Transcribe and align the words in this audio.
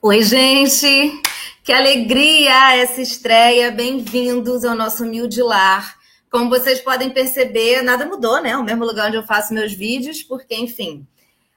Oi, 0.00 0.22
gente! 0.22 1.20
Que 1.64 1.72
alegria 1.72 2.76
essa 2.76 3.02
estreia! 3.02 3.72
Bem-vindos 3.72 4.64
ao 4.64 4.76
nosso 4.76 5.02
humilde 5.02 5.42
lar. 5.42 5.96
Como 6.30 6.48
vocês 6.48 6.80
podem 6.80 7.10
perceber, 7.10 7.82
nada 7.82 8.06
mudou, 8.06 8.40
né? 8.40 8.56
O 8.56 8.62
mesmo 8.62 8.84
lugar 8.84 9.08
onde 9.08 9.16
eu 9.16 9.26
faço 9.26 9.52
meus 9.52 9.72
vídeos, 9.72 10.22
porque, 10.22 10.54
enfim, 10.54 11.04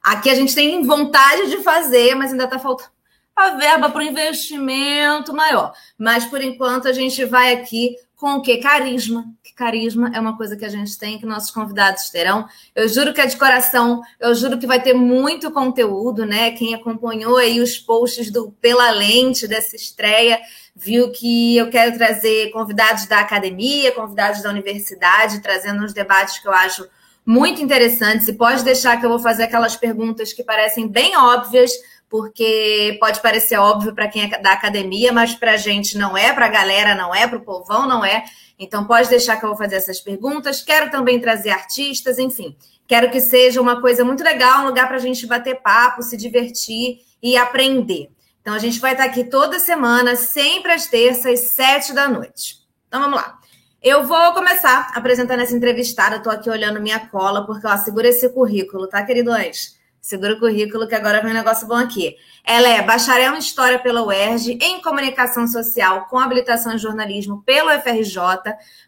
aqui 0.01 0.27
a 0.27 0.33
gente 0.33 0.55
tem 0.55 0.83
vontade 0.83 1.51
de 1.51 1.57
fazer, 1.57 2.15
mas 2.15 2.31
ainda 2.31 2.45
está 2.45 2.57
faltando 2.57 2.89
a 3.35 3.51
verba 3.51 3.89
para 3.89 3.99
o 3.99 4.05
investimento 4.05 5.33
maior. 5.33 5.73
Mas, 5.97 6.25
por 6.25 6.41
enquanto, 6.41 6.87
a 6.87 6.93
gente 6.93 7.23
vai 7.25 7.53
aqui 7.53 7.95
com 8.21 8.35
o 8.35 8.41
quê? 8.41 8.57
Carisma. 8.57 9.25
Que 9.41 9.51
carisma 9.51 10.11
é 10.13 10.19
uma 10.19 10.37
coisa 10.37 10.55
que 10.55 10.63
a 10.63 10.69
gente 10.69 10.95
tem, 10.97 11.17
que 11.17 11.25
nossos 11.25 11.49
convidados 11.49 12.09
terão. 12.11 12.47
Eu 12.75 12.87
juro 12.87 13.13
que 13.13 13.19
é 13.19 13.25
de 13.25 13.35
coração, 13.35 14.01
eu 14.19 14.35
juro 14.35 14.59
que 14.59 14.67
vai 14.67 14.79
ter 14.79 14.93
muito 14.93 15.49
conteúdo, 15.49 16.23
né? 16.23 16.51
Quem 16.51 16.75
acompanhou 16.75 17.37
aí 17.37 17.59
os 17.59 17.79
posts 17.79 18.29
do 18.29 18.51
Pela 18.61 18.91
Lente 18.91 19.47
dessa 19.47 19.75
estreia, 19.75 20.39
viu 20.75 21.11
que 21.11 21.57
eu 21.57 21.69
quero 21.71 21.97
trazer 21.97 22.51
convidados 22.51 23.07
da 23.07 23.19
academia, 23.19 23.91
convidados 23.91 24.43
da 24.43 24.51
universidade, 24.51 25.41
trazendo 25.41 25.83
uns 25.83 25.93
debates 25.93 26.37
que 26.37 26.47
eu 26.47 26.53
acho 26.53 26.87
muito 27.25 27.61
interessantes. 27.61 28.27
E 28.27 28.33
pode 28.33 28.63
deixar 28.63 28.99
que 28.99 29.05
eu 29.05 29.09
vou 29.09 29.19
fazer 29.19 29.43
aquelas 29.43 29.75
perguntas 29.75 30.31
que 30.31 30.43
parecem 30.43 30.87
bem 30.87 31.17
óbvias, 31.17 31.71
porque 32.11 32.97
pode 32.99 33.21
parecer 33.21 33.57
óbvio 33.57 33.95
para 33.95 34.09
quem 34.09 34.23
é 34.23 34.37
da 34.41 34.51
academia, 34.51 35.13
mas 35.13 35.33
para 35.33 35.53
a 35.53 35.57
gente 35.57 35.97
não 35.97 36.17
é, 36.17 36.33
para 36.33 36.45
a 36.45 36.49
galera 36.49 36.93
não 36.93 37.15
é, 37.15 37.25
para 37.25 37.37
o 37.37 37.41
povão 37.41 37.87
não 37.87 38.03
é. 38.03 38.25
Então 38.59 38.85
pode 38.85 39.07
deixar 39.07 39.37
que 39.37 39.45
eu 39.45 39.49
vou 39.49 39.57
fazer 39.57 39.77
essas 39.77 40.01
perguntas. 40.01 40.61
Quero 40.61 40.91
também 40.91 41.21
trazer 41.21 41.51
artistas, 41.51 42.19
enfim. 42.19 42.53
Quero 42.85 43.09
que 43.09 43.21
seja 43.21 43.61
uma 43.61 43.79
coisa 43.79 44.03
muito 44.03 44.21
legal, 44.25 44.63
um 44.63 44.65
lugar 44.65 44.89
para 44.89 44.97
a 44.97 44.99
gente 44.99 45.25
bater 45.25 45.61
papo, 45.61 46.03
se 46.03 46.17
divertir 46.17 46.99
e 47.23 47.37
aprender. 47.37 48.09
Então 48.41 48.53
a 48.53 48.59
gente 48.59 48.81
vai 48.81 48.91
estar 48.91 49.05
aqui 49.05 49.23
toda 49.23 49.57
semana, 49.57 50.17
sempre 50.17 50.73
às 50.73 50.87
terças, 50.87 51.39
sete 51.51 51.93
da 51.93 52.09
noite. 52.09 52.57
Então 52.89 52.99
vamos 52.99 53.15
lá. 53.15 53.39
Eu 53.81 54.05
vou 54.05 54.33
começar 54.33 54.91
apresentando 54.93 55.39
essa 55.39 55.55
entrevistada. 55.55 56.17
Estou 56.17 56.33
aqui 56.33 56.49
olhando 56.49 56.81
minha 56.81 56.99
cola, 57.07 57.45
porque 57.45 57.65
ó, 57.65 57.77
segura 57.77 58.09
esse 58.09 58.27
currículo, 58.27 58.85
tá, 58.89 59.01
queridos? 59.01 59.79
Segura 60.01 60.33
o 60.33 60.39
currículo, 60.39 60.87
que 60.87 60.95
agora 60.95 61.21
vem 61.21 61.29
um 61.29 61.35
negócio 61.35 61.67
bom 61.67 61.75
aqui. 61.75 62.17
Ela 62.43 62.67
é 62.67 62.81
bacharel 62.81 63.35
em 63.35 63.37
História 63.37 63.77
pela 63.77 64.03
UERJ, 64.03 64.57
em 64.59 64.81
Comunicação 64.81 65.47
Social, 65.47 66.07
com 66.09 66.17
habilitação 66.17 66.73
em 66.73 66.77
jornalismo 66.79 67.43
pelo 67.45 67.69
FRJ, 67.69 68.17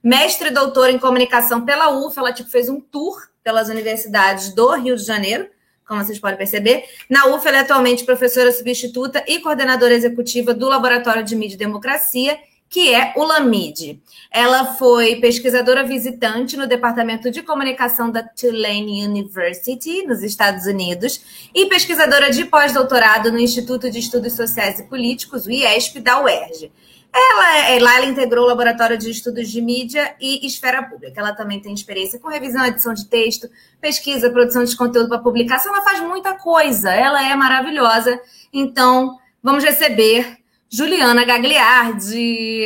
mestre 0.03 0.47
e 0.47 0.51
doutora 0.51 0.91
em 0.91 0.97
Comunicação 0.97 1.63
pela 1.63 1.91
UF. 1.91 2.17
Ela 2.17 2.33
tipo, 2.33 2.49
fez 2.49 2.67
um 2.67 2.81
tour 2.81 3.15
pelas 3.43 3.69
universidades 3.69 4.55
do 4.55 4.71
Rio 4.71 4.95
de 4.95 5.03
Janeiro, 5.03 5.47
como 5.87 6.03
vocês 6.03 6.17
podem 6.17 6.37
perceber. 6.37 6.83
Na 7.07 7.27
UF, 7.27 7.47
ela 7.47 7.57
é 7.57 7.59
atualmente 7.59 8.03
professora 8.03 8.51
substituta 8.51 9.23
e 9.27 9.39
coordenadora 9.39 9.93
executiva 9.93 10.51
do 10.51 10.67
Laboratório 10.67 11.23
de 11.23 11.35
Mídia 11.35 11.55
e 11.55 11.59
Democracia 11.59 12.39
que 12.73 12.91
é 12.91 13.13
o 13.15 13.23
LAMID. 13.23 14.01
Ela 14.31 14.73
foi 14.73 15.17
pesquisadora 15.17 15.83
visitante 15.83 16.57
no 16.57 16.65
Departamento 16.65 17.29
de 17.29 17.43
Comunicação 17.43 18.09
da 18.09 18.23
Tulane 18.23 19.05
University, 19.05 20.01
nos 20.07 20.23
Estados 20.23 20.65
Unidos, 20.65 21.21
e 21.53 21.67
pesquisadora 21.67 22.31
de 22.31 22.45
pós-doutorado 22.45 23.31
no 23.31 23.37
Instituto 23.37 23.91
de 23.91 23.99
Estudos 23.99 24.33
Sociais 24.33 24.79
e 24.79 24.85
Políticos, 24.85 25.45
o 25.45 25.51
IESP, 25.51 25.99
da 25.99 26.19
UERJ. 26.19 26.71
Ela, 27.13 27.57
é, 27.69 27.79
lá 27.79 27.97
ela 27.97 28.07
integrou 28.07 28.45
o 28.45 28.47
Laboratório 28.47 28.97
de 28.97 29.11
Estudos 29.11 29.49
de 29.49 29.61
Mídia 29.61 30.15
e 30.19 30.43
Esfera 30.43 30.81
Pública. 30.81 31.21
Ela 31.21 31.33
também 31.33 31.59
tem 31.59 31.75
experiência 31.75 32.17
com 32.17 32.27
revisão, 32.27 32.65
edição 32.65 32.95
de 32.95 33.05
texto, 33.05 33.47
pesquisa, 33.79 34.31
produção 34.31 34.63
de 34.63 34.75
conteúdo 34.75 35.09
para 35.09 35.19
publicação. 35.19 35.71
Ela 35.71 35.83
faz 35.83 35.99
muita 35.99 36.33
coisa. 36.33 36.91
Ela 36.91 37.23
é 37.23 37.35
maravilhosa. 37.35 38.19
Então, 38.51 39.19
vamos 39.43 39.63
receber 39.63 40.42
Juliana 40.73 41.23
Gagliardi. 41.23 42.65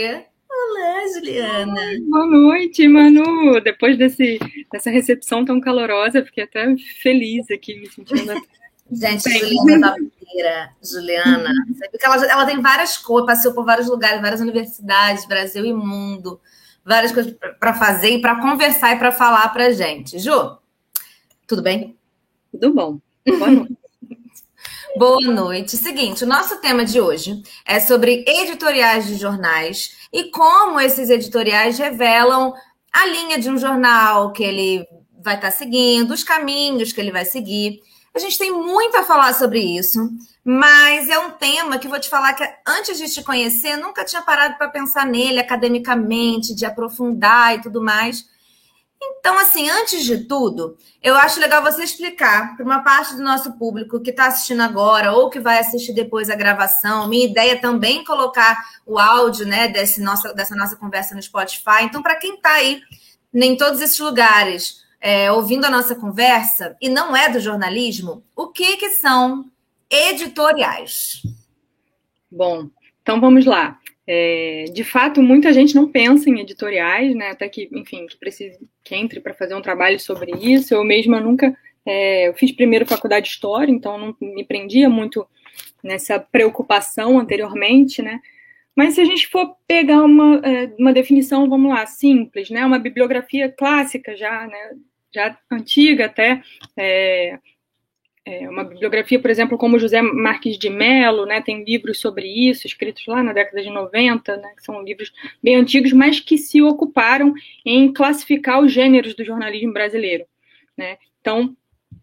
Olá, 0.49 1.07
Juliana. 1.13 1.81
Boa 2.07 2.25
noite, 2.25 2.87
Manu. 2.87 3.59
Depois 3.59 3.97
desse, 3.97 4.39
dessa 4.71 4.89
recepção 4.89 5.43
tão 5.43 5.59
calorosa, 5.59 6.23
fiquei 6.23 6.45
até 6.45 6.73
feliz 7.01 7.51
aqui, 7.51 7.77
me 7.77 7.87
sentindo. 7.87 8.33
Gente, 8.89 9.25
Bem. 9.25 9.39
Juliana 9.39 9.89
da 9.91 9.95
Feira, 10.25 10.69
Juliana, 10.81 11.51
ela, 12.01 12.25
ela 12.27 12.45
tem 12.45 12.61
várias 12.61 12.95
coisas, 12.95 13.27
passeou 13.27 13.53
por 13.53 13.65
vários 13.65 13.89
lugares, 13.89 14.21
várias 14.21 14.39
universidades, 14.39 15.27
Brasil 15.27 15.65
e 15.65 15.73
mundo, 15.73 16.39
várias 16.85 17.11
coisas 17.11 17.35
para 17.59 17.73
fazer 17.73 18.11
e 18.11 18.21
para 18.21 18.39
conversar 18.39 18.95
e 18.95 18.99
para 18.99 19.11
falar 19.11 19.49
para 19.49 19.73
gente. 19.73 20.17
Ju, 20.17 20.57
tudo 21.45 21.61
bem? 21.61 21.97
Tudo 22.53 22.73
bom. 22.73 22.99
Boa 23.37 23.51
noite. 23.51 23.76
Boa 24.97 25.21
noite. 25.21 25.77
Seguinte, 25.77 26.23
o 26.23 26.27
nosso 26.27 26.57
tema 26.59 26.83
de 26.83 26.99
hoje 26.99 27.43
é 27.63 27.79
sobre 27.79 28.25
editoriais 28.27 29.05
de 29.05 29.15
jornais 29.15 29.95
e 30.11 30.31
como 30.31 30.79
esses 30.79 31.11
editoriais 31.11 31.77
revelam 31.77 32.51
a 32.91 33.05
linha 33.05 33.37
de 33.37 33.47
um 33.47 33.59
jornal 33.59 34.31
que 34.31 34.43
ele 34.43 34.87
vai 35.23 35.35
estar 35.35 35.51
seguindo, 35.51 36.15
os 36.15 36.23
caminhos 36.23 36.91
que 36.91 36.99
ele 36.99 37.11
vai 37.11 37.25
seguir. 37.25 37.79
A 38.11 38.17
gente 38.17 38.39
tem 38.39 38.51
muito 38.51 38.97
a 38.97 39.03
falar 39.03 39.35
sobre 39.35 39.59
isso, 39.59 40.09
mas 40.43 41.07
é 41.09 41.19
um 41.19 41.29
tema 41.29 41.77
que 41.77 41.87
vou 41.87 41.99
te 41.99 42.09
falar 42.09 42.33
que 42.33 42.43
antes 42.65 42.97
de 42.97 43.07
te 43.07 43.21
conhecer, 43.21 43.77
nunca 43.77 44.03
tinha 44.03 44.23
parado 44.23 44.57
para 44.57 44.69
pensar 44.69 45.05
nele 45.05 45.39
academicamente, 45.39 46.55
de 46.55 46.65
aprofundar 46.65 47.55
e 47.55 47.61
tudo 47.61 47.83
mais. 47.83 48.25
Então, 49.19 49.37
assim, 49.37 49.69
antes 49.69 50.05
de 50.05 50.25
tudo, 50.25 50.77
eu 51.01 51.15
acho 51.15 51.39
legal 51.39 51.61
você 51.61 51.83
explicar 51.83 52.55
para 52.55 52.65
uma 52.65 52.79
parte 52.83 53.15
do 53.15 53.23
nosso 53.23 53.57
público 53.57 53.99
que 53.99 54.11
está 54.11 54.27
assistindo 54.27 54.61
agora 54.61 55.11
ou 55.11 55.29
que 55.29 55.39
vai 55.39 55.59
assistir 55.59 55.93
depois 55.93 56.29
a 56.29 56.35
gravação. 56.35 57.07
Minha 57.07 57.25
ideia 57.25 57.51
é 57.53 57.57
também 57.57 58.03
colocar 58.03 58.57
o 58.85 58.97
áudio 58.97 59.45
né, 59.45 59.67
desse 59.67 60.01
nossa, 60.01 60.33
dessa 60.33 60.55
nossa 60.55 60.75
conversa 60.75 61.13
no 61.13 61.21
Spotify. 61.21 61.83
Então, 61.83 62.01
para 62.01 62.15
quem 62.15 62.35
está 62.35 62.51
aí 62.51 62.81
em 63.33 63.57
todos 63.57 63.81
esses 63.81 63.99
lugares 63.99 64.85
é, 64.99 65.31
ouvindo 65.31 65.65
a 65.65 65.69
nossa 65.69 65.95
conversa 65.95 66.75
e 66.81 66.89
não 66.89 67.15
é 67.15 67.29
do 67.29 67.39
jornalismo, 67.39 68.23
o 68.35 68.47
que, 68.47 68.77
que 68.77 68.91
são 68.91 69.45
editoriais? 69.89 71.21
Bom, 72.31 72.69
então 73.01 73.21
vamos 73.21 73.45
lá. 73.45 73.79
É, 74.09 74.65
de 74.73 74.85
fato, 74.85 75.21
muita 75.21 75.51
gente 75.51 75.75
não 75.75 75.91
pensa 75.91 76.29
em 76.29 76.39
editoriais, 76.39 77.13
né? 77.13 77.31
Até 77.31 77.49
que, 77.49 77.69
enfim, 77.73 78.07
que 78.07 78.17
precise 78.17 78.57
que 78.83 78.95
entre 78.95 79.19
para 79.19 79.33
fazer 79.33 79.53
um 79.53 79.61
trabalho 79.61 79.99
sobre 79.99 80.31
isso. 80.31 80.73
Eu 80.73 80.83
mesma 80.85 81.19
nunca 81.19 81.53
é, 81.87 82.27
eu 82.27 82.33
fiz 82.33 82.51
primeiro 82.51 82.85
faculdade 82.85 83.25
de 83.25 83.31
história, 83.31 83.71
então 83.71 83.97
não 83.97 84.15
me 84.19 84.43
prendia 84.43 84.89
muito 84.89 85.25
nessa 85.81 86.19
preocupação 86.19 87.17
anteriormente, 87.17 88.01
né? 88.01 88.19
Mas 88.75 88.95
se 88.95 89.01
a 89.01 89.05
gente 89.05 89.27
for 89.27 89.55
pegar 89.65 90.03
uma, 90.03 90.41
é, 90.43 90.71
uma 90.77 90.91
definição, 90.91 91.49
vamos 91.49 91.71
lá, 91.71 91.85
simples, 91.85 92.49
né? 92.49 92.65
Uma 92.65 92.77
bibliografia 92.77 93.49
clássica 93.49 94.17
já, 94.17 94.45
né? 94.47 94.71
Já 95.15 95.37
antiga 95.49 96.07
até, 96.07 96.43
é, 96.75 97.39
é, 98.27 98.49
uma 98.49 98.65
bibliografia, 98.65 99.17
por 99.17 99.31
exemplo, 99.31 99.57
como 99.57 99.79
José 99.79 100.01
Marques 100.01 100.57
de 100.57 100.69
Mello, 100.69 101.25
né, 101.25 101.39
tem 101.39 101.63
livros 101.63 102.01
sobre 102.01 102.27
isso, 102.27 102.67
escritos 102.67 103.07
lá 103.07 103.23
na 103.23 103.31
década 103.31 103.63
de 103.63 103.69
90, 103.69 104.35
né, 104.35 104.53
que 104.53 104.63
são 104.65 104.83
livros 104.83 105.13
bem 105.41 105.55
antigos, 105.55 105.93
mas 105.93 106.19
que 106.19 106.37
se 106.37 106.61
ocuparam 106.61 107.33
em 107.65 107.93
classificar 107.93 108.59
os 108.59 108.69
gêneros 108.69 109.15
do 109.15 109.23
jornalismo 109.23 109.71
brasileiro. 109.71 110.25
Né? 110.75 110.97
Então, 111.21 111.55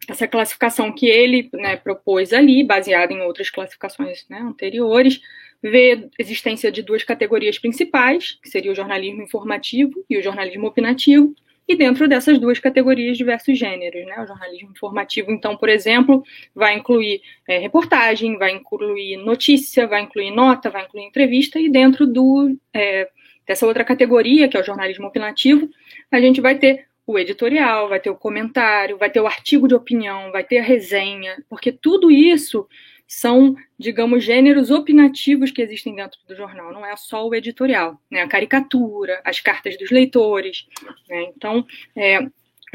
essa 0.09 0.27
classificação 0.27 0.91
que 0.91 1.07
ele 1.07 1.51
né, 1.53 1.77
propôs 1.77 2.33
ali, 2.33 2.65
baseada 2.65 3.13
em 3.13 3.21
outras 3.21 3.51
classificações 3.51 4.25
né, 4.31 4.39
anteriores, 4.39 5.21
vê 5.63 6.09
a 6.19 6.23
existência 6.23 6.73
de 6.73 6.81
duas 6.81 7.05
categorias 7.05 7.59
principais, 7.59 8.39
que 8.43 8.49
seria 8.49 8.73
o 8.73 8.75
jornalismo 8.75 9.21
informativo 9.21 10.03
e 10.09 10.17
o 10.17 10.23
jornalismo 10.23 10.67
opinativo, 10.67 11.35
e 11.67 11.77
dentro 11.77 12.07
dessas 12.07 12.39
duas 12.39 12.59
categorias, 12.59 13.17
diversos 13.17 13.59
gêneros. 13.59 14.05
Né? 14.05 14.21
O 14.23 14.27
jornalismo 14.27 14.71
informativo, 14.71 15.31
então, 15.31 15.57
por 15.57 15.69
exemplo, 15.69 16.23
vai 16.55 16.77
incluir 16.77 17.23
é, 17.49 17.59
reportagem, 17.59 18.37
vai 18.39 18.53
incluir 18.53 19.17
notícia, 19.17 19.87
vai 19.87 20.03
incluir 20.03 20.31
nota, 20.31 20.71
vai 20.71 20.85
incluir 20.85 21.05
entrevista, 21.05 21.59
e 21.59 21.71
dentro 21.71 22.07
do, 22.07 22.57
é, 22.73 23.09
dessa 23.47 23.67
outra 23.67 23.85
categoria, 23.85 24.49
que 24.49 24.57
é 24.57 24.61
o 24.61 24.65
jornalismo 24.65 25.07
opinativo, 25.07 25.69
a 26.11 26.21
gente 26.21 26.41
vai 26.41 26.57
ter 26.57 26.87
o 27.07 27.19
editorial, 27.19 27.89
vai 27.89 28.01
ter 28.01 28.11
o 28.11 28.17
comentário, 28.17 28.97
vai 28.97 29.11
ter 29.11 29.21
o 29.21 29.27
artigo 29.27 29.69
de 29.69 29.75
opinião, 29.75 30.33
vai 30.33 30.43
ter 30.43 30.59
a 30.59 30.63
resenha, 30.63 31.37
porque 31.49 31.71
tudo 31.71 32.11
isso 32.11 32.67
são, 33.15 33.55
digamos, 33.79 34.25
gêneros 34.25 34.71
opinativos 34.71 35.51
que 35.51 35.63
existem 35.63 35.95
dentro 35.95 36.19
do 36.27 36.35
jornal, 36.35 36.73
não 36.73 36.85
é 36.85 36.97
só 36.97 37.27
o 37.27 37.35
editorial, 37.35 38.01
né? 38.11 38.23
A 38.23 38.29
caricatura, 38.29 39.21
as 39.25 39.41
cartas 39.41 39.79
dos 39.79 39.91
leitores, 39.91 40.67
né? 41.09 41.31
Então, 41.37 41.65
é, 41.95 42.19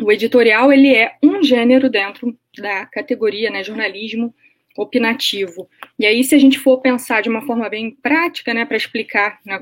o 0.01 0.11
editorial 0.11 0.71
ele 0.71 0.95
é 0.95 1.15
um 1.21 1.43
gênero 1.43 1.89
dentro 1.89 2.37
da 2.57 2.85
categoria, 2.85 3.49
né, 3.49 3.63
jornalismo 3.63 4.33
opinativo. 4.77 5.69
E 5.97 6.05
aí, 6.05 6.23
se 6.23 6.35
a 6.35 6.39
gente 6.39 6.57
for 6.57 6.79
pensar 6.79 7.21
de 7.21 7.29
uma 7.29 7.41
forma 7.41 7.67
bem 7.67 7.91
prática, 7.91 8.53
né, 8.53 8.65
para 8.65 8.77
explicar 8.77 9.39
né, 9.45 9.59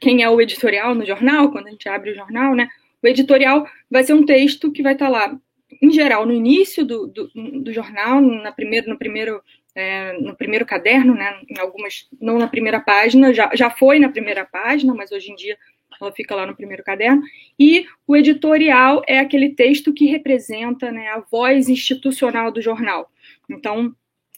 quem 0.00 0.22
é 0.22 0.30
o 0.30 0.40
editorial 0.40 0.94
no 0.94 1.04
jornal, 1.04 1.50
quando 1.50 1.66
a 1.66 1.70
gente 1.70 1.88
abre 1.88 2.12
o 2.12 2.14
jornal, 2.14 2.54
né, 2.54 2.68
o 3.02 3.08
editorial 3.08 3.66
vai 3.90 4.04
ser 4.04 4.12
um 4.12 4.24
texto 4.24 4.70
que 4.70 4.82
vai 4.82 4.92
estar 4.92 5.08
lá 5.08 5.36
em 5.80 5.90
geral, 5.90 6.24
no 6.24 6.32
início 6.32 6.84
do, 6.84 7.08
do, 7.08 7.28
do 7.60 7.72
jornal, 7.72 8.20
na 8.20 8.52
primeiro, 8.52 8.88
no 8.88 8.98
primeiro 8.98 9.42
é, 9.74 10.12
no 10.18 10.36
primeiro 10.36 10.66
caderno, 10.66 11.14
né, 11.14 11.40
em 11.48 11.58
algumas, 11.58 12.08
não 12.20 12.38
na 12.38 12.46
primeira 12.46 12.80
página, 12.80 13.32
já, 13.32 13.50
já 13.54 13.70
foi 13.70 13.98
na 13.98 14.08
primeira 14.08 14.44
página, 14.44 14.94
mas 14.94 15.10
hoje 15.12 15.30
em 15.30 15.34
dia 15.34 15.56
ela 16.00 16.12
fica 16.12 16.34
lá 16.34 16.46
no 16.46 16.56
primeiro 16.56 16.82
caderno, 16.82 17.22
e 17.58 17.86
o 18.06 18.16
editorial 18.16 19.02
é 19.06 19.18
aquele 19.18 19.50
texto 19.50 19.92
que 19.92 20.06
representa 20.06 20.90
né, 20.90 21.08
a 21.08 21.20
voz 21.20 21.68
institucional 21.68 22.50
do 22.50 22.60
jornal. 22.60 23.10
Então, 23.48 23.94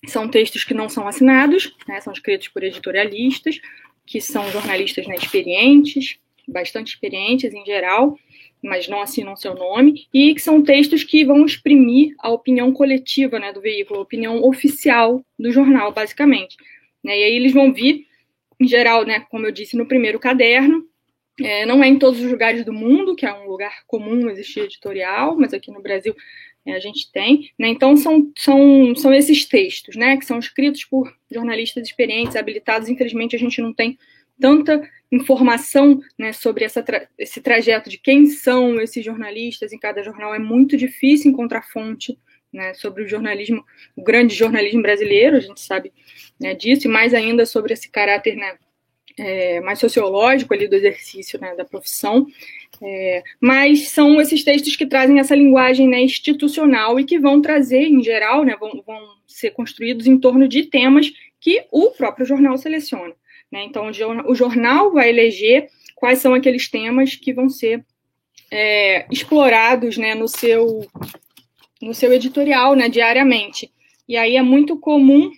são 0.07 0.29
textos 0.29 0.65
que 0.65 0.75
não 0.75 0.89
são 0.89 1.09
assinados, 1.09 1.75
né, 1.89 2.01
são 2.01 2.13
escritos 2.13 2.49
por 2.49 2.63
editorialistas, 2.63 3.61
que 4.07 4.21
são 4.21 4.51
jornalistas 4.51 5.07
né, 5.07 5.15
experientes, 5.15 6.19
bastante 6.47 6.89
experientes 6.89 7.55
em 7.55 7.65
geral, 7.65 8.19
mas 8.65 8.89
não 8.89 9.01
assinam 9.01 9.37
seu 9.37 9.55
nome, 9.55 10.09
e 10.13 10.35
que 10.35 10.41
são 10.41 10.63
textos 10.63 11.05
que 11.05 11.25
vão 11.25 11.45
exprimir 11.45 12.15
a 12.19 12.31
opinião 12.31 12.73
coletiva 12.73 13.39
né, 13.39 13.53
do 13.53 13.61
veículo, 13.61 14.01
a 14.01 14.03
opinião 14.03 14.43
oficial 14.43 15.23
do 15.39 15.53
jornal, 15.53 15.93
basicamente. 15.93 16.57
Né, 17.03 17.19
e 17.19 17.25
aí 17.25 17.35
eles 17.35 17.53
vão 17.53 17.73
vir, 17.73 18.07
em 18.59 18.67
geral, 18.67 19.05
né, 19.05 19.21
como 19.31 19.47
eu 19.47 19.53
disse, 19.53 19.77
no 19.77 19.87
primeiro 19.87 20.19
caderno, 20.19 20.85
é, 21.41 21.67
não 21.67 21.83
é 21.83 21.89
em 21.89 21.99
todos 21.99 22.21
os 22.21 22.31
lugares 22.31 22.65
do 22.65 22.73
mundo, 22.73 23.15
que 23.15 23.27
é 23.27 23.33
um 23.33 23.49
lugar 23.49 23.83
comum 23.87 24.31
existir 24.31 24.61
editorial, 24.61 25.37
mas 25.37 25.53
aqui 25.53 25.71
no 25.71 25.83
Brasil 25.83 26.15
é, 26.65 26.73
a 26.73 26.81
gente 26.81 27.11
tem. 27.13 27.51
Né? 27.59 27.69
Então, 27.69 27.97
são, 27.97 28.33
são, 28.37 28.95
são 28.97 29.13
esses 29.13 29.45
textos, 29.45 29.95
né, 29.95 30.17
que 30.17 30.25
são 30.25 30.39
escritos 30.39 30.85
por 30.85 31.13
jornalistas 31.31 31.87
experientes, 31.87 32.37
habilitados. 32.37 32.89
Infelizmente, 32.89 33.37
a 33.37 33.39
gente 33.39 33.61
não 33.61 33.75
tem 33.75 33.99
tanta 34.41 34.83
informação 35.11 36.01
né, 36.19 36.33
sobre 36.33 36.69
tra 36.69 37.09
esse 37.17 37.41
trajeto 37.41 37.89
de 37.89 37.99
quem 37.99 38.27
são 38.27 38.81
esses 38.81 39.05
jornalistas 39.05 39.73
em 39.73 39.79
cada 39.79 40.03
jornal. 40.03 40.35
É 40.35 40.39
muito 40.39 40.77
difícil 40.77 41.31
encontrar 41.31 41.63
fonte 41.63 42.19
né, 42.53 42.73
sobre 42.75 43.03
o 43.03 43.09
jornalismo, 43.09 43.65
o 43.97 44.03
grande 44.03 44.35
jornalismo 44.35 44.83
brasileiro, 44.83 45.37
a 45.37 45.41
gente 45.41 45.61
sabe 45.61 45.93
né, 46.39 46.55
disso, 46.55 46.87
e 46.87 46.91
mais 46.91 47.13
ainda 47.13 47.45
sobre 47.45 47.73
esse 47.73 47.91
caráter 47.91 48.37
né, 48.37 48.57
é, 49.19 49.61
mais 49.61 49.79
sociológico 49.79 50.55
ali 50.55 50.69
do 50.69 50.77
exercício 50.77 51.41
né, 51.41 51.55
da 51.57 51.65
profissão, 51.65 52.27
é, 52.81 53.23
mas 53.41 53.89
são 53.89 54.21
esses 54.21 54.45
textos 54.45 54.77
que 54.77 54.87
trazem 54.87 55.19
essa 55.19 55.35
linguagem 55.35 55.89
né, 55.89 56.01
institucional 56.01 56.99
e 56.99 57.05
que 57.05 57.19
vão 57.19 57.41
trazer, 57.41 57.87
em 57.89 58.03
geral, 58.03 58.45
vão, 58.59 58.83
vão 58.87 59.01
ser 59.27 59.51
construídos 59.51 60.07
em 60.07 60.19
torno 60.19 60.49
de 60.49 60.65
temas 60.65 61.13
que 61.41 61.67
o 61.71 61.91
próprio 61.91 62.27
jornal 62.27 62.57
seleciona. 62.57 63.15
Né? 63.55 63.63
Então, 63.63 63.89
o 64.27 64.35
jornal 64.35 64.93
vai 64.93 65.11
eleger 65.11 65.69
quais 65.95 66.19
são 66.19 66.35
aqueles 66.35 66.69
temas 66.69 67.15
que 67.15 67.33
vão 67.33 67.49
ser 67.49 67.87
é, 68.51 69.07
explorados 69.13 69.97
né, 69.97 70.13
no, 70.13 70.27
seu, 70.27 70.85
no 71.81 71.95
seu 71.95 72.13
editorial 72.13 72.75
né, 72.75 72.89
diariamente. 72.89 73.73
E 74.09 74.17
aí 74.17 74.35
é 74.35 74.43
muito 74.43 74.77
comum 74.77 75.31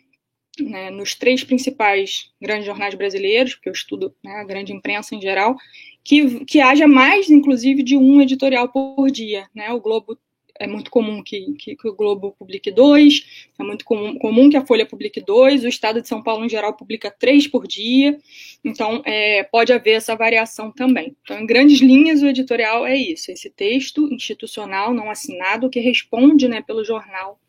né, 0.59 0.89
nos 0.89 1.15
três 1.15 1.45
principais 1.45 2.31
grandes 2.41 2.65
jornais 2.65 2.95
brasileiros, 2.95 3.55
porque 3.55 3.69
eu 3.69 3.75
estudo 3.75 4.15
né, 4.25 4.33
a 4.37 4.45
grande 4.45 4.73
imprensa 4.73 5.15
em 5.15 5.21
geral, 5.21 5.55
que, 6.03 6.43
que 6.47 6.59
haja 6.59 6.89
mais, 6.89 7.29
inclusive, 7.29 7.83
de 7.83 7.99
um 7.99 8.23
editorial 8.23 8.71
por 8.71 9.11
dia. 9.11 9.47
Né? 9.55 9.71
O 9.75 9.81
Globo 9.81 10.19
é 10.59 10.67
muito 10.67 10.91
comum 10.91 11.23
que, 11.23 11.53
que, 11.55 11.77
que, 11.77 11.89
o 11.89 11.95
Globo 11.95 12.35
publique 12.39 12.71
dois, 12.71 13.49
é 13.59 13.63
muito 13.63 13.85
comum, 13.85 14.19
comum, 14.19 14.51
que 14.51 14.57
a 14.57 14.67
Folha 14.67 14.87
publique 14.87 15.21
dois, 15.21 15.65
o 15.65 15.69
Estado 15.69 16.01
de 16.01 16.09
São 16.09 16.23
Paulo, 16.23 16.45
em 16.45 16.49
geral, 16.49 16.75
publica 16.75 17.11
três 17.11 17.47
por 17.47 17.67
dia, 17.67 18.19
então 18.65 19.03
é, 19.05 19.43
pode 19.45 19.73
haver 19.73 19.93
essa 19.93 20.17
variação 20.17 20.71
também. 20.71 21.17
Então, 21.23 21.39
em 21.39 21.47
grandes 21.47 21.81
linhas, 21.81 22.23
o 22.23 22.27
editorial 22.27 22.87
é 22.87 22.97
isso, 22.97 23.31
esse 23.31 23.51
texto 23.51 24.09
institucional 24.13 24.93
não 24.93 25.11
assinado 25.11 25.71
que 25.71 25.81
responde 25.81 26.49
né, 26.49 26.63
pelo 26.63 26.85
jornal 26.85 27.41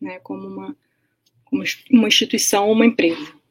né, 0.00 0.18
como 0.22 0.46
uma, 0.46 0.76
uma 1.90 2.08
instituição 2.08 2.66
ou 2.66 2.72
uma 2.72 2.86
empresa. 2.86 3.42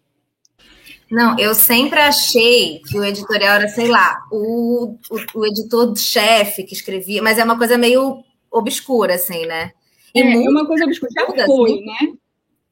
Não, 1.12 1.38
eu 1.38 1.54
sempre 1.54 2.00
achei 2.00 2.82
que 2.88 2.98
o 2.98 3.04
editorial 3.04 3.56
era, 3.56 3.68
sei 3.68 3.90
lá, 3.90 4.24
o, 4.32 4.98
o, 5.10 5.40
o 5.40 5.46
editor-chefe 5.46 6.64
que 6.64 6.74
escrevia, 6.74 7.22
mas 7.22 7.38
é 7.38 7.44
uma 7.44 7.58
coisa 7.58 7.78
meio 7.78 8.24
obscura, 8.52 9.16
assim, 9.16 9.46
né? 9.46 9.72
E 10.14 10.22
é, 10.22 10.34
é 10.34 10.50
uma 10.50 10.66
coisa 10.66 10.86
obscura. 10.86 11.12
Já 11.14 11.46
foi, 11.46 11.72
assim. 11.72 11.86
né? 11.86 12.14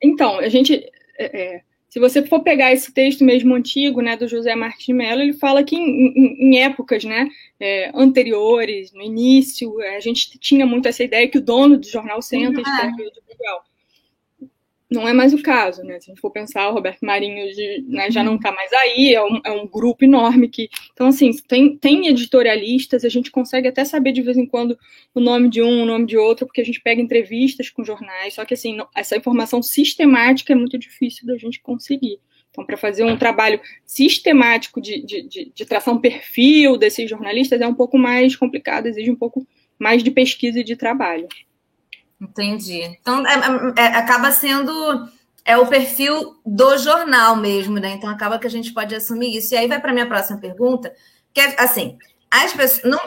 Então, 0.04 0.40
a 0.40 0.50
gente. 0.50 0.74
É, 1.18 1.42
é, 1.42 1.62
se 1.90 2.00
você 2.00 2.24
for 2.24 2.42
pegar 2.42 2.72
esse 2.72 2.94
texto 2.94 3.24
mesmo 3.24 3.56
antigo, 3.56 4.00
né, 4.00 4.16
do 4.16 4.28
José 4.28 4.54
Martins 4.54 4.86
de 4.86 4.94
Mello, 4.94 5.24
ele 5.24 5.34
fala 5.34 5.64
que 5.64 5.76
em, 5.76 6.14
em, 6.16 6.56
em 6.56 6.60
épocas, 6.60 7.04
né, 7.04 7.28
é, 7.60 7.90
anteriores, 7.96 8.94
no 8.94 9.02
início, 9.02 9.80
a 9.96 10.00
gente 10.00 10.38
tinha 10.38 10.68
muito 10.68 10.88
essa 10.88 11.04
ideia 11.04 11.28
que 11.28 11.40
o 11.40 11.42
dono 11.42 11.80
do 11.80 11.88
jornal 11.88 12.22
senta 12.22 12.60
e 12.60 12.62
escreve 12.62 13.02
o 13.02 13.08
editorial 13.08 13.64
não 14.90 15.08
é 15.08 15.14
mais 15.14 15.34
o 15.34 15.44
caso, 15.44 15.84
né? 15.84 16.00
Se 16.00 16.10
a 16.10 16.14
gente 16.14 16.22
for 16.22 16.32
pensar, 16.32 16.68
o 16.68 16.74
Roberto 16.74 17.06
Marinho 17.06 17.46
né, 17.88 18.10
já 18.10 18.24
não 18.24 18.36
está 18.36 18.52
mais 18.52 18.74
aí, 18.74 19.14
é 19.14 19.24
um, 19.24 19.40
é 19.46 19.52
um, 19.52 19.68
grupo 19.68 20.04
enorme 20.04 20.50
que. 20.50 20.68
Então, 20.92 21.08
assim, 21.08 21.32
tem, 21.48 21.78
tem 21.78 22.08
editorialistas, 22.08 23.06
a 23.06 23.10
gente 23.10 23.30
consegue 23.30 23.68
até 23.68 23.86
saber 23.86 24.12
de 24.12 24.24
vez 24.24 24.36
em 24.36 24.48
quando 24.48 24.78
o 25.14 25.20
nome 25.20 25.48
de 25.48 25.62
um, 25.62 25.84
o 25.84 25.86
nome 25.86 26.08
de 26.08 26.18
outro, 26.18 26.48
porque 26.48 26.62
a 26.62 26.66
gente 26.66 26.82
pega 26.82 27.00
entrevistas 27.00 27.70
com 27.70 27.84
jornais, 27.84 28.34
só 28.34 28.44
que, 28.44 28.56
assim, 28.56 28.78
essa 28.96 29.16
informação 29.16 29.62
sistemática 29.62 30.54
é 30.54 30.56
muito 30.56 30.78
difícil 30.78 31.28
da 31.28 31.38
gente 31.38 31.62
conseguir. 31.62 32.20
Então, 32.50 32.66
para 32.66 32.76
fazer 32.76 33.04
um 33.04 33.16
trabalho 33.16 33.62
sistemático 33.86 34.82
de, 34.82 35.06
de, 35.06 35.22
de, 35.22 35.52
de 35.54 35.66
traçar 35.66 35.94
um 35.94 36.02
perfil 36.02 36.78
desses 36.78 37.08
jornalistas 37.08 37.62
é 37.62 37.68
um 37.68 37.76
pouco 37.76 37.96
mais 37.96 38.36
complicado, 38.36 38.88
exige 38.88 39.12
um 39.12 39.16
pouco 39.16 39.48
mais 39.78 40.04
de 40.04 40.10
pesquisa 40.10 40.60
e 40.60 40.64
de 40.64 40.76
trabalho. 40.76 41.28
Entendi. 42.19 42.81
Então, 43.00 43.25
é, 43.25 43.33
é, 43.33 43.81
é, 43.81 43.86
acaba 43.98 44.31
sendo 44.31 45.10
é 45.45 45.57
o 45.57 45.66
perfil 45.66 46.39
do 46.45 46.77
jornal 46.77 47.36
mesmo, 47.36 47.80
né? 47.80 47.92
Então, 47.92 48.10
acaba 48.10 48.38
que 48.38 48.45
a 48.45 48.50
gente 48.50 48.74
pode 48.74 48.94
assumir 48.94 49.36
isso. 49.36 49.54
E 49.54 49.57
aí 49.57 49.68
vai 49.68 49.80
para 49.80 49.94
minha 49.94 50.07
próxima 50.07 50.38
pergunta, 50.38 50.94
que 51.33 51.39
é 51.39 51.56
assim, 51.60 51.98
as 52.30 52.54
pessoas... 52.54 52.83
Não, 52.83 53.00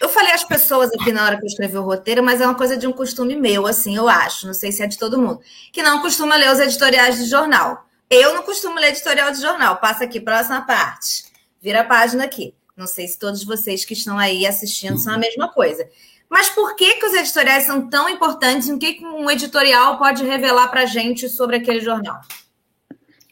eu 0.00 0.08
falei 0.08 0.32
as 0.32 0.44
pessoas 0.44 0.90
aqui 0.92 1.12
na 1.12 1.24
hora 1.24 1.38
que 1.38 1.44
eu 1.44 1.46
escrevi 1.46 1.78
o 1.78 1.82
roteiro, 1.82 2.22
mas 2.22 2.40
é 2.40 2.46
uma 2.46 2.56
coisa 2.56 2.76
de 2.76 2.86
um 2.86 2.92
costume 2.92 3.36
meu, 3.36 3.66
assim, 3.66 3.96
eu 3.96 4.08
acho. 4.08 4.46
Não 4.46 4.54
sei 4.54 4.72
se 4.72 4.82
é 4.82 4.86
de 4.86 4.98
todo 4.98 5.18
mundo. 5.18 5.40
Que 5.72 5.82
não 5.82 6.02
costuma 6.02 6.36
ler 6.36 6.50
os 6.50 6.58
editoriais 6.58 7.16
de 7.16 7.26
jornal. 7.26 7.86
Eu 8.10 8.34
não 8.34 8.42
costumo 8.42 8.78
ler 8.78 8.88
editorial 8.88 9.30
de 9.30 9.40
jornal. 9.40 9.76
Passa 9.76 10.04
aqui, 10.04 10.20
próxima 10.20 10.60
parte. 10.66 11.24
Vira 11.60 11.80
a 11.80 11.84
página 11.84 12.24
aqui. 12.24 12.54
Não 12.76 12.86
sei 12.86 13.06
se 13.06 13.18
todos 13.18 13.44
vocês 13.44 13.84
que 13.84 13.94
estão 13.94 14.18
aí 14.18 14.46
assistindo 14.46 14.98
são 14.98 15.14
a 15.14 15.18
mesma 15.18 15.48
coisa. 15.48 15.88
Mas 16.32 16.48
por 16.48 16.74
que, 16.76 16.94
que 16.94 17.04
os 17.04 17.12
editoriais 17.12 17.64
são 17.64 17.90
tão 17.90 18.08
importantes? 18.08 18.70
o 18.70 18.78
que, 18.78 19.04
um 19.04 19.30
editorial 19.30 19.98
pode 19.98 20.24
revelar 20.24 20.68
para 20.68 20.80
a 20.80 20.86
gente 20.86 21.28
sobre 21.28 21.56
aquele 21.56 21.80
jornal? 21.80 22.22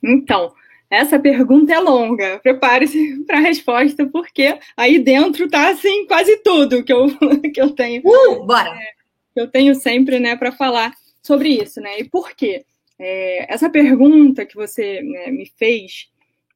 Então, 0.05 0.52
essa 0.91 1.19
pergunta 1.19 1.72
é 1.72 1.79
longa. 1.79 2.39
Prepare-se 2.41 3.24
para 3.27 3.39
a 3.39 3.41
resposta, 3.41 4.06
porque 4.06 4.58
aí 4.77 4.98
dentro 4.98 5.46
está 5.46 5.70
assim 5.70 6.06
quase 6.06 6.43
tudo 6.43 6.84
que 6.84 6.93
eu, 6.93 7.06
que 7.55 7.58
eu 7.63 7.70
tenho. 7.70 8.03
Uh, 8.05 8.44
bora! 8.44 8.69
É, 8.69 8.93
que 9.32 9.41
eu 9.41 9.48
tenho 9.48 9.74
sempre 9.74 10.20
né, 10.20 10.36
para 10.36 10.53
falar 10.53 10.93
sobre 11.22 11.48
isso, 11.48 11.81
né? 11.81 12.01
E 12.01 12.05
por 12.05 12.32
quê? 12.32 12.67
É, 12.98 13.51
essa 13.51 13.70
pergunta 13.70 14.44
que 14.44 14.55
você 14.55 15.01
né, 15.01 15.31
me 15.31 15.51
fez 15.56 16.09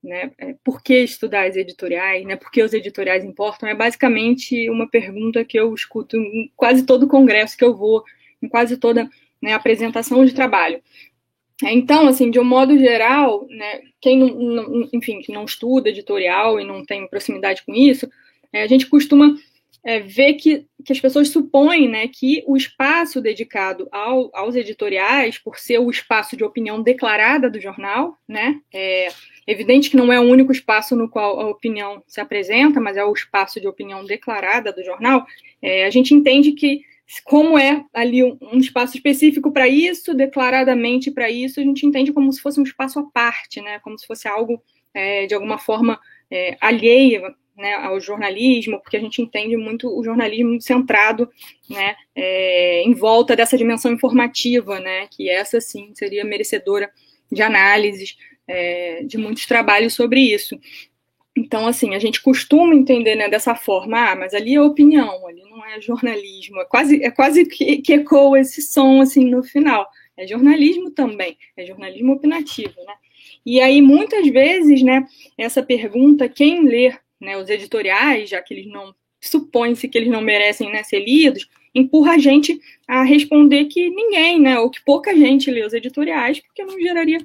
né? 0.04 0.30
É, 0.38 0.54
por 0.62 0.82
que 0.82 1.02
estudar 1.02 1.48
as 1.48 1.56
editoriais? 1.56 2.24
Né? 2.24 2.36
Por 2.36 2.50
que 2.50 2.62
os 2.62 2.74
editoriais 2.74 3.24
importam? 3.24 3.68
É 3.68 3.74
basicamente 3.74 4.68
uma 4.68 4.88
pergunta 4.88 5.44
que 5.44 5.58
eu 5.58 5.74
escuto 5.74 6.16
em 6.16 6.52
quase 6.54 6.84
todo 6.84 7.08
congresso 7.08 7.56
que 7.56 7.64
eu 7.64 7.74
vou, 7.74 8.04
em 8.42 8.48
quase 8.48 8.76
toda 8.76 9.08
né, 9.40 9.54
apresentação 9.54 10.24
de 10.24 10.34
trabalho. 10.34 10.80
É, 11.64 11.72
então, 11.72 12.06
assim, 12.06 12.30
de 12.30 12.38
um 12.38 12.44
modo 12.44 12.78
geral, 12.78 13.46
né, 13.48 13.80
quem 14.00 14.18
não, 14.18 14.28
não, 14.28 14.88
enfim, 14.92 15.20
que 15.20 15.32
não 15.32 15.44
estuda 15.44 15.88
editorial 15.88 16.60
e 16.60 16.64
não 16.64 16.84
tem 16.84 17.08
proximidade 17.08 17.64
com 17.64 17.74
isso, 17.74 18.08
é, 18.52 18.62
a 18.62 18.66
gente 18.66 18.86
costuma 18.86 19.34
é, 19.84 20.00
ver 20.00 20.34
que, 20.34 20.66
que 20.84 20.92
as 20.92 21.00
pessoas 21.00 21.28
supõem 21.28 21.88
né, 21.88 22.08
que 22.08 22.42
o 22.46 22.56
espaço 22.56 23.20
dedicado 23.20 23.88
ao, 23.92 24.30
aos 24.34 24.56
editoriais, 24.56 25.38
por 25.38 25.58
ser 25.58 25.78
o 25.78 25.90
espaço 25.90 26.36
de 26.36 26.44
opinião 26.44 26.82
declarada 26.82 27.48
do 27.48 27.60
jornal, 27.60 28.18
né, 28.28 28.60
é, 28.72 29.08
Evidente 29.46 29.90
que 29.90 29.96
não 29.96 30.12
é 30.12 30.18
o 30.18 30.24
único 30.24 30.52
espaço 30.52 30.96
no 30.96 31.08
qual 31.08 31.40
a 31.40 31.48
opinião 31.48 32.02
se 32.06 32.20
apresenta, 32.20 32.80
mas 32.80 32.96
é 32.96 33.04
o 33.04 33.12
espaço 33.12 33.60
de 33.60 33.68
opinião 33.68 34.04
declarada 34.04 34.72
do 34.72 34.82
jornal. 34.82 35.26
É, 35.60 35.86
a 35.86 35.90
gente 35.90 36.14
entende 36.14 36.52
que, 36.52 36.82
como 37.24 37.58
é 37.58 37.84
ali 37.92 38.24
um, 38.24 38.38
um 38.40 38.58
espaço 38.58 38.96
específico 38.96 39.52
para 39.52 39.68
isso, 39.68 40.14
declaradamente 40.14 41.10
para 41.10 41.30
isso, 41.30 41.60
a 41.60 41.62
gente 41.62 41.86
entende 41.86 42.12
como 42.12 42.32
se 42.32 42.40
fosse 42.40 42.60
um 42.60 42.64
espaço 42.64 42.98
à 42.98 43.04
parte, 43.04 43.60
né? 43.60 43.78
como 43.80 43.98
se 43.98 44.06
fosse 44.06 44.26
algo 44.26 44.62
é, 44.94 45.26
de 45.26 45.34
alguma 45.34 45.58
forma 45.58 45.98
é, 46.30 46.56
né, 47.56 47.74
ao 47.74 48.00
jornalismo, 48.00 48.80
porque 48.80 48.96
a 48.96 49.00
gente 49.00 49.22
entende 49.22 49.56
muito 49.56 49.88
o 49.88 50.02
jornalismo 50.02 50.60
centrado 50.60 51.30
né, 51.70 51.94
é, 52.14 52.82
em 52.82 52.92
volta 52.94 53.36
dessa 53.36 53.56
dimensão 53.56 53.92
informativa, 53.92 54.80
né, 54.80 55.06
que 55.08 55.30
essa 55.30 55.60
sim 55.60 55.92
seria 55.94 56.24
merecedora 56.24 56.90
de 57.30 57.42
análises, 57.42 58.16
é, 58.46 59.02
de 59.04 59.18
muitos 59.18 59.46
trabalhos 59.46 59.94
sobre 59.94 60.20
isso. 60.20 60.58
Então, 61.36 61.66
assim, 61.66 61.94
a 61.94 61.98
gente 61.98 62.22
costuma 62.22 62.74
entender 62.74 63.16
né, 63.16 63.28
dessa 63.28 63.56
forma, 63.56 64.12
ah, 64.12 64.14
mas 64.14 64.34
ali 64.34 64.54
é 64.54 64.62
opinião, 64.62 65.26
ali 65.26 65.42
não 65.50 65.66
é 65.66 65.80
jornalismo, 65.80 66.60
é 66.60 66.64
quase, 66.64 67.02
é 67.02 67.10
quase 67.10 67.44
que, 67.44 67.78
que 67.78 67.94
ecoa 67.94 68.38
esse 68.38 68.62
som 68.62 69.00
assim 69.00 69.24
no 69.28 69.42
final. 69.42 69.88
é 70.16 70.26
jornalismo 70.28 70.92
também, 70.92 71.36
é 71.56 71.66
jornalismo 71.66 72.12
opinativo, 72.12 72.74
né? 72.86 72.94
E 73.44 73.60
aí, 73.60 73.82
muitas 73.82 74.26
vezes, 74.28 74.82
né, 74.82 75.06
essa 75.36 75.62
pergunta, 75.62 76.28
quem 76.28 76.64
lê 76.64 76.94
né, 77.20 77.36
os 77.36 77.48
editoriais, 77.50 78.30
já 78.30 78.40
que 78.40 78.54
eles 78.54 78.66
não, 78.66 78.94
supõe-se 79.20 79.88
que 79.88 79.98
eles 79.98 80.10
não 80.10 80.20
merecem 80.20 80.70
né, 80.70 80.82
ser 80.82 81.00
lidos, 81.00 81.48
empurra 81.74 82.12
a 82.12 82.18
gente 82.18 82.58
a 82.86 83.02
responder 83.02 83.64
que 83.66 83.90
ninguém, 83.90 84.40
né, 84.40 84.58
ou 84.58 84.70
que 84.70 84.82
pouca 84.84 85.14
gente 85.14 85.50
lê 85.50 85.64
os 85.66 85.74
editoriais, 85.74 86.40
porque 86.40 86.64
não 86.64 86.78
geraria 86.80 87.18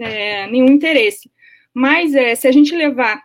é, 0.00 0.46
nenhum 0.48 0.68
interesse. 0.68 1.30
Mas 1.72 2.14
é, 2.14 2.34
se 2.34 2.48
a 2.48 2.52
gente 2.52 2.74
levar 2.74 3.22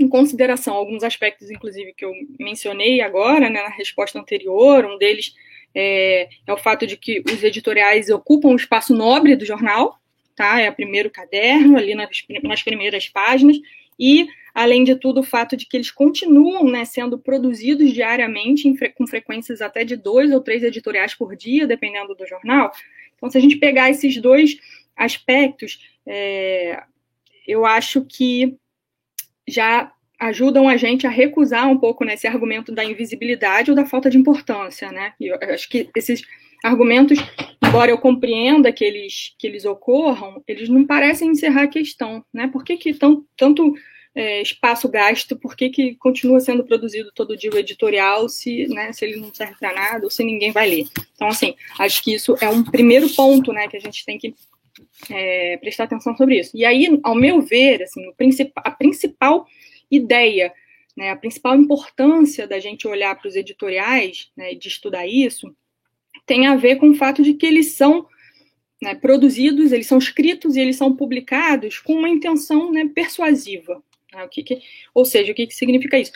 em 0.00 0.08
consideração 0.08 0.74
alguns 0.74 1.02
aspectos, 1.02 1.50
inclusive, 1.50 1.92
que 1.94 2.04
eu 2.04 2.12
mencionei 2.40 3.00
agora, 3.00 3.50
né, 3.50 3.62
na 3.62 3.68
resposta 3.68 4.18
anterior, 4.18 4.84
um 4.84 4.98
deles 4.98 5.34
é, 5.74 6.28
é, 6.46 6.52
o 6.52 6.56
fato 6.56 6.86
de 6.86 6.96
que 6.96 7.22
os 7.26 7.42
editoriais 7.42 8.10
ocupam 8.10 8.48
o 8.48 8.56
espaço 8.56 8.94
nobre 8.94 9.36
do 9.36 9.44
jornal, 9.44 9.98
tá? 10.34 10.60
É 10.60 10.70
o 10.70 10.74
primeiro 10.74 11.10
caderno, 11.10 11.76
ali 11.76 11.94
nas, 11.94 12.08
nas 12.42 12.62
primeiras 12.62 13.08
páginas, 13.08 13.58
e, 13.98 14.26
além 14.54 14.84
de 14.84 14.96
tudo, 14.96 15.20
o 15.20 15.24
fato 15.24 15.56
de 15.56 15.66
que 15.66 15.76
eles 15.76 15.90
continuam 15.90 16.64
né, 16.64 16.84
sendo 16.84 17.18
produzidos 17.18 17.92
diariamente, 17.92 18.72
com 18.94 19.06
frequências 19.06 19.60
até 19.60 19.84
de 19.84 19.96
dois 19.96 20.30
ou 20.32 20.40
três 20.40 20.62
editoriais 20.62 21.14
por 21.14 21.36
dia, 21.36 21.66
dependendo 21.66 22.14
do 22.14 22.26
jornal. 22.26 22.72
Então, 23.16 23.30
se 23.30 23.38
a 23.38 23.40
gente 23.40 23.56
pegar 23.56 23.90
esses 23.90 24.20
dois 24.20 24.56
aspectos, 24.96 25.78
é, 26.06 26.82
eu 27.46 27.64
acho 27.66 28.04
que 28.04 28.56
já 29.46 29.92
ajudam 30.18 30.68
a 30.68 30.76
gente 30.76 31.06
a 31.06 31.10
recusar 31.10 31.68
um 31.68 31.78
pouco 31.78 32.04
nesse 32.04 32.28
né, 32.28 32.32
argumento 32.32 32.72
da 32.72 32.84
invisibilidade 32.84 33.70
ou 33.70 33.76
da 33.76 33.84
falta 33.84 34.08
de 34.08 34.16
importância, 34.16 34.92
né? 34.92 35.14
E 35.18 35.26
eu 35.26 35.38
acho 35.52 35.68
que 35.68 35.90
esses 35.96 36.22
argumentos, 36.62 37.18
embora 37.60 37.90
eu 37.90 37.98
compreenda 37.98 38.72
que 38.72 38.84
eles, 38.84 39.34
que 39.36 39.48
eles 39.48 39.64
ocorram, 39.64 40.42
eles 40.46 40.68
não 40.68 40.86
parecem 40.86 41.30
encerrar 41.30 41.64
a 41.64 41.68
questão, 41.68 42.24
né? 42.32 42.46
Por 42.46 42.62
que, 42.62 42.76
que 42.76 42.94
tão, 42.94 43.24
tanto 43.36 43.74
é, 44.14 44.42
espaço 44.42 44.88
gasto, 44.88 45.36
por 45.36 45.56
que, 45.56 45.70
que 45.70 45.94
continua 45.96 46.38
sendo 46.38 46.64
produzido 46.64 47.10
todo 47.14 47.36
dia 47.36 47.50
o 47.50 47.58
editorial 47.58 48.28
se, 48.28 48.68
né, 48.68 48.92
se 48.92 49.04
ele 49.04 49.16
não 49.16 49.32
serve 49.32 49.54
para 49.58 49.74
nada 49.74 50.04
ou 50.04 50.10
se 50.10 50.22
ninguém 50.22 50.52
vai 50.52 50.68
ler? 50.68 50.86
Então, 51.14 51.28
assim, 51.28 51.54
acho 51.78 52.02
que 52.02 52.14
isso 52.14 52.36
é 52.40 52.48
um 52.48 52.62
primeiro 52.62 53.08
ponto, 53.10 53.52
né, 53.52 53.66
que 53.68 53.76
a 53.76 53.80
gente 53.80 54.04
tem 54.04 54.18
que 54.18 54.34
é, 55.10 55.56
prestar 55.58 55.84
atenção 55.84 56.16
sobre 56.16 56.38
isso. 56.38 56.56
E 56.56 56.64
aí, 56.64 56.98
ao 57.02 57.14
meu 57.14 57.40
ver, 57.40 57.82
assim, 57.82 58.12
princip 58.16 58.52
a 58.56 58.70
principal 58.70 59.46
ideia, 59.90 60.52
né, 60.96 61.10
a 61.10 61.16
principal 61.16 61.56
importância 61.56 62.46
da 62.46 62.58
gente 62.58 62.86
olhar 62.86 63.14
para 63.14 63.28
os 63.28 63.36
editoriais, 63.36 64.30
né, 64.36 64.54
de 64.54 64.68
estudar 64.68 65.06
isso, 65.06 65.54
tem 66.26 66.46
a 66.46 66.56
ver 66.56 66.76
com 66.76 66.90
o 66.90 66.94
fato 66.94 67.22
de 67.22 67.34
que 67.34 67.46
eles 67.46 67.72
são 67.72 68.06
né, 68.80 68.94
produzidos, 68.94 69.72
eles 69.72 69.86
são 69.86 69.98
escritos 69.98 70.56
e 70.56 70.60
eles 70.60 70.76
são 70.76 70.94
publicados 70.94 71.78
com 71.78 71.94
uma 71.94 72.08
intenção 72.08 72.70
né, 72.72 72.90
persuasiva. 72.94 73.82
Né, 74.12 74.24
o 74.24 74.28
que, 74.28 74.42
que 74.42 74.60
ou 74.94 75.04
seja, 75.04 75.32
o 75.32 75.34
que, 75.34 75.46
que 75.46 75.54
significa 75.54 75.98
isso? 75.98 76.12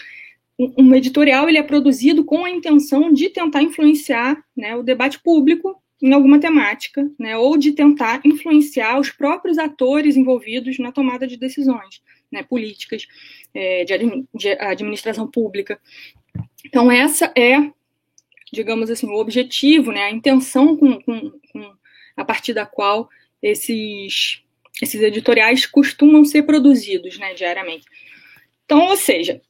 Um, 0.58 0.72
um, 0.78 0.94
editorial 0.94 1.48
ele 1.48 1.58
é 1.58 1.62
produzido 1.62 2.24
com 2.24 2.44
a 2.44 2.50
intenção 2.50 3.12
de 3.12 3.28
tentar 3.28 3.62
influenciar 3.62 4.42
né, 4.56 4.74
o 4.74 4.82
debate 4.82 5.20
público 5.20 5.80
em 6.02 6.12
alguma 6.12 6.38
temática, 6.38 7.10
né, 7.18 7.36
ou 7.36 7.56
de 7.56 7.72
tentar 7.72 8.20
influenciar 8.24 8.98
os 9.00 9.10
próprios 9.10 9.58
atores 9.58 10.16
envolvidos 10.16 10.78
na 10.78 10.92
tomada 10.92 11.26
de 11.26 11.36
decisões 11.36 12.02
né, 12.30 12.42
políticas, 12.42 13.06
é, 13.54 13.84
de, 13.84 14.26
de 14.34 14.48
administração 14.60 15.26
pública. 15.26 15.80
Então, 16.64 16.90
essa 16.90 17.32
é 17.36 17.70
digamos 18.52 18.90
assim, 18.90 19.06
o 19.08 19.18
objetivo, 19.18 19.92
né, 19.92 20.04
a 20.04 20.10
intenção 20.10 20.76
com, 20.76 21.00
com, 21.02 21.30
com, 21.52 21.74
a 22.16 22.24
partir 22.24 22.54
da 22.54 22.64
qual 22.64 23.08
esses, 23.42 24.42
esses 24.80 25.00
editoriais 25.02 25.66
costumam 25.66 26.24
ser 26.24 26.44
produzidos 26.44 27.18
né, 27.18 27.34
diariamente. 27.34 27.86
Então, 28.64 28.86
ou 28.86 28.96
seja, 28.96 29.40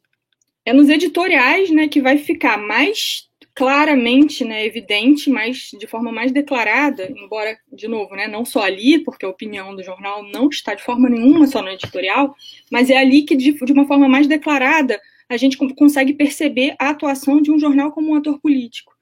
é 0.64 0.72
nos 0.72 0.88
editoriais 0.88 1.70
né, 1.70 1.88
que 1.88 2.00
vai 2.00 2.18
ficar 2.18 2.58
mais 2.58 3.25
claramente 3.56 4.44
né, 4.44 4.66
evidente, 4.66 5.30
mais, 5.30 5.70
de 5.78 5.86
forma 5.86 6.12
mais 6.12 6.30
declarada, 6.30 7.10
embora, 7.16 7.58
de 7.72 7.88
novo, 7.88 8.14
né, 8.14 8.28
não 8.28 8.44
só 8.44 8.60
ali, 8.60 8.98
porque 8.98 9.24
a 9.24 9.30
opinião 9.30 9.74
do 9.74 9.82
jornal 9.82 10.22
não 10.22 10.50
está 10.50 10.74
de 10.74 10.82
forma 10.82 11.08
nenhuma 11.08 11.46
só 11.46 11.62
no 11.62 11.70
editorial, 11.70 12.36
mas 12.70 12.90
é 12.90 12.98
ali 12.98 13.22
que, 13.22 13.34
de, 13.34 13.52
de 13.52 13.72
uma 13.72 13.86
forma 13.86 14.06
mais 14.06 14.26
declarada, 14.26 15.00
a 15.26 15.38
gente 15.38 15.56
consegue 15.74 16.12
perceber 16.12 16.76
a 16.78 16.90
atuação 16.90 17.40
de 17.40 17.50
um 17.50 17.58
jornal 17.58 17.90
como 17.92 18.12
um 18.12 18.14
ator 18.14 18.38
político. 18.38 18.94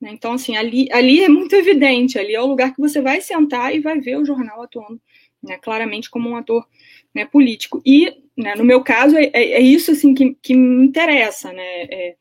Né? 0.00 0.10
Então, 0.12 0.32
assim, 0.32 0.56
ali, 0.56 0.88
ali 0.90 1.22
é 1.22 1.28
muito 1.28 1.54
evidente, 1.54 2.18
ali 2.18 2.34
é 2.34 2.40
o 2.40 2.46
lugar 2.46 2.74
que 2.74 2.80
você 2.80 3.00
vai 3.00 3.20
sentar 3.20 3.72
e 3.72 3.78
vai 3.78 4.00
ver 4.00 4.16
o 4.16 4.24
jornal 4.24 4.62
atuando 4.62 5.00
né, 5.40 5.58
claramente 5.58 6.10
como 6.10 6.28
um 6.28 6.36
ator 6.36 6.66
né, 7.14 7.24
político. 7.24 7.80
E, 7.86 8.12
né, 8.36 8.56
no 8.56 8.64
meu 8.64 8.82
caso, 8.82 9.16
é, 9.16 9.30
é, 9.32 9.52
é, 9.52 9.60
isso 9.60 9.92
assim, 9.92 10.12
que, 10.12 10.36
que 10.42 10.56
me 10.56 10.86
interessa, 10.86 11.52
né, 11.52 11.62
é, 11.84 12.16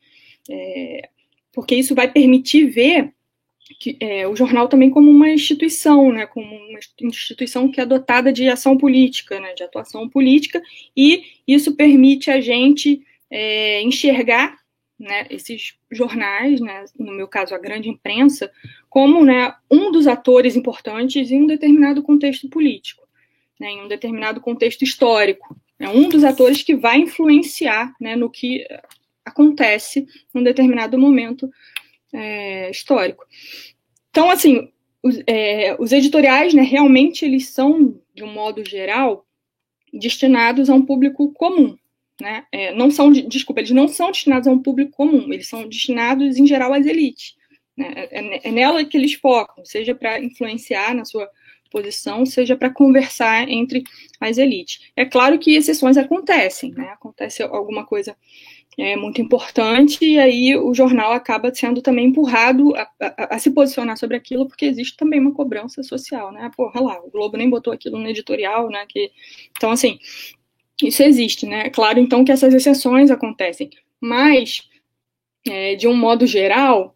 é 0.48 1.10
porque 1.52 1.76
isso 1.76 1.94
vai 1.96 2.12
permitir 2.12 2.66
ver 2.66 3.14
que, 3.80 3.98
é, 4.00 4.28
o 4.28 4.36
jornal 4.36 4.68
também 4.68 4.90
como 4.90 5.10
uma 5.10 5.30
instituição, 5.30 6.12
né, 6.12 6.26
como 6.26 6.46
uma 6.46 6.80
instituição 7.02 7.70
que 7.72 7.80
é 7.80 7.86
dotada 7.86 8.32
de 8.32 8.48
ação 8.50 8.78
política, 8.78 9.40
né, 9.40 9.54
de 9.54 9.64
atuação 9.64 10.10
política, 10.10 10.62
e 10.96 11.24
isso 11.48 11.76
permite 11.76 12.30
a 12.30 12.42
gente 12.42 13.02
é, 13.30 13.82
enxergar 13.82 14.58
né, 15.00 15.26
esses 15.30 15.74
jornais, 15.92 16.62
né, 16.62 16.86
no 16.98 17.12
meu 17.12 17.28
caso 17.28 17.56
a 17.56 17.58
grande 17.58 17.90
imprensa, 17.90 18.52
como 18.90 19.26
né, 19.26 19.54
um 19.70 19.92
dos 19.92 20.06
atores 20.06 20.56
importantes 20.56 21.32
em 21.32 21.42
um 21.42 21.48
determinado 21.48 22.04
contexto 22.04 22.48
político, 22.50 23.08
né, 23.60 23.72
em 23.72 23.82
um 23.82 23.88
determinado 23.88 24.40
contexto 24.40 24.84
histórico. 24.84 25.56
É 25.80 25.90
um 25.90 26.08
dos 26.08 26.24
atores 26.24 26.62
que 26.62 26.76
vai 26.76 27.00
influenciar 27.00 27.96
né, 28.00 28.16
no 28.16 28.30
que 28.30 28.64
acontece 29.32 30.06
num 30.34 30.44
determinado 30.44 30.98
momento 30.98 31.50
é, 32.14 32.70
histórico. 32.70 33.26
Então, 34.10 34.30
assim, 34.30 34.72
os, 35.02 35.20
é, 35.26 35.76
os 35.80 35.92
editoriais, 35.92 36.54
né, 36.54 36.62
realmente 36.62 37.26
eles 37.26 37.50
são, 37.50 38.00
de 38.14 38.24
um 38.24 38.32
modo 38.32 38.68
geral, 38.68 39.26
destinados 39.92 40.70
a 40.70 40.76
um 40.76 40.86
público 40.86 41.34
comum, 41.34 41.76
né? 42.20 42.46
É, 42.52 42.74
não 42.74 42.92
são, 42.92 43.12
desculpa, 43.12 43.62
eles 43.62 43.72
não 43.72 43.88
são 43.88 44.12
destinados 44.12 44.48
a 44.48 44.52
um 44.52 44.62
público 44.62 44.92
comum, 44.92 45.34
eles 45.34 45.48
são 45.48 45.68
destinados, 45.68 46.38
em 46.38 46.46
geral, 46.46 46.74
às 46.74 46.86
elites. 46.86 47.36
Né? 47.76 47.92
É, 47.96 48.20
é, 48.20 48.48
é 48.48 48.52
nela 48.52 48.86
que 48.86 48.96
eles 48.96 49.14
focam, 49.14 49.66
seja 49.66 49.96
para 49.96 50.20
influenciar 50.20 50.94
na 50.94 51.04
sua 51.04 51.30
posição, 51.72 52.26
seja 52.26 52.56
para 52.56 52.70
conversar 52.70 53.50
entre 53.50 53.84
as 54.20 54.38
elites. 54.38 54.92
É 54.96 55.06
claro 55.06 55.40
que 55.40 55.56
exceções 55.56 55.98
acontecem, 55.98 56.72
né? 56.72 56.90
acontece 56.90 57.42
alguma 57.42 57.86
coisa 57.86 58.16
é, 58.78 58.96
muito 58.96 59.22
importante, 59.22 60.04
e 60.04 60.18
aí 60.18 60.56
o 60.56 60.74
jornal 60.74 61.12
acaba 61.12 61.54
sendo 61.54 61.82
também 61.82 62.08
empurrado 62.08 62.74
a, 62.76 62.90
a, 63.00 63.36
a, 63.36 63.40
se 63.40 63.52
posicionar 63.52 63.98
sobre 63.98 64.16
aquilo, 64.16 64.48
porque 64.48 64.66
existe 64.66 64.96
também 64.96 65.20
uma 65.20 65.34
cobrança 65.34 65.84
social, 65.84 66.32
né? 66.32 66.50
Porra 66.56 66.82
lá, 66.82 67.00
o 67.04 67.12
Globo 67.12 67.38
nem 67.38 67.50
botou 67.50 67.74
aquilo 67.74 68.00
no 68.00 68.08
editorial, 68.08 68.70
né? 68.70 68.86
Que, 68.88 69.12
então, 69.56 69.72
assim, 69.72 70.00
isso 70.82 71.04
existe, 71.04 71.46
né? 71.46 71.70
Claro, 71.70 72.00
então, 72.00 72.24
que 72.24 72.32
essas 72.32 72.54
exceções 72.54 73.12
acontecem, 73.12 73.70
mas, 74.00 74.62
é, 75.46 75.76
de 75.76 75.88
um 75.88 75.96
modo 75.96 76.26
geral, 76.26 76.96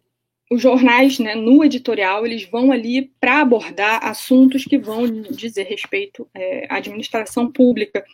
os 0.50 0.62
jornais, 0.62 1.18
né, 1.18 1.34
no 1.34 1.64
editorial, 1.64 2.24
eles 2.24 2.44
vão 2.44 2.70
ali 2.70 3.10
para 3.20 3.40
abordar 3.40 4.04
assuntos 4.04 4.64
que 4.64 4.78
vão 4.78 5.06
dizer 5.22 5.64
respeito 5.64 6.28
é, 6.32 6.66
à 6.70 6.76
administração 6.76 7.50
pública. 7.50 8.04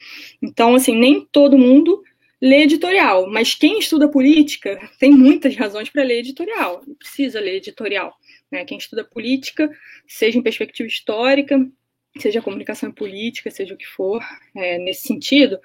Então, 0.43 0.75
assim, 0.75 0.97
nem 0.97 1.27
todo 1.31 1.59
mundo 1.59 2.03
lê 2.43 2.63
editorial, 2.63 3.31
mas 3.31 3.55
quem 3.55 3.79
estuda 3.79 4.09
política 4.09 4.77
tem 4.99 5.13
muitas 5.13 5.55
razões 5.55 5.89
para 5.89 6.03
ler 6.03 6.19
editorial, 6.19 6.83
precisa 6.99 7.39
ler 7.39 7.59
editorial. 7.59 8.13
Né? 8.51 8.65
Quem 8.65 8.77
estuda 8.77 9.05
política, 9.05 9.71
seja 10.09 10.37
em 10.39 10.43
perspectiva 10.43 10.89
histórica, 10.89 11.65
seja 12.19 12.43
comunicação 12.43 12.91
política, 12.91 13.49
seja 13.49 13.75
o 13.75 13.77
que 13.77 13.87
for, 13.87 14.21
é, 14.57 14.77
nesse 14.79 15.07
sentido. 15.07 15.61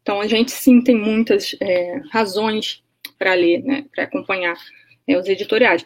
Então, 0.00 0.22
a 0.22 0.26
gente 0.26 0.50
sim 0.50 0.80
tem 0.80 0.96
muitas 0.96 1.54
é, 1.60 2.00
razões 2.10 2.82
para 3.18 3.34
ler, 3.34 3.62
né, 3.62 3.84
para 3.94 4.04
acompanhar 4.04 4.56
é, 5.06 5.18
os 5.18 5.28
editoriais. 5.28 5.84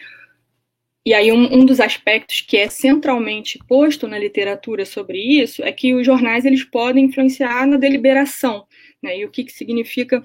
E 1.04 1.12
aí, 1.12 1.30
um, 1.32 1.54
um, 1.54 1.64
dos 1.64 1.80
aspectos 1.80 2.40
que 2.40 2.56
é 2.56 2.68
centralmente 2.68 3.58
posto 3.68 4.06
na 4.06 4.18
literatura 4.18 4.84
sobre 4.84 5.18
isso 5.18 5.62
é 5.62 5.72
que 5.72 5.92
os 5.92 6.06
jornais 6.06 6.44
eles 6.44 6.64
podem 6.64 7.04
influenciar 7.04 7.66
na 7.66 7.76
deliberação. 7.76 8.64
Né, 9.02 9.18
e 9.18 9.24
o 9.24 9.30
que, 9.30 9.44
que 9.44 9.52
significa 9.52 10.24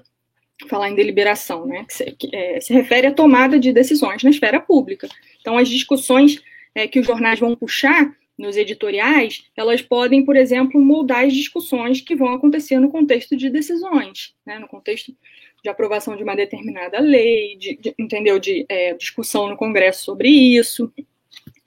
falar 0.68 0.90
em 0.90 0.94
deliberação? 0.94 1.66
Né, 1.66 1.84
que 1.86 1.94
se, 1.94 2.04
que, 2.12 2.34
é, 2.34 2.60
se 2.60 2.72
refere 2.72 3.06
à 3.06 3.12
tomada 3.12 3.58
de 3.58 3.72
decisões 3.72 4.22
na 4.22 4.30
esfera 4.30 4.60
pública. 4.60 5.08
Então, 5.40 5.56
as 5.56 5.68
discussões 5.68 6.42
é, 6.74 6.86
que 6.86 7.00
os 7.00 7.06
jornais 7.06 7.38
vão 7.38 7.56
puxar 7.56 8.14
nos 8.38 8.56
editoriais, 8.56 9.44
elas 9.56 9.82
podem, 9.82 10.24
por 10.24 10.36
exemplo, 10.36 10.80
moldar 10.80 11.24
as 11.24 11.32
discussões 11.32 12.00
que 12.00 12.16
vão 12.16 12.32
acontecer 12.32 12.78
no 12.78 12.90
contexto 12.90 13.36
de 13.36 13.50
decisões, 13.50 14.34
né, 14.44 14.58
no 14.58 14.66
contexto 14.66 15.14
de 15.62 15.70
aprovação 15.70 16.16
de 16.16 16.24
uma 16.24 16.34
determinada 16.34 16.98
lei, 17.00 17.56
de, 17.56 17.76
de 17.76 17.94
entendeu, 17.98 18.38
de 18.38 18.66
é, 18.68 18.94
discussão 18.94 19.48
no 19.48 19.56
Congresso 19.56 20.04
sobre 20.04 20.28
isso. 20.28 20.92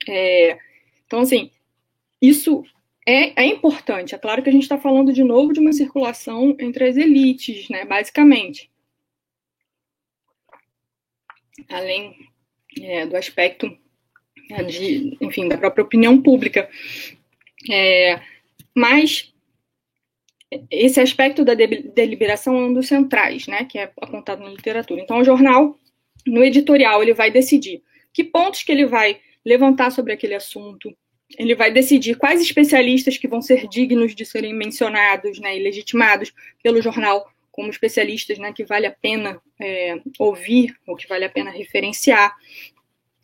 É, 0.08 0.58
então, 1.06 1.20
assim, 1.20 1.50
isso 2.20 2.62
é, 3.06 3.42
é, 3.42 3.46
importante. 3.46 4.14
É 4.14 4.18
claro 4.18 4.42
que 4.42 4.50
a 4.50 4.52
gente 4.52 4.62
está 4.62 4.76
falando 4.76 5.12
de 5.12 5.24
novo 5.24 5.52
de 5.52 5.60
uma 5.60 5.72
circulação 5.72 6.54
entre 6.58 6.84
as 6.84 6.96
elites, 6.96 7.68
né, 7.70 7.84
basicamente. 7.84 8.70
Além 11.68 12.14
é, 12.80 13.06
do 13.06 13.16
aspecto 13.16 13.66
né, 14.50 14.62
de, 14.64 15.16
enfim, 15.20 15.48
da 15.48 15.58
própria 15.58 15.84
opinião 15.84 16.20
pública. 16.20 16.68
É, 17.70 18.20
mas 18.74 19.32
esse 20.70 21.00
aspecto 21.00 21.44
da 21.44 21.54
deliberação 21.54 22.56
é 22.56 22.64
um 22.66 22.72
dos 22.72 22.88
centrais, 22.88 23.46
né, 23.46 23.64
que 23.64 23.78
é 23.78 23.90
apontado 24.00 24.42
na 24.42 24.50
literatura. 24.50 25.00
Então, 25.00 25.18
o 25.18 25.24
jornal, 25.24 25.78
no 26.26 26.44
editorial, 26.44 27.02
ele 27.02 27.14
vai 27.14 27.30
decidir 27.30 27.82
que 28.12 28.22
pontos 28.24 28.62
que 28.62 28.72
ele 28.72 28.86
vai 28.86 29.20
levantar 29.44 29.90
sobre 29.90 30.12
aquele 30.12 30.34
assunto, 30.34 30.96
ele 31.38 31.54
vai 31.54 31.72
decidir 31.72 32.16
quais 32.16 32.40
especialistas 32.40 33.18
que 33.18 33.28
vão 33.28 33.42
ser 33.42 33.68
dignos 33.68 34.14
de 34.14 34.24
serem 34.24 34.54
mencionados 34.54 35.40
né, 35.40 35.56
e 35.56 35.62
legitimados 35.62 36.32
pelo 36.62 36.80
jornal 36.80 37.28
como 37.56 37.70
especialistas 37.70 38.38
né, 38.38 38.52
que 38.52 38.64
vale 38.64 38.86
a 38.86 38.92
pena 38.92 39.40
é, 39.58 39.98
ouvir 40.18 40.76
ou 40.86 40.94
que 40.94 41.08
vale 41.08 41.24
a 41.24 41.28
pena 41.30 41.50
referenciar. 41.50 42.36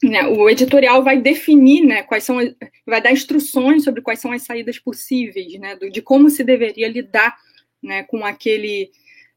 Né, 0.02 0.26
o 0.26 0.48
editorial 0.48 1.04
vai 1.04 1.20
definir 1.20 1.84
né, 1.84 2.02
quais 2.02 2.24
são, 2.24 2.38
vai 2.84 3.00
dar 3.00 3.12
instruções 3.12 3.84
sobre 3.84 4.00
quais 4.00 4.18
são 4.18 4.32
as 4.32 4.42
saídas 4.42 4.78
possíveis, 4.78 5.52
né, 5.60 5.76
de 5.76 6.00
como 6.00 6.30
se 6.30 6.42
deveria 6.42 6.88
lidar 6.88 7.36
né, 7.80 8.02
com 8.04 8.24
aquele, 8.24 8.90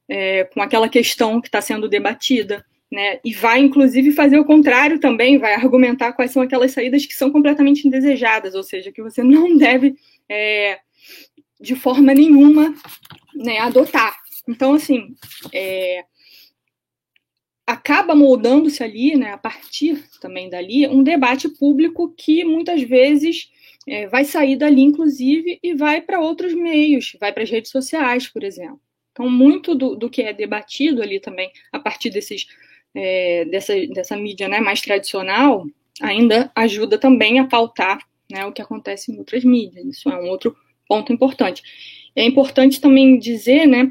é, 0.08 0.46
com 0.46 0.62
aquela 0.62 0.88
questão 0.88 1.42
que 1.42 1.50
está 1.50 1.62
sendo 1.62 1.90
debatida. 1.90 2.66
Né, 2.90 3.20
e 3.26 3.34
vai, 3.34 3.60
inclusive, 3.60 4.14
fazer 4.14 4.40
o 4.40 4.46
contrário 4.46 5.00
também, 5.00 5.38
vai 5.38 5.54
argumentar 5.56 6.14
quais 6.14 6.32
são 6.32 6.42
aquelas 6.42 6.72
saídas 6.72 7.06
que 7.06 7.14
são 7.14 7.30
completamente 7.30 7.86
indesejadas, 7.86 8.56
ou 8.56 8.64
seja, 8.64 8.92
que 8.92 9.02
você 9.02 9.22
não 9.22 9.58
deve, 9.58 9.96
é, 10.30 10.80
de 11.60 11.76
forma 11.76 12.14
nenhuma, 12.14 12.74
né, 13.36 13.60
adotar. 13.60 14.25
Então, 14.48 14.74
assim, 14.74 15.16
é, 15.54 16.06
acaba 17.66 18.14
moldando-se 18.14 18.84
ali, 18.84 19.16
né, 19.16 19.32
a 19.32 19.38
partir 19.38 20.04
também 20.22 20.50
dali, 20.50 20.88
um 20.88 21.04
debate 21.04 21.50
público 21.50 22.14
que 22.16 22.44
muitas 22.44 22.82
vezes 22.84 23.50
é, 23.88 24.08
vai 24.08 24.24
sair 24.24 24.56
dali, 24.56 24.82
inclusive, 24.82 25.60
e 25.62 25.74
vai 25.74 26.02
para 26.02 26.20
outros 26.20 26.54
meios, 26.54 27.16
vai 27.20 27.32
para 27.34 27.44
as 27.44 27.50
redes 27.50 27.72
sociais, 27.72 28.28
por 28.28 28.44
exemplo. 28.44 28.80
Então, 29.12 29.30
muito 29.30 29.74
do, 29.74 29.96
do, 29.96 30.10
que 30.10 30.22
é 30.22 30.34
debatido 30.34 31.02
ali 31.02 31.20
também, 31.20 31.50
a 31.72 31.80
partir 31.80 32.10
desses, 32.10 32.48
é, 32.94 33.46
dessa, 33.46 33.74
dessa 33.88 34.18
mídia 34.18 34.48
né, 34.48 34.60
mais 34.60 34.82
tradicional, 34.82 35.66
ainda 36.02 36.52
ajuda 36.56 36.98
também 36.98 37.40
a 37.40 37.48
pautar 37.48 38.00
né, 38.30 38.46
o 38.46 38.52
que 38.52 38.62
acontece 38.62 39.12
em 39.12 39.18
outras 39.18 39.44
mídias. 39.44 39.86
Isso 39.86 40.10
é 40.10 40.20
um 40.20 40.28
outro 40.30 40.56
ponto 40.88 41.14
importante. 41.14 41.64
É 42.16 42.26
importante 42.26 42.82
também 42.82 43.18
dizer 43.18 43.66
né, 43.66 43.90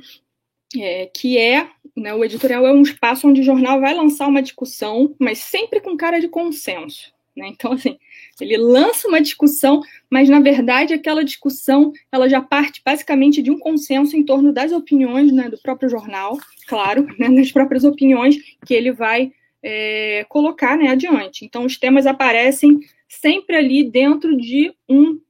é, 0.83 1.07
que 1.07 1.39
é 1.39 1.69
né, 1.97 2.15
o 2.15 2.25
editorial 2.25 2.67
é 2.67 2.73
um 2.73 2.83
espaço 2.83 3.29
onde 3.29 3.41
o 3.41 3.45
jornal 3.45 3.81
vai 3.81 3.95
lançar 3.95 4.27
uma 4.27 4.43
discussão, 4.43 5.15
mas 5.19 5.39
sempre 5.39 5.81
com 5.81 5.97
cara 5.97 6.21
de 6.21 6.29
consenso. 6.29 7.13
Né? 7.37 7.49
Então, 7.49 7.73
assim, 7.73 7.99
ele 8.41 8.57
lança 8.57 9.09
uma 9.09 9.21
discussão, 9.21 9.81
mas 10.09 10.29
na 10.29 10.41
verdade 10.41 10.95
aquela 10.95 11.25
discussão 11.25 11.93
ela 12.13 12.29
já 12.29 12.41
parte 12.41 12.81
basicamente 12.85 13.43
de 13.43 13.51
um 13.51 13.59
consenso 13.59 14.17
em 14.17 14.25
torno 14.25 14.53
das 14.53 14.73
opiniões 14.73 15.33
né, 15.33 15.49
do 15.49 15.61
próprio 15.61 15.89
jornal, 15.89 16.39
claro, 16.67 17.07
né, 17.19 17.29
das 17.31 17.51
próprias 17.51 17.85
opiniões 17.85 18.37
que 18.65 18.75
ele 18.75 18.93
vai 18.93 19.33
é, 19.63 20.25
colocar 20.29 20.77
né, 20.77 20.89
adiante. 20.89 21.45
Então, 21.45 21.65
os 21.65 21.77
temas 21.77 22.07
aparecem 22.07 22.81
sempre 23.09 23.57
ali 23.57 23.83
dentro 23.91 24.37
de 24.37 24.73
um 24.89 25.21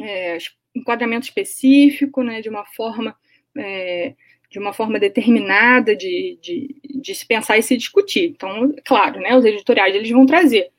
é, 0.00 0.38
enquadramento 0.74 1.26
específico, 1.26 2.22
né, 2.22 2.40
de 2.40 2.48
uma 2.48 2.64
forma 2.64 3.14
é, 3.56 4.14
de 4.50 4.58
uma 4.58 4.72
forma 4.72 4.98
determinada 4.98 5.94
de, 5.94 6.38
de, 6.42 6.76
de, 6.84 7.14
se 7.14 7.24
pensar 7.24 7.56
e 7.56 7.62
se 7.62 7.76
discutir. 7.76 8.30
Então, 8.30 8.74
claro, 8.84 9.20
né, 9.20 9.36
os 9.36 9.44
editoriais 9.44 9.94
eles 9.94 10.10
vão 10.10 10.26
trazer 10.26 10.70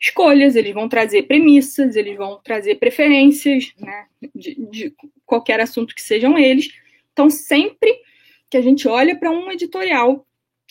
escolhas, 0.00 0.56
eles 0.56 0.72
vão 0.72 0.88
trazer 0.88 1.24
premissas, 1.24 1.94
eles 1.94 2.16
vão 2.16 2.40
trazer 2.42 2.76
preferências 2.76 3.72
né, 3.78 4.06
de, 4.34 4.54
de 4.70 4.94
qualquer 5.26 5.60
assunto 5.60 5.94
que 5.94 6.00
sejam 6.00 6.38
eles. 6.38 6.70
Então, 7.12 7.28
sempre 7.28 7.94
que 8.48 8.56
a 8.56 8.62
gente 8.62 8.88
olha 8.88 9.14
para 9.14 9.30
um 9.30 9.50
editorial, 9.50 10.26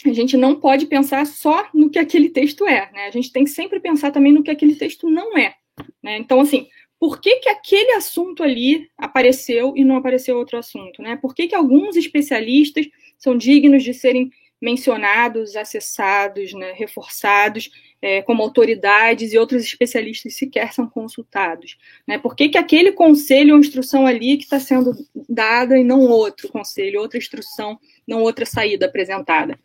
a 0.05 0.13
gente 0.13 0.37
não 0.37 0.59
pode 0.59 0.85
pensar 0.85 1.25
só 1.25 1.67
no 1.73 1.89
que 1.89 1.99
aquele 1.99 2.29
texto 2.29 2.65
é, 2.65 2.89
né? 2.91 3.07
A 3.07 3.11
gente 3.11 3.31
tem 3.31 3.43
que 3.43 3.49
sempre 3.49 3.79
pensar 3.79 4.11
também 4.11 4.31
no 4.31 4.43
que 4.43 4.51
aquele 4.51 4.75
texto 4.75 5.09
não 5.09 5.37
é. 5.37 5.55
Né? 6.01 6.17
Então, 6.17 6.39
assim, 6.39 6.67
por 6.99 7.21
que, 7.21 7.37
que 7.37 7.49
aquele 7.49 7.91
assunto 7.93 8.41
ali 8.43 8.89
apareceu 8.97 9.73
e 9.75 9.83
não 9.83 9.97
apareceu 9.97 10.37
outro 10.37 10.57
assunto, 10.57 11.01
né? 11.01 11.15
Por 11.15 11.35
que, 11.35 11.47
que 11.47 11.55
alguns 11.55 11.95
especialistas 11.95 12.87
são 13.17 13.37
dignos 13.37 13.83
de 13.83 13.93
serem 13.93 14.31
mencionados, 14.59 15.55
acessados, 15.55 16.51
né, 16.53 16.73
reforçados 16.73 17.69
é, 18.01 18.23
como 18.23 18.41
autoridades 18.41 19.31
e 19.31 19.37
outros 19.37 19.63
especialistas 19.63 20.35
sequer 20.35 20.73
são 20.73 20.89
consultados? 20.89 21.77
Né? 22.07 22.17
Por 22.17 22.35
que, 22.35 22.49
que 22.49 22.57
aquele 22.57 22.91
conselho 22.91 23.53
ou 23.53 23.59
instrução 23.59 24.07
ali 24.07 24.37
que 24.37 24.43
está 24.43 24.59
sendo 24.59 24.93
dada 25.29 25.77
e 25.77 25.83
não 25.83 26.01
outro 26.01 26.49
conselho, 26.49 26.99
outra 26.99 27.19
instrução, 27.19 27.79
não 28.07 28.23
outra 28.23 28.45
saída 28.45 28.87
apresentada? 28.87 29.59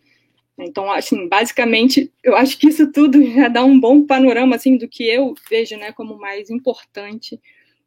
Então, 0.58 0.90
assim, 0.92 1.28
basicamente, 1.28 2.12
eu 2.22 2.36
acho 2.36 2.58
que 2.58 2.68
isso 2.68 2.90
tudo 2.92 3.22
já 3.32 3.48
dá 3.48 3.64
um 3.64 3.78
bom 3.78 4.04
panorama, 4.04 4.56
assim, 4.56 4.76
do 4.76 4.88
que 4.88 5.04
eu 5.04 5.34
vejo, 5.50 5.76
né, 5.76 5.92
como 5.92 6.18
mais 6.18 6.50
importante 6.50 7.40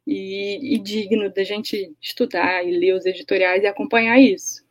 e, 0.06 0.74
e 0.74 0.78
digno 0.78 1.32
da 1.32 1.42
gente 1.42 1.94
estudar 2.00 2.64
e 2.64 2.76
ler 2.76 2.94
os 2.94 3.06
editoriais 3.06 3.62
e 3.62 3.66
acompanhar 3.66 4.18
isso. 4.20 4.64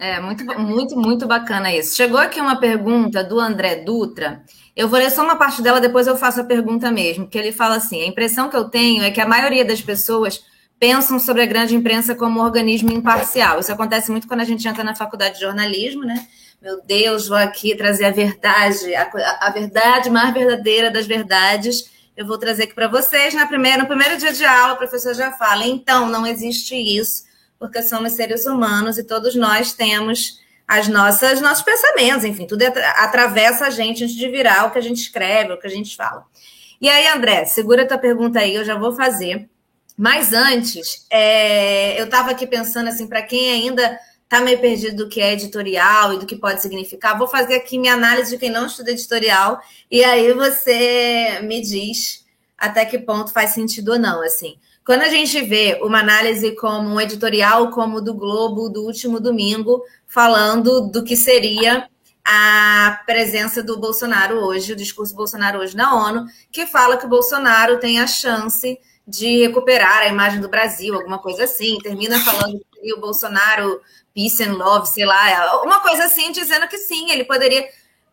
É, 0.00 0.20
muito, 0.20 0.44
muito, 0.44 0.96
muito 0.96 1.26
bacana 1.26 1.74
isso. 1.74 1.96
Chegou 1.96 2.20
aqui 2.20 2.40
uma 2.40 2.60
pergunta 2.60 3.24
do 3.24 3.40
André 3.40 3.76
Dutra. 3.76 4.44
Eu 4.76 4.88
vou 4.88 4.96
ler 4.96 5.10
só 5.10 5.24
uma 5.24 5.34
parte 5.34 5.60
dela, 5.60 5.80
depois 5.80 6.06
eu 6.06 6.16
faço 6.16 6.40
a 6.40 6.44
pergunta 6.44 6.88
mesmo, 6.88 7.28
que 7.28 7.36
ele 7.36 7.50
fala 7.50 7.76
assim: 7.76 8.00
a 8.00 8.06
impressão 8.06 8.48
que 8.48 8.56
eu 8.56 8.68
tenho 8.68 9.02
é 9.02 9.10
que 9.10 9.20
a 9.20 9.26
maioria 9.26 9.64
das 9.64 9.82
pessoas 9.82 10.44
pensam 10.78 11.18
sobre 11.18 11.42
a 11.42 11.46
grande 11.46 11.74
imprensa 11.74 12.14
como 12.14 12.40
um 12.40 12.44
organismo 12.44 12.92
imparcial. 12.92 13.58
Isso 13.58 13.72
acontece 13.72 14.10
muito 14.10 14.28
quando 14.28 14.40
a 14.40 14.44
gente 14.44 14.66
entra 14.66 14.84
na 14.84 14.94
faculdade 14.94 15.34
de 15.34 15.40
jornalismo, 15.40 16.04
né? 16.04 16.26
Meu 16.60 16.82
Deus, 16.82 17.28
vou 17.28 17.36
aqui 17.36 17.76
trazer 17.76 18.04
a 18.04 18.10
verdade, 18.10 18.94
a, 18.94 19.08
a 19.40 19.50
verdade 19.50 20.10
mais 20.10 20.34
verdadeira 20.34 20.90
das 20.90 21.06
verdades. 21.06 21.90
Eu 22.16 22.26
vou 22.26 22.36
trazer 22.36 22.64
aqui 22.64 22.74
para 22.74 22.88
vocês. 22.88 23.32
Na 23.34 23.46
primeira, 23.46 23.78
no 23.78 23.86
primeiro 23.86 24.16
dia 24.16 24.32
de 24.32 24.44
aula, 24.44 24.74
o 24.74 24.78
professor 24.78 25.14
já 25.14 25.32
fala: 25.32 25.64
então, 25.64 26.08
não 26.08 26.26
existe 26.26 26.74
isso, 26.74 27.24
porque 27.58 27.82
somos 27.82 28.12
seres 28.12 28.44
humanos 28.46 28.98
e 28.98 29.04
todos 29.04 29.36
nós 29.36 29.72
temos 29.72 30.40
as 30.66 30.86
nossas 30.86 31.40
nossos 31.40 31.64
pensamentos, 31.64 32.24
enfim, 32.24 32.46
tudo 32.46 32.62
atravessa 32.96 33.66
a 33.66 33.70
gente 33.70 34.04
antes 34.04 34.14
de 34.14 34.28
virar 34.28 34.66
o 34.66 34.70
que 34.70 34.78
a 34.78 34.82
gente 34.82 35.00
escreve, 35.00 35.52
o 35.52 35.58
que 35.58 35.66
a 35.66 35.70
gente 35.70 35.96
fala. 35.96 36.26
E 36.78 36.88
aí, 36.88 37.08
André, 37.08 37.46
segura 37.46 37.84
a 37.84 37.86
tua 37.86 37.98
pergunta 37.98 38.40
aí, 38.40 38.54
eu 38.54 38.64
já 38.64 38.76
vou 38.76 38.94
fazer. 38.94 39.48
Mas 39.98 40.32
antes, 40.32 41.04
é, 41.10 42.00
eu 42.00 42.04
estava 42.04 42.30
aqui 42.30 42.46
pensando 42.46 42.88
assim, 42.88 43.08
para 43.08 43.20
quem 43.20 43.50
ainda 43.50 43.98
está 44.22 44.40
meio 44.40 44.60
perdido 44.60 45.04
do 45.04 45.08
que 45.08 45.20
é 45.20 45.32
editorial 45.32 46.14
e 46.14 46.18
do 46.18 46.26
que 46.26 46.36
pode 46.36 46.62
significar, 46.62 47.18
vou 47.18 47.26
fazer 47.26 47.56
aqui 47.56 47.76
minha 47.76 47.94
análise 47.94 48.30
de 48.30 48.38
quem 48.38 48.48
não 48.48 48.66
estuda 48.66 48.92
editorial, 48.92 49.60
e 49.90 50.04
aí 50.04 50.32
você 50.34 51.40
me 51.42 51.60
diz 51.60 52.24
até 52.56 52.84
que 52.84 52.98
ponto 52.98 53.32
faz 53.32 53.50
sentido 53.50 53.92
ou 53.92 53.98
não. 53.98 54.22
Assim, 54.22 54.56
quando 54.84 55.02
a 55.02 55.08
gente 55.08 55.40
vê 55.40 55.80
uma 55.82 55.98
análise 55.98 56.54
como 56.54 56.88
um 56.88 57.00
editorial 57.00 57.70
como 57.70 57.96
o 57.96 58.00
do 58.00 58.14
Globo 58.14 58.68
do 58.68 58.84
último 58.84 59.18
domingo, 59.18 59.82
falando 60.06 60.82
do 60.92 61.02
que 61.02 61.16
seria 61.16 61.88
a 62.24 63.00
presença 63.04 63.64
do 63.64 63.80
Bolsonaro 63.80 64.36
hoje, 64.44 64.74
o 64.74 64.76
discurso 64.76 65.12
do 65.12 65.16
Bolsonaro 65.16 65.58
hoje 65.58 65.76
na 65.76 65.94
ONU, 65.94 66.26
que 66.52 66.66
fala 66.66 66.96
que 66.98 67.06
o 67.06 67.08
Bolsonaro 67.08 67.80
tem 67.80 67.98
a 67.98 68.06
chance 68.06 68.78
de 69.08 69.46
recuperar 69.46 70.00
a 70.00 70.08
imagem 70.08 70.38
do 70.38 70.50
Brasil, 70.50 70.94
alguma 70.94 71.18
coisa 71.18 71.44
assim. 71.44 71.78
Termina 71.78 72.20
falando 72.20 72.60
que 72.70 72.92
o 72.92 73.00
Bolsonaro, 73.00 73.80
peace 74.14 74.42
and 74.42 74.52
love, 74.52 74.86
sei 74.86 75.06
lá, 75.06 75.62
uma 75.62 75.80
coisa 75.80 76.04
assim, 76.04 76.30
dizendo 76.30 76.68
que 76.68 76.76
sim, 76.76 77.10
ele 77.10 77.24
poderia 77.24 77.66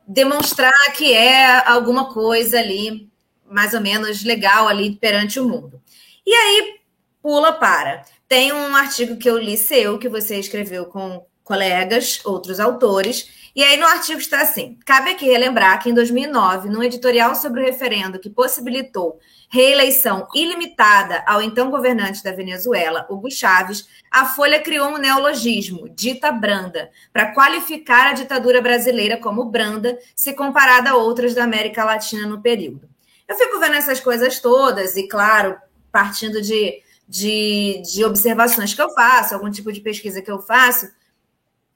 demonstrar 0.08 0.72
que 0.96 1.14
é 1.14 1.68
alguma 1.68 2.14
coisa 2.14 2.60
ali, 2.60 3.10
mais 3.46 3.74
ou 3.74 3.82
menos 3.82 4.24
legal 4.24 4.70
ali 4.70 4.96
perante 4.96 5.38
o 5.38 5.48
mundo. 5.48 5.82
E 6.26 6.34
aí, 6.34 6.80
pula 7.22 7.52
para. 7.52 8.06
Tem 8.28 8.54
um 8.54 8.74
artigo 8.74 9.18
que 9.18 9.30
eu 9.30 9.38
li 9.38 9.58
seu, 9.58 10.00
que 10.00 10.08
você 10.08 10.40
escreveu 10.40 10.86
com 10.86 11.26
colegas, 11.44 12.22
outros 12.24 12.60
autores, 12.60 13.30
e 13.54 13.62
aí 13.62 13.78
no 13.78 13.86
artigo 13.86 14.20
está 14.20 14.42
assim: 14.42 14.80
cabe 14.86 15.12
aqui 15.12 15.26
relembrar 15.26 15.82
que 15.82 15.90
em 15.90 15.94
2009, 15.94 16.70
num 16.70 16.82
editorial 16.82 17.36
sobre 17.36 17.62
o 17.62 17.66
referendo 17.66 18.18
que 18.18 18.30
possibilitou 18.30 19.20
reeleição 19.50 20.28
ilimitada 20.34 21.24
ao 21.28 21.42
então 21.42 21.70
governante 21.70 22.24
da 22.24 22.32
Venezuela, 22.32 23.06
Hugo 23.10 23.30
Chávez, 23.30 23.88
a 24.12 24.26
Folha 24.26 24.60
criou 24.60 24.90
um 24.90 24.98
neologismo, 24.98 25.90
dita 25.90 26.32
branda, 26.32 26.90
para 27.12 27.34
qualificar 27.34 28.08
a 28.08 28.14
ditadura 28.14 28.62
brasileira 28.62 29.18
como 29.18 29.46
branda, 29.46 29.98
se 30.16 30.34
comparada 30.34 30.92
a 30.92 30.96
outras 30.96 31.34
da 31.34 31.44
América 31.44 31.84
Latina 31.84 32.28
no 32.28 32.42
período. 32.42 32.90
Eu 33.28 33.36
fico 33.36 33.60
vendo 33.60 33.76
essas 33.76 34.00
coisas 34.00 34.40
todas 34.40 34.96
e, 34.96 35.08
claro, 35.08 35.58
partindo 35.92 36.42
de, 36.42 36.82
de, 37.08 37.82
de 37.82 38.06
observações 38.06 38.74
que 38.74 38.82
eu 38.82 38.90
faço, 38.92 39.34
algum 39.34 39.50
tipo 39.50 39.72
de 39.72 39.82
pesquisa 39.82 40.22
que 40.22 40.32
eu 40.32 40.40
faço, 40.40 40.88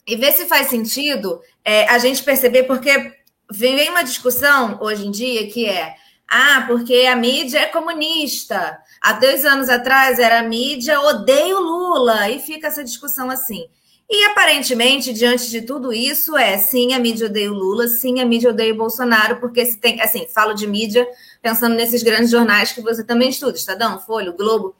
e 0.06 0.16
ver 0.16 0.32
se 0.34 0.46
faz 0.46 0.68
sentido 0.68 1.42
é, 1.64 1.88
a 1.88 1.98
gente 1.98 2.24
perceber, 2.24 2.64
porque 2.64 3.14
vem 3.52 3.90
uma 3.90 4.04
discussão 4.04 4.78
hoje 4.82 5.08
em 5.08 5.12
dia 5.12 5.48
que 5.50 5.66
é 5.66 5.96
ah, 6.30 6.64
porque 6.68 7.08
a 7.08 7.16
mídia 7.16 7.60
é 7.60 7.66
comunista. 7.66 8.78
Há 9.02 9.14
dois 9.14 9.44
anos 9.46 9.68
atrás 9.68 10.20
era 10.20 10.40
a 10.40 10.44
mídia 10.44 11.00
odeio 11.02 11.60
Lula, 11.60 12.30
e 12.30 12.40
fica 12.40 12.68
essa 12.68 12.84
discussão 12.84 13.30
assim. 13.32 13.68
E 14.12 14.26
aparentemente, 14.26 15.14
diante 15.14 15.50
de 15.50 15.62
tudo 15.62 15.94
isso, 15.94 16.36
é 16.36 16.58
sim, 16.58 16.94
a 16.94 17.00
mídia 17.00 17.28
odeia 17.28 17.52
o 17.52 17.56
Lula, 17.56 17.88
sim, 17.88 18.20
a 18.20 18.26
mídia 18.26 18.50
odeia 18.50 18.74
o 18.74 18.78
Bolsonaro, 18.78 19.40
porque 19.40 19.66
se 19.66 19.80
tem, 19.80 20.02
assim, 20.02 20.28
falo 20.28 20.54
de 20.54 20.66
mídia 20.66 21.08
pensando 21.42 21.76
nesses 21.76 22.02
grandes 22.04 22.32
jornais 22.32 22.72
que 22.72 22.82
você 22.82 23.04
também 23.04 23.30
estuda, 23.30 23.58
Estadão, 23.58 24.00
Folha, 24.00 24.32
Globo. 24.32 24.76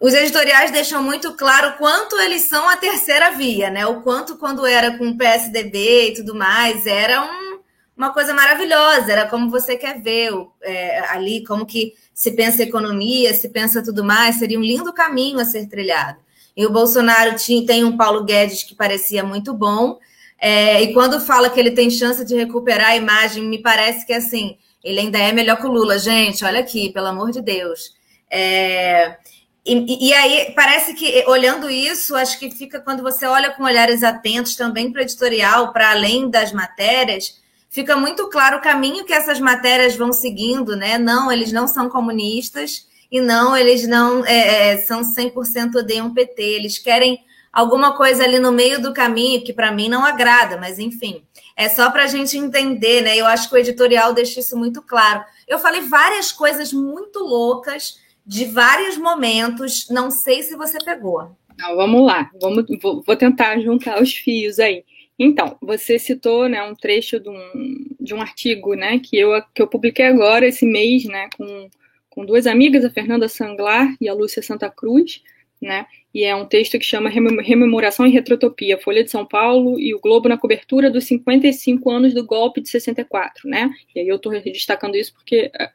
Os 0.00 0.12
editoriais 0.12 0.70
deixam 0.70 1.02
muito 1.02 1.34
claro 1.34 1.76
quanto 1.78 2.18
eles 2.20 2.42
são 2.42 2.68
a 2.68 2.76
terceira 2.76 3.30
via, 3.30 3.70
né? 3.70 3.86
O 3.86 4.02
quanto 4.02 4.36
quando 4.36 4.66
era 4.66 4.98
com 4.98 5.08
o 5.08 5.16
PSDB 5.16 6.08
e 6.08 6.14
tudo 6.14 6.34
mais, 6.34 6.86
era 6.86 7.22
um, 7.22 7.53
uma 7.96 8.12
coisa 8.12 8.34
maravilhosa, 8.34 9.12
era 9.12 9.26
como 9.28 9.50
você 9.50 9.76
quer 9.76 10.00
ver 10.00 10.32
é, 10.62 11.00
ali, 11.10 11.44
como 11.44 11.64
que 11.64 11.94
se 12.12 12.32
pensa 12.32 12.62
economia, 12.62 13.32
se 13.34 13.48
pensa 13.48 13.82
tudo 13.82 14.04
mais, 14.04 14.36
seria 14.36 14.58
um 14.58 14.62
lindo 14.62 14.92
caminho 14.92 15.38
a 15.38 15.44
ser 15.44 15.68
trilhado. 15.68 16.18
E 16.56 16.64
o 16.66 16.70
Bolsonaro 16.70 17.36
tinha, 17.36 17.66
tem 17.66 17.84
um 17.84 17.96
Paulo 17.96 18.24
Guedes 18.24 18.62
que 18.62 18.74
parecia 18.74 19.24
muito 19.24 19.52
bom. 19.52 19.98
É, 20.40 20.82
e 20.82 20.92
quando 20.92 21.20
fala 21.20 21.50
que 21.50 21.58
ele 21.58 21.70
tem 21.70 21.90
chance 21.90 22.24
de 22.24 22.34
recuperar 22.34 22.90
a 22.90 22.96
imagem, 22.96 23.44
me 23.44 23.58
parece 23.58 24.06
que 24.06 24.12
assim, 24.12 24.56
ele 24.82 25.00
ainda 25.00 25.18
é 25.18 25.32
melhor 25.32 25.56
que 25.56 25.66
o 25.66 25.72
Lula, 25.72 25.98
gente. 25.98 26.44
Olha 26.44 26.60
aqui, 26.60 26.92
pelo 26.92 27.06
amor 27.06 27.30
de 27.32 27.40
Deus. 27.40 27.94
É, 28.30 29.16
e, 29.64 30.08
e, 30.08 30.12
aí, 30.12 30.52
parece 30.54 30.92
que, 30.92 31.24
olhando 31.26 31.70
isso, 31.70 32.14
acho 32.14 32.38
que 32.38 32.50
fica 32.50 32.80
quando 32.80 33.02
você 33.02 33.24
olha 33.24 33.50
com 33.50 33.64
olhares 33.64 34.02
atentos 34.02 34.54
também 34.56 34.92
para 34.92 35.00
o 35.00 35.02
editorial, 35.02 35.72
para 35.72 35.90
além 35.90 36.28
das 36.28 36.52
matérias, 36.52 37.40
fica 37.74 37.96
muito 37.96 38.28
claro 38.28 38.58
o 38.58 38.62
caminho 38.62 39.04
que 39.04 39.12
essas 39.12 39.40
matérias 39.40 39.96
vão 39.96 40.12
seguindo, 40.12 40.76
né? 40.76 40.96
Não, 40.96 41.30
eles 41.32 41.50
não 41.50 41.66
são 41.66 41.90
comunistas, 41.90 42.86
e 43.10 43.20
não, 43.20 43.56
eles 43.56 43.84
não 43.86 44.24
é, 44.24 44.70
é 44.70 44.76
são 44.76 45.02
100% 45.02 45.74
odeiam 45.74 46.14
PT, 46.14 46.40
eles 46.40 46.78
querem 46.78 47.18
alguma 47.52 47.96
coisa 47.96 48.22
ali 48.22 48.38
no 48.38 48.52
meio 48.52 48.80
do 48.80 48.94
caminho 48.94 49.42
que 49.42 49.52
para 49.52 49.72
mim 49.72 49.88
não 49.88 50.04
agrada, 50.04 50.56
mas 50.56 50.78
enfim, 50.78 51.22
é 51.56 51.68
só 51.68 51.90
para 51.90 52.04
a 52.04 52.06
gente 52.06 52.38
entender, 52.38 53.02
né? 53.02 53.16
Eu 53.16 53.26
acho 53.26 53.48
que 53.48 53.56
o 53.56 53.58
editorial 53.58 54.14
deixa 54.14 54.38
isso 54.38 54.56
muito 54.56 54.80
claro. 54.80 55.24
Eu 55.48 55.58
falei 55.58 55.80
várias 55.80 56.30
coisas 56.30 56.72
muito 56.72 57.18
loucas 57.18 57.98
de 58.24 58.44
vários 58.44 58.96
momentos, 58.96 59.88
não 59.90 60.12
sei 60.12 60.44
se 60.44 60.54
você 60.54 60.78
pegou. 60.78 61.36
Não, 61.58 61.74
vamos 61.74 62.06
lá, 62.06 62.30
vamos, 62.40 62.64
vou, 62.80 63.02
vou 63.04 63.16
tentar 63.16 63.58
juntar 63.58 64.00
os 64.00 64.14
fios 64.14 64.60
aí. 64.60 64.84
Então, 65.18 65.56
você 65.60 65.98
citou 65.98 66.48
né, 66.48 66.62
um 66.62 66.74
trecho 66.74 67.20
de 67.20 67.28
um, 67.28 67.86
de 68.00 68.14
um 68.14 68.20
artigo 68.20 68.74
né, 68.74 68.98
que, 68.98 69.16
eu, 69.16 69.30
que 69.54 69.62
eu 69.62 69.68
publiquei 69.68 70.06
agora, 70.06 70.46
esse 70.46 70.66
mês, 70.66 71.04
né, 71.04 71.28
com 71.36 71.68
com 72.14 72.24
duas 72.24 72.46
amigas, 72.46 72.84
a 72.84 72.90
Fernanda 72.90 73.28
Sanglar 73.28 73.92
e 74.00 74.08
a 74.08 74.14
Lúcia 74.14 74.40
Santa 74.40 74.70
Cruz, 74.70 75.20
né? 75.60 75.84
E 76.14 76.22
é 76.22 76.34
um 76.34 76.46
texto 76.46 76.78
que 76.78 76.84
chama 76.84 77.10
Rememoração 77.10 78.06
e 78.06 78.10
Retrotopia, 78.10 78.78
Folha 78.78 79.02
de 79.02 79.10
São 79.10 79.26
Paulo 79.26 79.80
e 79.80 79.92
o 79.92 80.00
Globo 80.00 80.28
na 80.28 80.38
cobertura 80.38 80.88
dos 80.88 81.04
55 81.06 81.90
anos 81.90 82.14
do 82.14 82.24
golpe 82.24 82.60
de 82.60 82.68
64, 82.68 83.48
né? 83.48 83.68
E 83.94 83.98
aí 83.98 84.06
eu 84.06 84.16
estou 84.16 84.32
destacando 84.40 84.94
isso 84.94 85.12
porque 85.12 85.50
é, 85.58 85.70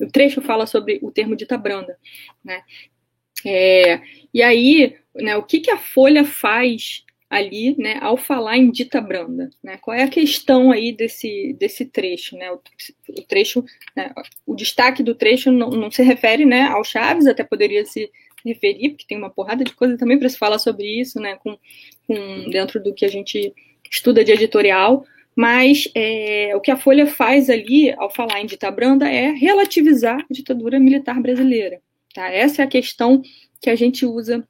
o 0.00 0.06
trecho 0.06 0.40
fala 0.40 0.64
sobre 0.64 1.00
o 1.02 1.10
termo 1.10 1.34
dita 1.34 1.58
branda, 1.58 1.98
né? 2.44 2.62
É, 3.44 4.00
e 4.32 4.42
aí, 4.42 4.96
né, 5.14 5.36
o 5.36 5.42
que, 5.42 5.58
que 5.58 5.70
a 5.72 5.78
Folha 5.78 6.24
faz 6.24 7.04
ali, 7.30 7.76
né, 7.78 7.96
ao 8.00 8.16
falar 8.16 8.56
em 8.56 8.72
dita 8.72 9.00
branda, 9.00 9.48
né? 9.62 9.78
Qual 9.80 9.96
é 9.96 10.02
a 10.02 10.08
questão 10.08 10.72
aí 10.72 10.92
desse, 10.92 11.56
desse 11.56 11.84
trecho, 11.84 12.36
né? 12.36 12.50
O, 12.50 12.60
trecho, 13.28 13.64
né, 13.96 14.12
o 14.44 14.56
destaque 14.56 15.00
do 15.00 15.14
trecho 15.14 15.52
não, 15.52 15.70
não, 15.70 15.90
se 15.92 16.02
refere, 16.02 16.44
né, 16.44 16.62
ao 16.62 16.82
Chaves, 16.82 17.28
até 17.28 17.44
poderia 17.44 17.86
se 17.86 18.10
referir, 18.44 18.90
porque 18.90 19.06
tem 19.06 19.16
uma 19.16 19.30
porrada 19.30 19.62
de 19.62 19.72
coisa 19.72 19.96
também 19.96 20.18
para 20.18 20.28
se 20.28 20.36
falar 20.36 20.58
sobre 20.58 20.84
isso, 20.84 21.20
né, 21.20 21.36
com, 21.36 21.56
com, 22.08 22.50
dentro 22.50 22.82
do 22.82 22.92
que 22.92 23.04
a 23.04 23.10
gente 23.10 23.54
estuda 23.88 24.24
de 24.24 24.32
editorial, 24.32 25.04
mas 25.36 25.88
é, 25.94 26.52
o 26.56 26.60
que 26.60 26.70
a 26.72 26.76
Folha 26.76 27.06
faz 27.06 27.48
ali, 27.48 27.92
ao 27.92 28.12
falar 28.12 28.40
em 28.40 28.46
dita 28.46 28.70
branda, 28.72 29.08
é 29.08 29.30
relativizar 29.30 30.18
a 30.18 30.32
ditadura 30.34 30.80
militar 30.80 31.20
brasileira, 31.20 31.80
tá? 32.12 32.28
Essa 32.28 32.62
é 32.62 32.64
a 32.64 32.68
questão 32.68 33.22
que 33.60 33.70
a 33.70 33.76
gente 33.76 34.04
usa 34.04 34.46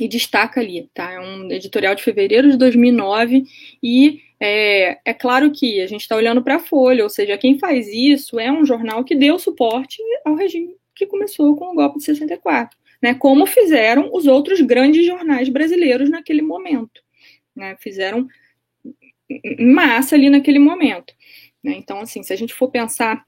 e 0.00 0.08
destaca 0.08 0.60
ali, 0.60 0.88
tá? 0.92 1.12
É 1.12 1.20
um 1.20 1.50
editorial 1.50 1.94
de 1.94 2.02
fevereiro 2.02 2.50
de 2.50 2.56
2009 2.56 3.44
e 3.82 4.20
é, 4.40 4.98
é 5.04 5.14
claro 5.14 5.52
que 5.52 5.80
a 5.80 5.86
gente 5.86 6.00
está 6.00 6.16
olhando 6.16 6.42
para 6.42 6.56
a 6.56 6.60
Folha, 6.60 7.04
ou 7.04 7.10
seja, 7.10 7.38
quem 7.38 7.58
faz 7.58 7.86
isso 7.88 8.38
é 8.40 8.50
um 8.50 8.64
jornal 8.64 9.04
que 9.04 9.14
deu 9.14 9.38
suporte 9.38 10.02
ao 10.24 10.34
regime 10.34 10.74
que 10.94 11.06
começou 11.06 11.56
com 11.56 11.72
o 11.72 11.74
golpe 11.74 11.98
de 11.98 12.04
64, 12.04 12.78
né? 13.02 13.14
Como 13.14 13.46
fizeram 13.46 14.10
os 14.12 14.26
outros 14.26 14.60
grandes 14.60 15.04
jornais 15.04 15.48
brasileiros 15.48 16.08
naquele 16.08 16.42
momento, 16.42 17.02
né? 17.54 17.76
Fizeram 17.80 18.28
massa 19.58 20.14
ali 20.14 20.30
naquele 20.30 20.58
momento, 20.58 21.14
né? 21.62 21.74
Então, 21.76 22.00
assim, 22.00 22.22
se 22.22 22.32
a 22.32 22.36
gente 22.36 22.54
for 22.54 22.70
pensar 22.70 23.24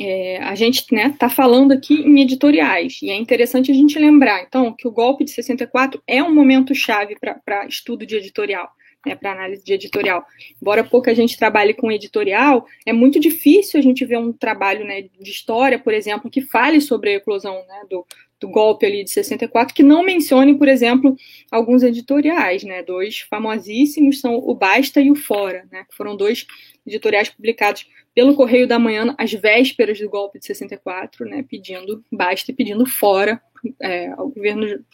é, 0.00 0.38
a 0.42 0.54
gente 0.54 0.80
está 0.80 0.96
né, 0.96 1.14
tá 1.18 1.28
falando 1.28 1.72
aqui 1.72 1.94
em 1.94 2.20
editoriais, 2.20 3.00
e 3.02 3.10
é 3.10 3.16
interessante 3.16 3.70
a 3.70 3.74
gente 3.74 3.98
lembrar, 3.98 4.42
então, 4.42 4.72
que 4.72 4.86
o 4.86 4.90
golpe 4.90 5.24
de 5.24 5.30
64 5.30 6.02
é 6.06 6.22
um 6.22 6.34
momento 6.34 6.74
chave 6.74 7.16
para 7.20 7.66
estudo 7.66 8.06
de 8.06 8.16
editorial, 8.16 8.70
né, 9.06 9.14
para 9.14 9.32
análise 9.32 9.64
de 9.64 9.72
editorial. 9.72 10.24
Embora 10.60 10.84
pouca 10.84 11.14
gente 11.14 11.36
trabalhe 11.36 11.74
com 11.74 11.92
editorial, 11.92 12.66
é 12.86 12.92
muito 12.92 13.20
difícil 13.20 13.78
a 13.78 13.82
gente 13.82 14.04
ver 14.04 14.18
um 14.18 14.32
trabalho 14.32 14.84
né, 14.84 15.02
de 15.02 15.30
história, 15.30 15.78
por 15.78 15.92
exemplo, 15.92 16.30
que 16.30 16.40
fale 16.40 16.80
sobre 16.80 17.10
a 17.10 17.14
eclosão 17.14 17.54
né, 17.54 17.82
do, 17.88 18.06
do 18.44 18.50
golpe 18.50 18.84
ali 18.84 19.02
de 19.02 19.10
64, 19.10 19.74
que 19.74 19.82
não 19.82 20.02
mencione, 20.02 20.56
por 20.58 20.68
exemplo, 20.68 21.16
alguns 21.50 21.82
editoriais, 21.82 22.62
né? 22.62 22.82
Dois 22.82 23.20
famosíssimos 23.20 24.20
são 24.20 24.36
o 24.36 24.54
Basta 24.54 25.00
e 25.00 25.10
o 25.10 25.14
Fora, 25.14 25.66
né? 25.72 25.84
Que 25.88 25.96
foram 25.96 26.16
dois 26.16 26.46
editoriais 26.86 27.30
publicados 27.30 27.86
pelo 28.14 28.34
Correio 28.34 28.68
da 28.68 28.78
Manhã 28.78 29.14
às 29.18 29.32
vésperas 29.32 29.98
do 29.98 30.08
golpe 30.08 30.38
de 30.38 30.46
64, 30.46 31.26
né, 31.26 31.42
pedindo 31.42 32.04
basta 32.12 32.52
e 32.52 32.54
pedindo 32.54 32.86
fora 32.86 33.42
é, 33.80 34.08
ao 34.12 34.28
governo, 34.28 34.84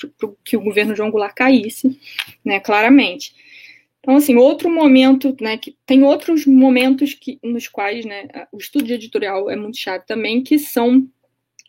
que 0.45 0.57
o 0.57 0.61
governo 0.63 0.97
João 0.97 1.11
Goulart 1.11 1.35
caísse, 1.35 1.99
né, 2.45 2.59
claramente. 2.59 3.35
Então, 3.99 4.17
assim, 4.17 4.37
outro 4.37 4.71
momento, 4.71 5.37
né, 5.41 5.59
que 5.59 5.77
tem 5.85 6.03
outros 6.03 6.47
momentos 6.47 7.13
que, 7.13 7.39
nos 7.43 7.69
quais, 7.69 8.07
né, 8.07 8.27
o 8.51 8.57
estudo 8.57 8.91
editorial 8.91 9.51
é 9.51 9.57
muito 9.57 9.77
chato 9.77 10.07
também, 10.07 10.43
que 10.43 10.59
são, 10.59 11.07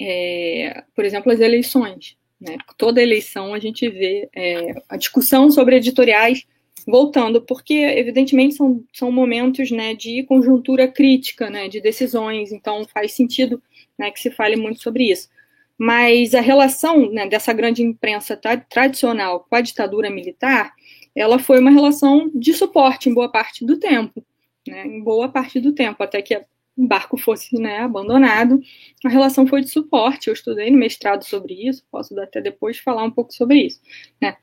é, 0.01 0.83
por 0.95 1.05
exemplo, 1.05 1.31
as 1.31 1.39
eleições. 1.39 2.17
Né? 2.39 2.57
Toda 2.77 3.01
eleição 3.01 3.53
a 3.53 3.59
gente 3.59 3.87
vê 3.87 4.27
é, 4.35 4.73
a 4.89 4.97
discussão 4.97 5.51
sobre 5.51 5.75
editoriais 5.75 6.45
voltando, 6.87 7.41
porque 7.41 7.75
evidentemente 7.75 8.55
são, 8.55 8.83
são 8.91 9.11
momentos 9.11 9.69
né, 9.69 9.93
de 9.93 10.23
conjuntura 10.23 10.87
crítica, 10.87 11.49
né, 11.49 11.67
de 11.67 11.79
decisões, 11.79 12.51
então 12.51 12.85
faz 12.91 13.13
sentido 13.13 13.61
né, 13.97 14.09
que 14.09 14.19
se 14.19 14.31
fale 14.31 14.55
muito 14.55 14.81
sobre 14.81 15.11
isso. 15.11 15.29
Mas 15.77 16.33
a 16.33 16.41
relação 16.41 17.11
né, 17.11 17.27
dessa 17.27 17.53
grande 17.53 17.83
imprensa 17.83 18.39
tradicional 18.69 19.45
com 19.47 19.55
a 19.55 19.61
ditadura 19.61 20.09
militar, 20.09 20.73
ela 21.15 21.37
foi 21.37 21.59
uma 21.59 21.71
relação 21.71 22.31
de 22.33 22.53
suporte 22.53 23.09
em 23.09 23.13
boa 23.13 23.29
parte 23.31 23.63
do 23.63 23.77
tempo, 23.77 24.25
né, 24.67 24.85
em 24.85 25.03
boa 25.03 25.29
parte 25.29 25.59
do 25.59 25.73
tempo, 25.73 26.01
até 26.01 26.21
que 26.21 26.41
o 26.77 26.87
barco 26.87 27.17
fosse 27.17 27.59
né, 27.59 27.79
abandonado, 27.79 28.61
a 29.03 29.09
relação 29.09 29.45
foi 29.45 29.61
de 29.61 29.69
suporte. 29.69 30.27
Eu 30.27 30.33
estudei 30.33 30.71
no 30.71 30.77
mestrado 30.77 31.23
sobre 31.23 31.67
isso, 31.67 31.83
posso 31.91 32.17
até 32.19 32.41
depois 32.41 32.79
falar 32.79 33.03
um 33.03 33.11
pouco 33.11 33.33
sobre 33.33 33.65
isso. 33.65 33.81
Né? 34.21 34.35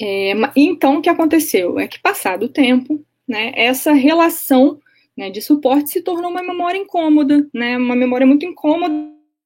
É, 0.00 0.32
então, 0.54 0.98
o 0.98 1.02
que 1.02 1.08
aconteceu? 1.08 1.78
É 1.78 1.88
que, 1.88 1.98
passado 2.00 2.44
o 2.44 2.48
tempo, 2.48 3.04
né, 3.26 3.52
essa 3.54 3.92
relação 3.92 4.80
né, 5.16 5.30
de 5.30 5.40
suporte 5.40 5.90
se 5.90 6.02
tornou 6.02 6.30
uma 6.30 6.42
memória 6.42 6.78
incômoda, 6.78 7.48
né, 7.52 7.76
uma 7.76 7.96
memória 7.96 8.26
muito 8.26 8.44
incômoda 8.44 8.94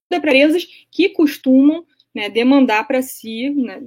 para 0.09 0.17
empresas 0.17 0.67
que 0.91 1.09
costumam 1.09 1.85
né, 2.13 2.29
demandar 2.29 2.85
para 2.85 3.01
si, 3.01 3.49
né, 3.49 3.81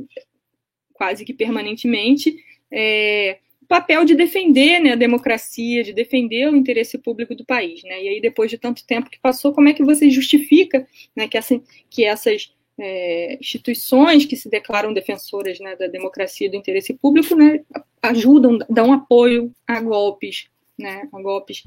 quase 0.94 1.24
que 1.24 1.34
permanentemente, 1.34 2.34
é, 2.72 3.38
o 3.64 3.66
papel 3.66 4.04
de 4.04 4.14
defender 4.14 4.78
né, 4.78 4.92
a 4.92 4.96
democracia, 4.96 5.82
de 5.82 5.92
defender 5.92 6.48
o 6.48 6.56
interesse 6.56 6.98
público 6.98 7.34
do 7.34 7.44
país. 7.44 7.82
Né? 7.82 8.04
E 8.04 8.08
aí, 8.08 8.20
depois 8.20 8.50
de 8.50 8.58
tanto 8.58 8.86
tempo 8.86 9.08
que 9.08 9.18
passou, 9.18 9.52
como 9.52 9.68
é 9.68 9.72
que 9.72 9.82
você 9.82 10.10
justifica 10.10 10.86
né, 11.16 11.26
que, 11.26 11.38
essa, 11.38 11.60
que 11.88 12.04
essas 12.04 12.52
é, 12.78 13.38
instituições 13.40 14.26
que 14.26 14.36
se 14.36 14.50
declaram 14.50 14.92
defensoras 14.92 15.58
né, 15.60 15.74
da 15.76 15.86
democracia 15.86 16.46
e 16.46 16.50
do 16.50 16.56
interesse 16.56 16.92
público 16.92 17.34
né, 17.34 17.64
ajudam, 18.02 18.58
dão 18.68 18.92
apoio 18.92 19.50
a 19.66 19.80
golpes, 19.80 20.46
né, 20.78 21.08
a 21.10 21.22
golpes, 21.22 21.64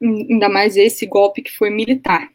ainda 0.00 0.48
mais 0.48 0.76
esse 0.76 1.06
golpe 1.06 1.40
que 1.40 1.56
foi 1.56 1.70
militar. 1.70 2.30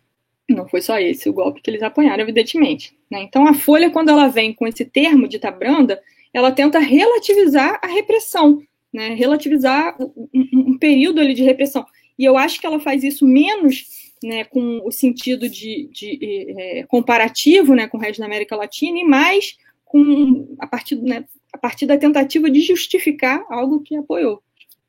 Não 0.49 0.67
foi 0.67 0.81
só 0.81 0.99
esse 0.99 1.29
o 1.29 1.33
golpe 1.33 1.61
que 1.61 1.69
eles 1.69 1.83
apanharam, 1.83 2.23
evidentemente. 2.23 2.97
Né? 3.09 3.21
Então, 3.21 3.47
a 3.47 3.53
Folha, 3.53 3.91
quando 3.91 4.09
ela 4.09 4.27
vem 4.27 4.51
com 4.51 4.65
esse 4.65 4.85
termo 4.85 5.27
de 5.27 5.39
branda, 5.39 6.01
ela 6.33 6.51
tenta 6.51 6.79
relativizar 6.79 7.79
a 7.81 7.87
repressão, 7.87 8.61
né? 8.95 9.13
relativizar 9.13 9.95
um, 9.99 10.29
um, 10.53 10.77
período 10.77 11.19
ali 11.19 11.33
de 11.33 11.43
repressão. 11.43 11.85
E 12.17 12.23
eu 12.23 12.37
acho 12.37 12.59
que 12.59 12.65
ela 12.65 12.79
faz 12.79 13.03
isso 13.03 13.27
menos 13.27 13.85
né, 14.23 14.45
com 14.45 14.81
o 14.85 14.91
sentido 14.91 15.49
de, 15.49 15.89
de 15.91 16.55
é, 16.57 16.83
comparativo 16.83 17.75
né, 17.75 17.87
com 17.87 17.97
o 17.97 17.99
resto 17.99 18.19
da 18.19 18.25
América 18.25 18.55
Latina 18.55 18.97
e 18.97 19.03
mais 19.03 19.57
com 19.83 20.55
a 20.57 20.65
partir, 20.65 20.95
né, 20.95 21.25
a 21.51 21.57
partir 21.57 21.85
da 21.85 21.97
tentativa 21.97 22.49
de 22.49 22.61
justificar 22.61 23.45
algo 23.49 23.81
que 23.81 23.97
apoiou. 23.97 24.41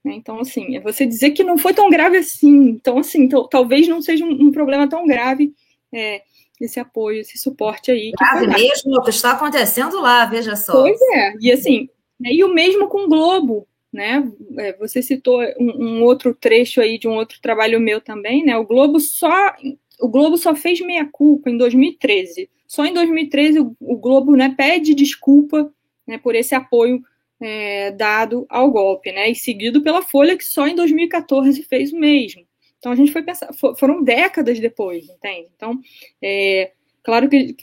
Né? 0.04 0.14
Então, 0.14 0.38
assim, 0.38 0.76
é 0.76 0.80
você 0.80 1.04
dizer 1.04 1.32
que 1.32 1.42
não 1.42 1.58
foi 1.58 1.74
tão 1.74 1.90
grave 1.90 2.18
assim. 2.18 2.68
Então, 2.68 2.98
assim, 2.98 3.28
talvez 3.50 3.88
não 3.88 4.00
seja 4.00 4.24
um, 4.24 4.30
um, 4.30 4.52
problema 4.52 4.88
tão 4.88 5.04
grave 5.04 5.52
é, 5.92 6.22
esse 6.60 6.78
apoio, 6.78 7.20
esse 7.22 7.36
suporte 7.38 7.90
aí. 7.90 8.12
Grave 8.12 8.46
mesmo, 8.46 8.96
o 8.96 9.02
que 9.02 9.10
está 9.10 9.32
acontecendo 9.32 10.00
lá, 10.00 10.24
veja 10.26 10.54
só. 10.54 10.72
Pois 10.72 11.00
é, 11.12 11.34
e 11.40 11.50
assim, 11.50 11.88
né, 12.20 12.30
e 12.32 12.44
o 12.44 12.54
mesmo 12.54 12.88
com 12.88 13.04
o 13.04 13.08
Globo, 13.08 13.66
né? 13.96 14.30
É, 14.58 14.74
você 14.74 15.00
citou 15.00 15.40
um, 15.58 15.84
um, 15.84 16.02
outro 16.02 16.34
trecho 16.34 16.82
aí 16.82 16.98
de 16.98 17.08
um 17.08 17.14
outro 17.14 17.40
trabalho 17.40 17.80
meu 17.80 17.98
também, 17.98 18.44
né? 18.44 18.56
O 18.56 18.66
Globo 18.66 19.00
só 19.00 19.54
o 19.98 20.08
Globo 20.08 20.36
só 20.36 20.54
fez 20.54 20.78
meia 20.82 21.08
culpa 21.10 21.48
em 21.48 21.56
2013. 21.56 22.50
Só 22.66 22.84
em 22.84 22.92
2013 22.92 23.60
o, 23.60 23.74
o 23.80 23.96
Globo 23.96 24.36
né, 24.36 24.54
pede 24.54 24.94
desculpa 24.94 25.72
né, 26.06 26.18
por 26.18 26.34
esse 26.34 26.54
apoio 26.54 27.02
é, 27.40 27.90
dado 27.92 28.44
ao 28.50 28.70
golpe, 28.70 29.10
né? 29.10 29.30
E 29.30 29.34
seguido 29.34 29.82
pela 29.82 30.02
Folha, 30.02 30.36
que 30.36 30.44
só 30.44 30.66
em 30.66 30.74
2014 30.74 31.62
fez 31.62 31.90
o 31.92 31.98
mesmo. 31.98 32.46
Então 32.78 32.92
a 32.92 32.94
gente 32.94 33.12
foi 33.12 33.22
pensar, 33.22 33.48
foram 33.54 34.04
décadas 34.04 34.60
depois, 34.60 35.08
entende? 35.08 35.48
Então, 35.56 35.80
é, 36.22 36.72
claro 37.02 37.30
que 37.30 37.56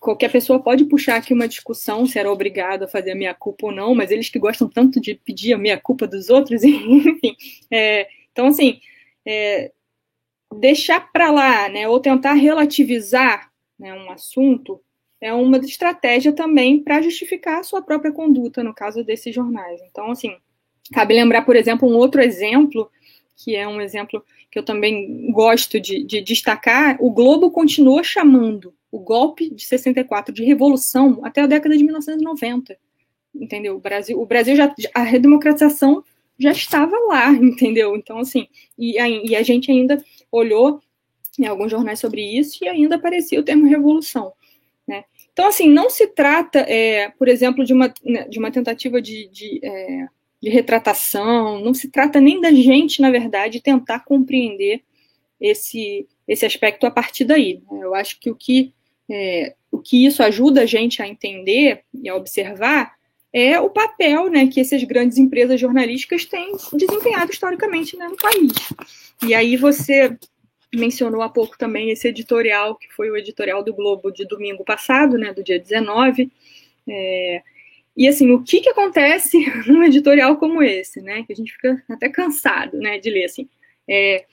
qualquer 0.00 0.32
pessoa 0.32 0.58
pode 0.58 0.86
puxar 0.86 1.16
aqui 1.16 1.34
uma 1.34 1.46
discussão 1.46 2.06
se 2.06 2.18
era 2.18 2.32
obrigado 2.32 2.84
a 2.84 2.88
fazer 2.88 3.12
a 3.12 3.14
minha 3.14 3.34
culpa 3.34 3.66
ou 3.66 3.72
não, 3.72 3.94
mas 3.94 4.10
eles 4.10 4.30
que 4.30 4.38
gostam 4.38 4.66
tanto 4.66 4.98
de 4.98 5.14
pedir 5.14 5.52
a 5.52 5.58
minha 5.58 5.78
culpa 5.78 6.06
dos 6.06 6.30
outros, 6.30 6.62
enfim. 6.64 7.36
É, 7.70 8.08
então, 8.32 8.46
assim, 8.46 8.80
é, 9.26 9.70
deixar 10.58 11.12
para 11.12 11.30
lá, 11.30 11.68
né, 11.68 11.86
ou 11.86 12.00
tentar 12.00 12.32
relativizar 12.32 13.52
né, 13.78 13.92
um 13.92 14.10
assunto, 14.10 14.80
é 15.20 15.34
uma 15.34 15.58
estratégia 15.58 16.32
também 16.32 16.82
para 16.82 17.02
justificar 17.02 17.58
a 17.58 17.62
sua 17.62 17.82
própria 17.82 18.10
conduta, 18.10 18.64
no 18.64 18.74
caso 18.74 19.04
desses 19.04 19.34
jornais. 19.34 19.82
Então, 19.90 20.10
assim, 20.10 20.34
cabe 20.94 21.12
lembrar, 21.12 21.42
por 21.42 21.56
exemplo, 21.56 21.86
um 21.86 21.94
outro 21.94 22.22
exemplo, 22.22 22.90
que 23.36 23.54
é 23.54 23.68
um 23.68 23.82
exemplo 23.82 24.24
que 24.50 24.58
eu 24.58 24.62
também 24.62 25.30
gosto 25.30 25.78
de, 25.78 26.02
de 26.04 26.22
destacar: 26.22 26.96
o 27.00 27.10
Globo 27.10 27.50
continua 27.50 28.02
chamando 28.02 28.74
o 28.90 28.98
golpe 28.98 29.48
de 29.54 29.64
64 29.64 30.34
de 30.34 30.44
revolução 30.44 31.20
até 31.22 31.42
a 31.42 31.46
década 31.46 31.76
de 31.76 31.84
1990. 31.84 32.76
Entendeu? 33.34 33.76
O 33.76 33.80
Brasil, 33.80 34.20
o 34.20 34.26
Brasil 34.26 34.56
já. 34.56 34.74
A 34.94 35.02
redemocratização 35.02 36.02
já 36.38 36.50
estava 36.50 36.96
lá, 37.06 37.30
entendeu? 37.34 37.96
Então, 37.96 38.18
assim, 38.18 38.48
e 38.78 38.98
a, 38.98 39.08
e 39.08 39.36
a 39.36 39.42
gente 39.42 39.70
ainda 39.70 40.02
olhou 40.32 40.80
em 41.38 41.46
alguns 41.46 41.70
jornais 41.70 42.00
sobre 42.00 42.22
isso 42.22 42.64
e 42.64 42.68
ainda 42.68 42.96
aparecia 42.96 43.38
o 43.38 43.44
termo 43.44 43.66
revolução. 43.66 44.32
Então, 45.40 45.48
assim, 45.48 45.70
não 45.70 45.88
se 45.88 46.06
trata, 46.08 46.58
é, 46.60 47.08
por 47.10 47.28
exemplo, 47.28 47.64
de 47.64 47.72
uma, 47.72 47.92
né, 48.04 48.28
de 48.28 48.38
uma 48.38 48.50
tentativa 48.50 49.00
de, 49.00 49.28
de, 49.28 49.60
é, 49.64 50.06
de, 50.38 50.50
retratação, 50.50 51.60
não 51.60 51.72
se 51.72 51.88
trata 51.90 52.20
nem 52.20 52.40
da 52.40 52.52
gente, 52.52 53.00
na 53.00 53.10
verdade, 53.10 53.62
tentar 53.62 54.00
compreender 54.00 54.82
esse, 55.40 56.06
esse 56.28 56.44
aspecto 56.44 56.86
a 56.86 56.90
partir 56.90 57.24
daí. 57.24 57.62
Né? 57.70 57.80
Eu 57.82 57.94
acho 57.94 58.20
que 58.20 58.30
o 58.30 58.34
que, 58.34 58.74
é, 59.10 59.54
o 59.70 59.78
que 59.78 60.06
isso 60.06 60.22
ajuda 60.22 60.62
a 60.62 60.66
gente 60.66 61.02
a 61.02 61.08
entender 61.08 61.82
e 61.92 62.08
a 62.08 62.14
observar 62.14 62.94
é 63.32 63.60
o 63.60 63.70
papel 63.70 64.28
né, 64.28 64.46
que 64.48 64.60
essas 64.60 64.82
grandes 64.84 65.18
empresas 65.18 65.60
jornalísticas 65.60 66.24
têm 66.24 66.52
desempenhado 66.74 67.30
historicamente 67.30 67.96
né, 67.96 68.08
no 68.08 68.16
país. 68.16 68.52
E 69.24 69.34
aí 69.34 69.56
você 69.56 70.16
mencionou 70.74 71.22
há 71.22 71.28
pouco 71.28 71.58
também 71.58 71.90
esse 71.90 72.08
editorial, 72.08 72.76
que 72.76 72.88
foi 72.92 73.10
o 73.10 73.16
editorial 73.16 73.62
do 73.62 73.74
Globo 73.74 74.10
de 74.10 74.26
domingo 74.26 74.64
passado, 74.64 75.16
né, 75.18 75.32
do 75.32 75.42
dia 75.42 75.58
19. 75.58 76.30
É, 76.88 77.42
e 77.96 78.08
assim, 78.08 78.30
o 78.30 78.42
que, 78.42 78.60
que 78.60 78.70
acontece 78.70 79.38
num 79.66 79.84
editorial 79.84 80.36
como 80.36 80.62
esse, 80.62 81.00
né? 81.00 81.22
Que 81.24 81.32
a 81.32 81.36
gente 81.36 81.52
fica 81.52 81.82
até 81.88 82.08
cansado, 82.08 82.78
né, 82.78 82.98
de 82.98 83.10
ler 83.10 83.24
assim. 83.24 83.48
É, 83.88 84.24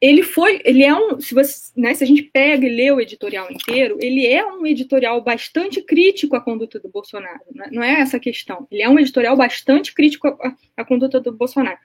ele 0.00 0.22
foi, 0.22 0.60
ele 0.64 0.82
é 0.82 0.94
um, 0.94 1.18
se 1.18 1.34
você, 1.34 1.72
né, 1.76 1.94
se 1.94 2.04
a 2.04 2.06
gente 2.06 2.22
pega 2.22 2.66
e 2.66 2.74
lê 2.74 2.90
o 2.90 3.00
editorial 3.00 3.50
inteiro, 3.50 3.96
ele 4.00 4.26
é 4.26 4.44
um 4.44 4.66
editorial 4.66 5.22
bastante 5.22 5.80
crítico 5.80 6.36
à 6.36 6.40
conduta 6.40 6.78
do 6.78 6.88
Bolsonaro. 6.88 7.40
Né? 7.54 7.68
Não 7.72 7.82
é 7.82 8.00
essa 8.00 8.18
a 8.18 8.20
questão. 8.20 8.66
Ele 8.70 8.82
é 8.82 8.88
um 8.88 8.98
editorial 8.98 9.36
bastante 9.36 9.94
crítico 9.94 10.28
à, 10.28 10.54
à 10.76 10.84
conduta 10.84 11.18
do 11.18 11.32
Bolsonaro. 11.32 11.78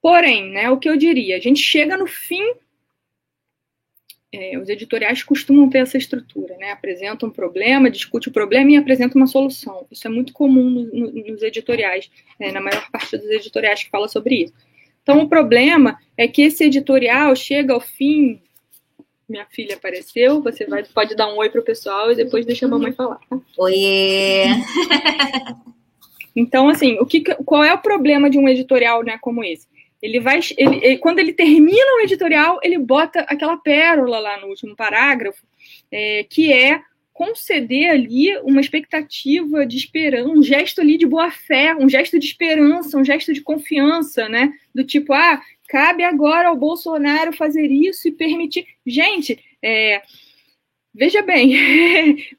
Porém, 0.00 0.50
né, 0.50 0.70
o 0.70 0.78
que 0.78 0.88
eu 0.88 0.96
diria, 0.96 1.36
a 1.36 1.40
gente 1.40 1.60
chega 1.60 1.96
no 1.96 2.06
fim, 2.06 2.42
é, 4.32 4.58
os 4.58 4.68
editoriais 4.68 5.22
costumam 5.22 5.68
ter 5.68 5.78
essa 5.78 5.98
estrutura, 5.98 6.56
né, 6.56 6.70
apresentam 6.70 7.28
um 7.28 7.32
problema, 7.32 7.90
discute 7.90 8.28
o 8.28 8.32
problema 8.32 8.70
e 8.70 8.76
apresenta 8.76 9.18
uma 9.18 9.26
solução. 9.26 9.86
Isso 9.90 10.06
é 10.06 10.10
muito 10.10 10.32
comum 10.32 10.70
no, 10.70 10.84
no, 10.84 11.32
nos 11.32 11.42
editoriais, 11.42 12.10
né, 12.40 12.52
na 12.52 12.60
maior 12.60 12.90
parte 12.90 13.18
dos 13.18 13.28
editoriais 13.28 13.84
que 13.84 13.90
fala 13.90 14.08
sobre 14.08 14.44
isso. 14.44 14.54
Então, 15.08 15.22
o 15.22 15.28
problema 15.28 15.98
é 16.18 16.28
que 16.28 16.42
esse 16.42 16.64
editorial 16.64 17.34
chega 17.34 17.72
ao 17.72 17.80
fim. 17.80 18.42
Minha 19.26 19.46
filha 19.46 19.74
apareceu, 19.74 20.42
você 20.42 20.66
vai, 20.66 20.84
pode 20.84 21.16
dar 21.16 21.32
um 21.32 21.38
oi 21.38 21.48
para 21.48 21.62
o 21.62 21.64
pessoal 21.64 22.12
e 22.12 22.14
depois 22.14 22.44
deixa 22.44 22.66
a 22.66 22.68
mamãe 22.68 22.92
falar. 22.92 23.18
Tá? 23.30 23.40
Oiê! 23.56 24.48
Então, 26.36 26.68
assim, 26.68 26.98
o 27.00 27.06
que, 27.06 27.22
qual 27.44 27.64
é 27.64 27.72
o 27.72 27.82
problema 27.82 28.30
de 28.30 28.38
um 28.38 28.48
editorial 28.48 29.02
né, 29.02 29.18
como 29.20 29.42
esse? 29.42 29.66
Ele 30.00 30.20
vai, 30.20 30.38
ele, 30.56 30.76
ele, 30.84 30.98
quando 30.98 31.18
ele 31.18 31.32
termina 31.32 31.96
o 31.96 32.00
editorial, 32.00 32.60
ele 32.62 32.78
bota 32.78 33.20
aquela 33.20 33.56
pérola 33.56 34.20
lá 34.20 34.38
no 34.40 34.46
último 34.46 34.76
parágrafo, 34.76 35.42
é, 35.90 36.24
que 36.30 36.52
é 36.52 36.80
conceder 37.18 37.90
ali 37.90 38.38
uma 38.44 38.60
expectativa 38.60 39.66
de 39.66 39.76
esperança, 39.76 40.30
um 40.30 40.40
gesto 40.40 40.80
ali 40.80 40.96
de 40.96 41.04
boa 41.04 41.32
fé, 41.32 41.74
um 41.74 41.88
gesto 41.88 42.16
de 42.16 42.26
esperança, 42.26 42.96
um 42.96 43.04
gesto 43.04 43.32
de 43.32 43.40
confiança, 43.40 44.28
né? 44.28 44.52
Do 44.72 44.84
tipo, 44.84 45.12
ah, 45.12 45.42
cabe 45.68 46.04
agora 46.04 46.46
ao 46.46 46.56
Bolsonaro 46.56 47.32
fazer 47.32 47.72
isso 47.72 48.06
e 48.06 48.12
permitir. 48.12 48.68
Gente, 48.86 49.36
é, 49.60 50.00
veja 50.94 51.20
bem, 51.20 51.56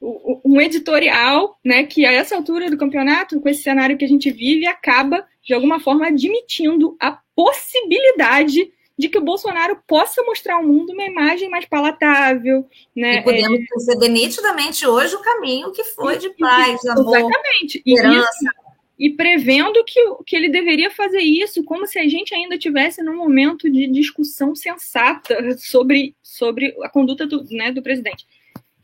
um 0.42 0.58
editorial, 0.58 1.58
né, 1.62 1.84
que 1.84 2.06
a 2.06 2.12
essa 2.12 2.34
altura 2.34 2.70
do 2.70 2.78
campeonato, 2.78 3.38
com 3.38 3.50
esse 3.50 3.62
cenário 3.62 3.98
que 3.98 4.04
a 4.06 4.08
gente 4.08 4.30
vive, 4.30 4.66
acaba 4.66 5.26
de 5.42 5.52
alguma 5.52 5.78
forma 5.78 6.06
admitindo 6.06 6.96
a 6.98 7.18
possibilidade 7.36 8.72
de 9.00 9.08
que 9.08 9.16
o 9.16 9.24
Bolsonaro 9.24 9.82
possa 9.86 10.22
mostrar 10.22 10.56
ao 10.56 10.62
mundo 10.62 10.92
uma 10.92 11.04
imagem 11.04 11.48
mais 11.48 11.64
palatável, 11.64 12.66
né? 12.94 13.16
E 13.16 13.22
podemos 13.22 13.58
é... 13.58 13.64
perceber 13.64 14.08
nitidamente 14.08 14.86
hoje 14.86 15.14
o 15.14 15.22
caminho 15.22 15.72
que 15.72 15.82
foi 15.84 16.18
de 16.18 16.28
paz, 16.36 16.84
amor, 16.84 17.16
Exatamente. 17.16 17.82
esperança. 17.84 18.50
E, 18.98 19.06
e 19.06 19.10
prevendo 19.16 19.82
que, 19.84 19.98
que 20.26 20.36
ele 20.36 20.50
deveria 20.50 20.90
fazer 20.90 21.22
isso, 21.22 21.64
como 21.64 21.86
se 21.86 21.98
a 21.98 22.06
gente 22.06 22.34
ainda 22.34 22.58
tivesse 22.58 23.02
num 23.02 23.16
momento 23.16 23.70
de 23.70 23.86
discussão 23.86 24.54
sensata 24.54 25.56
sobre, 25.56 26.14
sobre 26.22 26.76
a 26.82 26.88
conduta 26.90 27.26
do, 27.26 27.42
né, 27.50 27.72
do 27.72 27.82
presidente. 27.82 28.26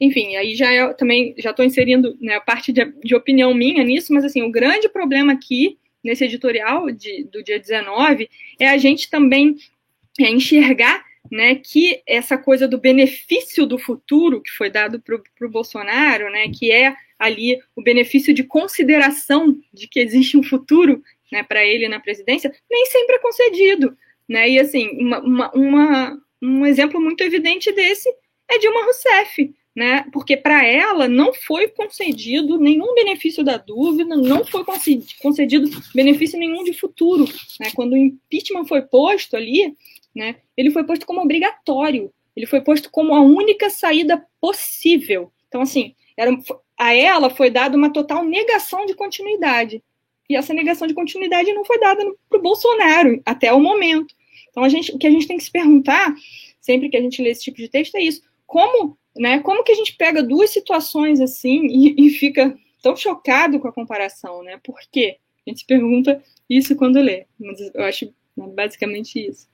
Enfim, 0.01 0.35
aí 0.37 0.55
já 0.55 0.73
eu 0.73 0.95
também 0.95 1.35
já 1.37 1.51
estou 1.51 1.65
inserindo 1.65 2.17
né, 2.23 2.37
a 2.37 2.41
parte 2.41 2.73
de, 2.73 2.91
de 3.05 3.15
opinião 3.15 3.53
minha 3.53 3.85
nisso, 3.85 4.15
mas 4.15 4.25
assim, 4.25 4.43
o 4.43 4.51
grande 4.51 4.89
problema 4.89 5.35
aqui 5.35 5.79
nesse 6.03 6.25
editorial 6.25 6.91
de, 6.91 7.25
do 7.25 7.43
dia 7.43 7.59
19 7.59 8.31
é 8.59 8.71
a 8.71 8.79
gente 8.79 9.11
também 9.11 9.57
é, 10.21 10.31
enxergar 10.31 11.05
né, 11.31 11.57
que 11.57 12.03
essa 12.07 12.39
coisa 12.39 12.69
do 12.69 12.79
benefício 12.79 13.67
do 13.67 13.79
futuro 13.79 14.41
que 14.41 14.51
foi 14.51 14.71
dado 14.71 15.01
para 15.01 15.47
o 15.47 15.51
Bolsonaro, 15.51 16.31
né, 16.31 16.49
que 16.49 16.71
é 16.71 16.95
ali 17.19 17.59
o 17.75 17.83
benefício 17.83 18.33
de 18.33 18.45
consideração 18.45 19.57
de 19.73 19.89
que 19.89 20.01
existe 20.01 20.37
um 20.37 20.43
futuro 20.43 21.03
né, 21.33 21.43
para 21.43 21.65
ele 21.65 21.89
na 21.89 21.99
presidência, 21.99 22.55
nem 22.71 22.87
sempre 22.87 23.17
é 23.17 23.19
concedido. 23.19 23.97
Né? 24.29 24.51
E 24.51 24.59
assim, 24.59 24.91
uma, 25.01 25.21
uma, 25.21 25.51
uma, 25.53 26.19
um 26.43 26.67
exemplo 26.67 27.01
muito 27.01 27.23
evidente 27.23 27.73
desse 27.73 28.09
é 28.49 28.59
Dilma 28.59 28.85
Rousseff, 28.85 29.53
né? 29.75 30.07
Porque 30.13 30.37
para 30.37 30.65
ela 30.65 31.09
não 31.09 31.35
foi 31.35 31.69
concedido 31.69 32.59
nenhum 32.59 32.95
benefício 32.95 33.45
da 33.45 33.57
dúvida, 33.57 34.17
não 34.17 34.45
foi 34.45 34.65
concedido 35.21 35.69
benefício 35.95 36.39
nenhum 36.39 36.65
de 36.65 36.73
futuro, 36.73 37.25
né? 37.61 37.71
Quando 37.75 37.93
o 37.93 37.97
impeachment 37.97 38.67
foi 38.67 38.83
posto 38.83 39.37
ali, 39.37 39.77
né? 40.17 40.37
Ele 40.57 40.71
foi 40.71 40.83
posto 40.83 41.05
como 41.05 41.21
obrigatório, 41.21 42.11
ele 42.35 42.47
foi 42.47 42.63
posto 42.63 42.91
como 42.91 43.15
a 43.15 43.21
única 43.21 43.69
saída 43.69 44.27
possível. 44.41 45.31
Então 45.47 45.61
assim, 45.61 45.95
era, 46.17 46.31
a 46.79 46.95
ela 46.95 47.29
foi 47.29 47.51
dada 47.51 47.77
uma 47.77 47.93
total 47.93 48.25
negação 48.25 48.87
de 48.87 48.95
continuidade. 48.95 49.83
E 50.29 50.35
essa 50.35 50.55
negação 50.55 50.89
de 50.89 50.95
continuidade 50.95 51.53
não 51.53 51.65
foi 51.65 51.79
dada 51.79 52.03
para 52.29 52.39
o 52.39 52.43
Bolsonaro 52.43 53.21
até 53.27 53.53
o 53.53 53.61
momento. 53.61 54.15
Então 54.51 54.65
a 54.65 54.69
gente, 54.71 54.91
o 54.91 54.99
que 54.99 55.07
a 55.07 55.11
gente 55.11 55.29
tem 55.29 55.37
que 55.37 55.45
se 55.45 55.51
perguntar 55.51 56.15
sempre 56.61 56.89
que 56.89 56.97
a 56.97 57.01
gente 57.01 57.23
lê 57.23 57.31
esse 57.31 57.43
tipo 57.43 57.59
de 57.59 57.69
texto 57.69 57.95
é 57.95 58.03
isso. 58.03 58.23
Como, 58.47 58.97
né, 59.15 59.39
como 59.41 59.63
que 59.63 59.73
a 59.73 59.75
gente 59.77 59.95
pega 59.97 60.23
duas 60.23 60.51
situações 60.51 61.21
assim 61.21 61.67
e, 61.67 62.07
e 62.07 62.11
fica 62.11 62.57
tão 62.83 62.97
chocado 62.97 63.61
com 63.61 63.69
a 63.69 63.73
comparação, 63.73 64.43
né? 64.43 64.59
Por 64.65 64.79
quê? 64.91 65.19
A 65.47 65.51
gente 65.51 65.61
se 65.61 65.67
pergunta 65.67 66.23
isso 66.49 66.75
quando 66.75 67.01
lê, 67.01 67.27
mas 67.39 67.61
eu 67.75 67.85
acho 67.85 68.13
basicamente 68.37 69.25
isso. 69.29 69.49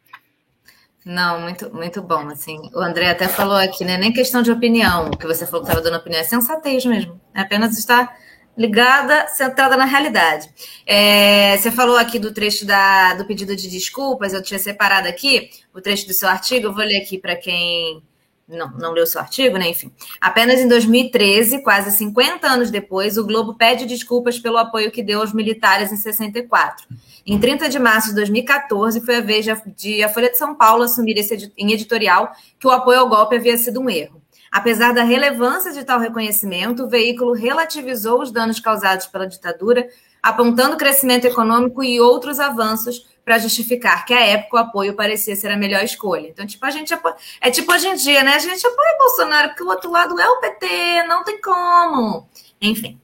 Não, 1.04 1.40
muito, 1.40 1.74
muito 1.74 2.00
bom, 2.00 2.28
assim. 2.28 2.70
O 2.74 2.78
André 2.78 3.10
até 3.10 3.26
falou 3.26 3.56
aqui, 3.56 3.84
né? 3.84 3.96
Nem 3.96 4.12
questão 4.12 4.40
de 4.40 4.52
opinião, 4.52 5.10
que 5.10 5.26
você 5.26 5.44
falou 5.44 5.62
que 5.62 5.68
estava 5.68 5.82
dando 5.84 5.96
opinião, 5.96 6.20
é 6.20 6.24
sensatez 6.24 6.84
mesmo. 6.84 7.20
É 7.34 7.40
apenas 7.40 7.76
estar 7.76 8.16
ligada, 8.56 9.26
centrada 9.28 9.76
na 9.76 9.84
realidade. 9.84 10.48
É, 10.86 11.56
você 11.56 11.70
falou 11.70 11.96
aqui 11.96 12.18
do 12.18 12.32
trecho 12.32 12.64
da, 12.66 13.14
do 13.14 13.24
pedido 13.24 13.56
de 13.56 13.68
desculpas, 13.68 14.32
eu 14.32 14.42
tinha 14.42 14.58
separado 14.58 15.08
aqui 15.08 15.50
o 15.74 15.80
trecho 15.80 16.06
do 16.06 16.12
seu 16.12 16.28
artigo, 16.28 16.66
eu 16.66 16.72
vou 16.72 16.84
ler 16.84 16.98
aqui 16.98 17.18
para 17.18 17.34
quem 17.34 18.02
não, 18.48 18.70
não 18.72 18.92
leu 18.92 19.06
seu 19.06 19.20
artigo, 19.20 19.56
né? 19.56 19.68
Enfim. 19.68 19.92
Apenas 20.20 20.60
em 20.60 20.68
2013, 20.68 21.62
quase 21.62 21.90
50 21.96 22.46
anos 22.46 22.70
depois, 22.70 23.16
o 23.16 23.24
Globo 23.24 23.54
pede 23.54 23.86
desculpas 23.86 24.38
pelo 24.38 24.58
apoio 24.58 24.90
que 24.90 25.02
deu 25.02 25.20
aos 25.20 25.32
militares 25.32 25.92
em 25.92 25.96
64. 25.96 26.86
Em 27.24 27.38
30 27.38 27.68
de 27.68 27.78
março 27.78 28.08
de 28.08 28.16
2014, 28.16 29.00
foi 29.00 29.16
a 29.16 29.20
vez 29.20 29.46
de 29.76 30.02
a 30.02 30.08
Folha 30.08 30.30
de 30.30 30.36
São 30.36 30.54
Paulo 30.54 30.82
assumir 30.82 31.16
esse, 31.18 31.52
em 31.56 31.72
editorial 31.72 32.32
que 32.58 32.66
o 32.66 32.70
apoio 32.70 33.00
ao 33.00 33.08
golpe 33.08 33.36
havia 33.36 33.56
sido 33.56 33.80
um 33.80 33.88
erro. 33.88 34.20
Apesar 34.50 34.92
da 34.92 35.02
relevância 35.02 35.72
de 35.72 35.82
tal 35.82 35.98
reconhecimento, 35.98 36.84
o 36.84 36.88
veículo 36.88 37.32
relativizou 37.32 38.20
os 38.20 38.30
danos 38.30 38.60
causados 38.60 39.06
pela 39.06 39.26
ditadura, 39.26 39.88
apontando 40.22 40.76
crescimento 40.76 41.24
econômico 41.24 41.82
e 41.82 41.98
outros 41.98 42.38
avanços 42.38 43.06
para 43.24 43.38
justificar 43.38 44.04
que 44.04 44.12
à 44.12 44.20
época 44.20 44.56
o 44.56 44.60
apoio 44.60 44.94
parecia 44.94 45.36
ser 45.36 45.50
a 45.50 45.56
melhor 45.56 45.82
escolha. 45.84 46.28
Então, 46.28 46.46
tipo, 46.46 46.64
a 46.66 46.70
gente 46.70 46.92
apoia... 46.92 47.14
é 47.40 47.50
tipo 47.50 47.72
hoje 47.72 47.86
em 47.86 47.94
dia, 47.94 48.22
né? 48.22 48.34
A 48.34 48.38
gente 48.38 48.66
apoia 48.66 48.98
Bolsonaro 48.98 49.48
porque 49.48 49.62
o 49.62 49.68
outro 49.68 49.90
lado 49.90 50.18
é 50.20 50.28
o 50.28 50.40
PT, 50.40 51.04
não 51.04 51.22
tem 51.22 51.40
como. 51.40 52.28
Enfim. 52.60 53.00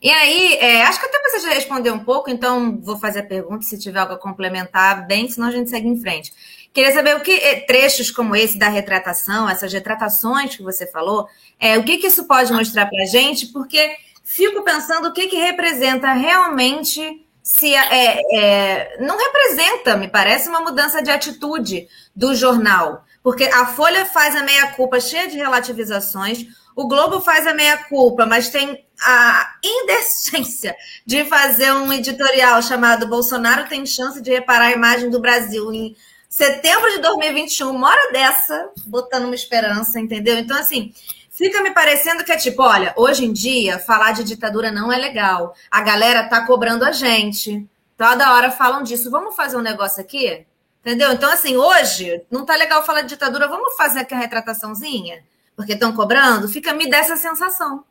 E 0.00 0.10
aí, 0.10 0.54
é, 0.56 0.82
acho 0.82 1.00
que 1.00 1.06
até 1.06 1.18
você 1.22 1.40
já 1.40 1.54
respondeu 1.54 1.94
um 1.94 2.04
pouco, 2.04 2.28
então 2.28 2.78
vou 2.82 2.98
fazer 2.98 3.20
a 3.20 3.26
pergunta, 3.26 3.64
se 3.64 3.78
tiver 3.78 3.98
algo 3.98 4.12
a 4.12 4.18
complementar, 4.18 5.06
bem, 5.06 5.30
senão 5.30 5.48
a 5.48 5.50
gente 5.50 5.70
segue 5.70 5.88
em 5.88 5.98
frente. 5.98 6.30
Queria 6.74 6.92
saber 6.92 7.16
o 7.16 7.20
que 7.20 7.32
é, 7.32 7.60
trechos 7.60 8.10
como 8.10 8.36
esse 8.36 8.58
da 8.58 8.68
retratação, 8.68 9.48
essas 9.48 9.72
retratações 9.72 10.56
que 10.56 10.62
você 10.62 10.86
falou, 10.86 11.26
é, 11.58 11.78
o 11.78 11.84
que, 11.84 11.96
que 11.96 12.08
isso 12.08 12.26
pode 12.26 12.52
mostrar 12.52 12.84
para 12.84 13.02
a 13.02 13.06
gente, 13.06 13.46
porque 13.46 13.96
fico 14.22 14.62
pensando 14.62 15.08
o 15.08 15.12
que, 15.12 15.26
que 15.26 15.36
representa 15.36 16.12
realmente 16.12 17.23
se 17.44 17.74
é, 17.74 18.22
é, 18.34 18.96
não 19.00 19.18
representa, 19.18 19.98
me 19.98 20.08
parece, 20.08 20.48
uma 20.48 20.62
mudança 20.62 21.02
de 21.02 21.10
atitude 21.10 21.86
do 22.16 22.34
jornal. 22.34 23.04
Porque 23.22 23.44
a 23.44 23.66
Folha 23.66 24.06
faz 24.06 24.34
a 24.34 24.42
meia-culpa 24.42 24.98
cheia 24.98 25.28
de 25.28 25.36
relativizações, 25.36 26.46
o 26.74 26.88
Globo 26.88 27.20
faz 27.20 27.46
a 27.46 27.52
meia-culpa, 27.52 28.24
mas 28.24 28.48
tem 28.48 28.82
a 28.98 29.56
indecência 29.62 30.74
de 31.04 31.24
fazer 31.26 31.70
um 31.72 31.92
editorial 31.92 32.62
chamado 32.62 33.06
Bolsonaro 33.06 33.68
tem 33.68 33.84
chance 33.84 34.22
de 34.22 34.30
reparar 34.30 34.66
a 34.66 34.72
imagem 34.72 35.10
do 35.10 35.20
Brasil 35.20 35.70
em 35.70 35.94
setembro 36.28 36.90
de 36.92 36.98
2021, 36.98 37.70
uma 37.70 37.88
hora 37.88 38.10
dessa, 38.10 38.70
botando 38.86 39.26
uma 39.26 39.34
esperança, 39.34 40.00
entendeu? 40.00 40.38
Então, 40.38 40.56
assim, 40.56 40.92
fica 41.34 41.60
me 41.62 41.72
parecendo 41.72 42.24
que 42.24 42.32
é 42.32 42.36
tipo, 42.36 42.62
olha, 42.62 42.94
hoje 42.96 43.24
em 43.24 43.32
dia, 43.32 43.78
falar 43.78 44.12
de 44.12 44.24
ditadura 44.24 44.70
não 44.70 44.90
é 44.90 44.96
legal. 44.96 45.54
A 45.70 45.82
galera 45.82 46.28
tá 46.28 46.46
cobrando 46.46 46.84
a 46.84 46.92
gente. 46.92 47.66
Toda 47.98 48.32
hora 48.34 48.50
falam 48.50 48.82
disso. 48.82 49.10
Vamos 49.10 49.34
fazer 49.34 49.56
um 49.56 49.62
negócio 49.62 50.00
aqui? 50.00 50.46
Entendeu? 50.80 51.12
Então, 51.12 51.30
assim, 51.30 51.56
hoje 51.56 52.22
não 52.30 52.44
tá 52.44 52.54
legal 52.54 52.84
falar 52.84 53.02
de 53.02 53.08
ditadura, 53.08 53.48
vamos 53.48 53.76
fazer 53.76 54.00
aqui 54.00 54.14
a 54.14 54.18
retrataçãozinha? 54.18 55.24
Porque 55.56 55.72
estão 55.72 55.92
cobrando? 55.92 56.48
Fica 56.48 56.72
me 56.72 56.88
dessa 56.88 57.16
sensação. 57.16 57.84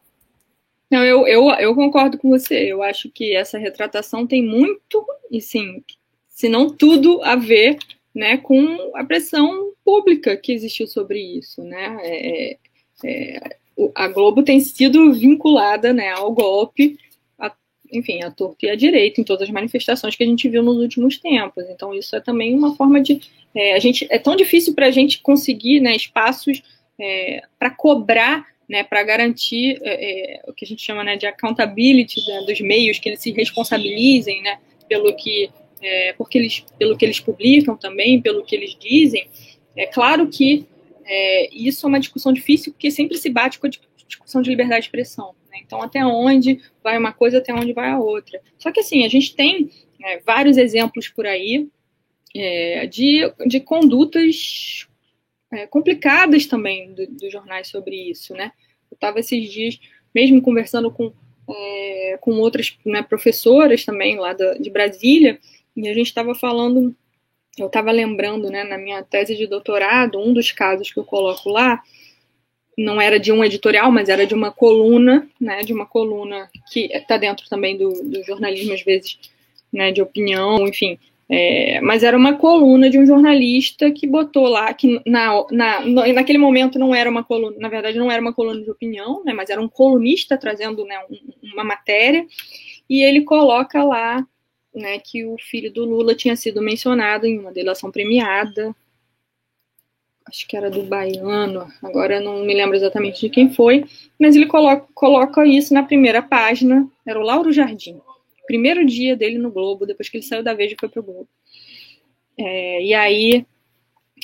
Não, 0.90 1.04
eu, 1.04 1.28
eu, 1.28 1.50
eu 1.52 1.76
concordo 1.76 2.18
com 2.18 2.30
você. 2.30 2.56
Eu 2.72 2.84
acho 2.84 3.10
que 3.10 3.36
essa 3.36 3.58
retratação 3.58 4.28
tem 4.28 4.44
muito, 4.46 5.06
e 5.32 5.42
sim, 5.42 5.84
se 6.30 6.48
não 6.48 6.70
tudo, 6.70 7.22
a 7.24 7.36
ver 7.36 7.78
né, 8.14 8.38
com 8.38 8.92
a 8.96 9.04
pressão 9.04 9.74
pública 9.84 10.38
que 10.38 10.54
existiu 10.54 10.88
sobre 10.88 11.20
isso, 11.20 11.64
né? 11.64 11.98
É, 12.04 12.58
é, 13.04 13.58
a 13.96 14.08
Globo 14.08 14.44
tem 14.44 14.60
sido 14.60 15.13
vinculada, 15.13 15.92
né, 15.92 16.10
ao 16.12 16.32
golpe, 16.32 16.98
a, 17.39 17.52
enfim, 17.92 18.22
à 18.24 18.32
torta 18.32 18.66
e 18.66 18.70
à 18.70 18.76
direita 18.76 19.20
em 19.20 19.24
todas 19.24 19.48
as 19.48 19.54
manifestações 19.54 20.16
que 20.16 20.24
a 20.24 20.28
gente 20.28 20.48
viu 20.48 20.63
nos 20.63 20.78
últimos 20.78 21.18
tempos. 21.18 21.66
Então 21.70 21.94
isso 21.94 22.16
é 22.16 22.20
também 22.20 22.56
uma 22.56 22.76
forma 22.76 23.02
de 23.02 23.22
é, 23.56 23.76
a 23.76 23.80
gente 23.80 24.08
é 24.10 24.18
tão 24.18 24.36
difícil 24.36 24.74
para 24.74 24.88
a 24.88 24.92
gente 24.92 25.22
conseguir, 25.22 25.80
né, 25.80 25.96
espaços 25.96 26.63
é, 27.00 27.42
para 27.60 27.70
cobrar 27.70 28.46
né, 28.68 28.84
para 28.84 29.04
garantir 29.04 29.78
é, 29.84 30.38
é, 30.38 30.42
o 30.48 30.54
que 30.54 30.66
a 30.66 30.68
gente 30.68 30.82
chama 30.82 31.04
né, 31.04 31.16
de 31.16 31.26
accountability 31.26 32.26
né, 32.28 32.42
dos 32.46 32.60
meios, 32.62 32.98
que 32.98 33.10
eles 33.10 33.22
se 33.22 33.32
responsabilizem 33.32 34.42
né, 34.42 34.58
pelo 34.88 35.13
que 35.16 35.50
é, 35.82 36.13
porque 36.13 36.38
eles, 36.38 36.66
pelo 36.80 36.98
que 36.98 37.04
eles 37.04 37.20
publicam 37.20 37.76
também, 37.76 38.22
pelo 38.22 38.44
que 38.44 38.56
eles 38.56 38.76
dizem, 38.80 39.28
é 39.76 39.86
claro 39.86 40.28
que 40.28 40.66
é, 41.06 41.54
isso 41.54 41.86
é 41.86 41.89
uma 41.89 42.00
discussão 42.00 42.32
difícil, 42.32 42.74
porque 42.74 42.92
sempre 42.92 43.18
se 43.18 43.30
bate 43.30 43.60
com 43.60 43.68
a 43.68 43.72
discussão 44.08 44.42
de 44.42 44.50
liberdade 44.50 44.82
de 44.82 44.88
expressão. 44.88 45.36
Né? 45.52 45.60
Então, 45.66 45.82
até 45.82 46.06
onde 46.06 46.62
vai 46.84 46.98
uma 46.98 47.13
coisa, 47.13 47.38
até 47.38 47.54
onde 47.54 47.74
vai 47.74 47.89
a 47.89 48.00
outra. 48.00 48.42
Só 48.58 48.72
que, 48.72 48.80
assim, 48.80 49.06
a 49.06 49.10
gente 49.10 49.36
tem 49.36 49.70
é, 50.04 50.20
vários 50.20 50.58
exemplos 50.58 51.08
por 51.08 51.26
aí 51.26 51.68
é, 52.36 52.88
de, 52.88 53.32
de 53.48 53.60
condutas 53.60 54.88
é, 55.52 55.68
complicadas 55.68 56.46
também 56.46 56.94
dos 56.94 57.08
do 57.08 57.30
jornais 57.30 57.68
sobre 57.68 57.96
isso, 57.96 58.34
né? 58.34 58.52
Eu 58.89 58.96
estava 58.96 59.20
esses 59.20 59.52
dias 59.52 59.80
mesmo 60.13 60.42
conversando 60.42 60.92
com, 60.92 61.12
é, 61.50 62.18
com 62.22 62.32
outras 62.34 62.78
né, 62.86 63.02
professoras 63.02 63.84
também 63.84 64.18
lá 64.18 64.34
da, 64.34 64.54
de 64.54 64.70
Brasília, 64.70 65.39
e 65.76 65.88
a 65.88 65.94
gente 65.94 66.08
estava 66.08 66.36
falando, 66.36 66.96
eu 67.58 67.68
estava 67.68 67.92
lembrando, 67.92 68.50
né, 68.50 68.63
na 68.63 68.78
minha 68.78 69.04
tese 69.04 69.36
de 69.36 69.48
doutorado, 69.48 70.20
um 70.20 70.34
dos 70.34 70.52
casos 70.52 70.92
que 70.92 71.00
eu 71.00 71.04
coloco 71.04 71.50
lá, 71.50 71.82
não 72.78 73.00
era 73.00 73.20
de 73.20 73.32
um 73.32 73.44
editorial, 73.44 73.92
mas 73.92 74.10
era 74.10 74.26
de 74.26 74.34
uma 74.34 74.52
coluna, 74.52 75.28
né, 75.39 75.62
de 75.62 75.72
uma 75.72 75.86
coluna 75.86 76.50
que 76.72 76.89
está 76.92 77.18
dentro 77.18 77.48
também 77.48 77.78
do, 77.78 77.89
do, 78.04 78.24
jornalismo, 78.24 78.74
às 78.74 78.82
vezes, 78.82 79.20
né, 79.72 79.92
de 79.92 80.02
opinião, 80.02 80.68
enfim. 80.68 80.98
É, 81.30 81.80
mas 81.82 82.04
era 82.04 82.18
uma 82.18 82.36
coluna 82.36 82.89
de 82.89 83.00
um 83.00 83.06
jornalista 83.06 83.89
que 83.92 84.06
botou 84.06 84.48
lá, 84.48 84.74
que 84.74 85.00
na, 85.06 85.46
na, 85.52 85.86
naquele 85.86 86.38
momento 86.38 86.78
não 86.78 86.94
era 86.94 87.10
uma 87.10 87.24
coluna, 87.24 87.56
na 87.60 87.70
verdade 87.70 87.98
não 87.98 88.12
era 88.12 88.22
uma 88.22 88.34
coluna 88.34 88.62
de 88.62 88.70
opinião, 88.70 89.24
né, 89.24 89.32
mas 89.32 89.50
era 89.50 89.62
um 89.62 89.70
colunista 89.70 90.38
trazendo 90.38 90.84
né, 90.86 90.96
uma 91.54 91.63
matéria, 91.63 92.26
e 92.89 93.02
ele 93.02 93.22
coloca 93.22 93.84
lá 93.84 94.26
né, 94.74 95.00
que 95.00 95.26
o 95.26 95.38
filho 95.38 95.72
do 95.72 95.86
Lula 95.86 96.16
tinha 96.16 96.36
sido 96.36 96.62
mencionado 96.62 97.26
em 97.26 97.40
uma 97.40 97.52
delação 97.52 97.92
premiada, 97.92 98.76
acho 100.26 100.48
que 100.48 100.56
era 100.56 100.70
do 100.70 100.84
Baiano, 100.84 101.68
agora 101.82 102.20
não 102.20 102.44
me 102.44 102.54
lembro 102.54 102.76
exatamente 102.76 103.22
de 103.22 103.30
quem 103.30 103.54
foi, 103.54 103.86
mas 104.20 104.36
ele 104.36 104.48
coloca, 104.48 104.88
coloca 104.94 105.46
isso 105.46 105.74
na 105.74 105.84
primeira 105.84 106.22
página, 106.22 106.90
era 107.06 107.20
o 107.20 107.24
Lauro 107.24 107.52
Jardim, 107.52 108.02
primeiro 108.48 108.86
dia 108.86 109.16
dele 109.16 109.38
no 109.38 109.52
Globo, 109.52 109.86
depois 109.86 110.10
que 110.10 110.18
ele 110.18 110.26
saiu 110.26 110.44
da 110.44 110.54
Veja 110.54 110.74
e 110.74 110.80
foi 110.80 110.90
pro 110.90 111.04
Globo. 111.04 111.28
É, 112.38 112.84
e 112.84 112.94
aí 112.94 113.46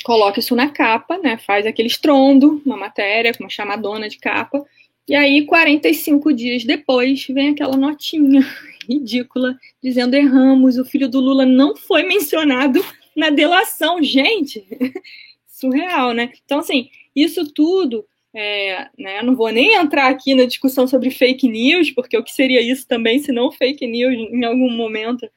coloca 0.03 0.39
isso 0.39 0.55
na 0.55 0.69
capa, 0.69 1.17
né, 1.17 1.37
faz 1.37 1.65
aquele 1.65 1.87
estrondo, 1.87 2.61
uma 2.65 2.77
matéria, 2.77 3.33
com 3.33 3.43
uma 3.43 3.49
chamadona 3.49 4.07
de 4.07 4.17
capa, 4.17 4.65
e 5.09 5.15
aí 5.15 5.45
45 5.45 6.31
dias 6.31 6.63
depois 6.63 7.25
vem 7.27 7.49
aquela 7.49 7.75
notinha 7.75 8.41
ridícula, 8.87 9.57
dizendo 9.81 10.15
erramos, 10.15 10.77
o 10.77 10.85
filho 10.85 11.09
do 11.09 11.19
Lula 11.19 11.45
não 11.45 11.75
foi 11.75 12.03
mencionado 12.03 12.79
na 13.15 13.31
delação. 13.31 14.01
Gente, 14.03 14.65
surreal, 15.47 16.13
né? 16.13 16.31
Então, 16.45 16.59
assim, 16.59 16.89
isso 17.15 17.51
tudo, 17.51 18.05
é, 18.33 18.87
né, 18.97 19.21
não 19.23 19.35
vou 19.35 19.49
nem 19.49 19.73
entrar 19.73 20.07
aqui 20.07 20.35
na 20.35 20.45
discussão 20.45 20.87
sobre 20.87 21.09
fake 21.09 21.47
news, 21.47 21.89
porque 21.91 22.17
o 22.17 22.23
que 22.23 22.31
seria 22.31 22.61
isso 22.61 22.87
também, 22.87 23.17
se 23.19 23.31
não 23.31 23.51
fake 23.51 23.85
news, 23.87 24.13
em 24.13 24.45
algum 24.45 24.69
momento 24.69 25.27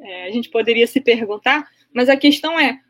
é, 0.00 0.26
a 0.26 0.30
gente 0.30 0.48
poderia 0.48 0.86
se 0.86 1.00
perguntar, 1.00 1.68
mas 1.92 2.08
a 2.08 2.16
questão 2.16 2.58
é, 2.58 2.80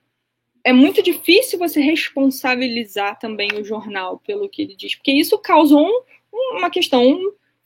é 0.64 0.72
muito 0.72 1.02
difícil 1.02 1.58
você 1.58 1.80
responsabilizar 1.80 3.18
também 3.18 3.48
o 3.54 3.64
jornal 3.64 4.20
pelo 4.24 4.48
que 4.48 4.62
ele 4.62 4.76
diz, 4.76 4.94
porque 4.94 5.12
isso 5.12 5.36
causou 5.38 5.86
um, 5.86 6.02
uma 6.32 6.70
questão 6.70 7.18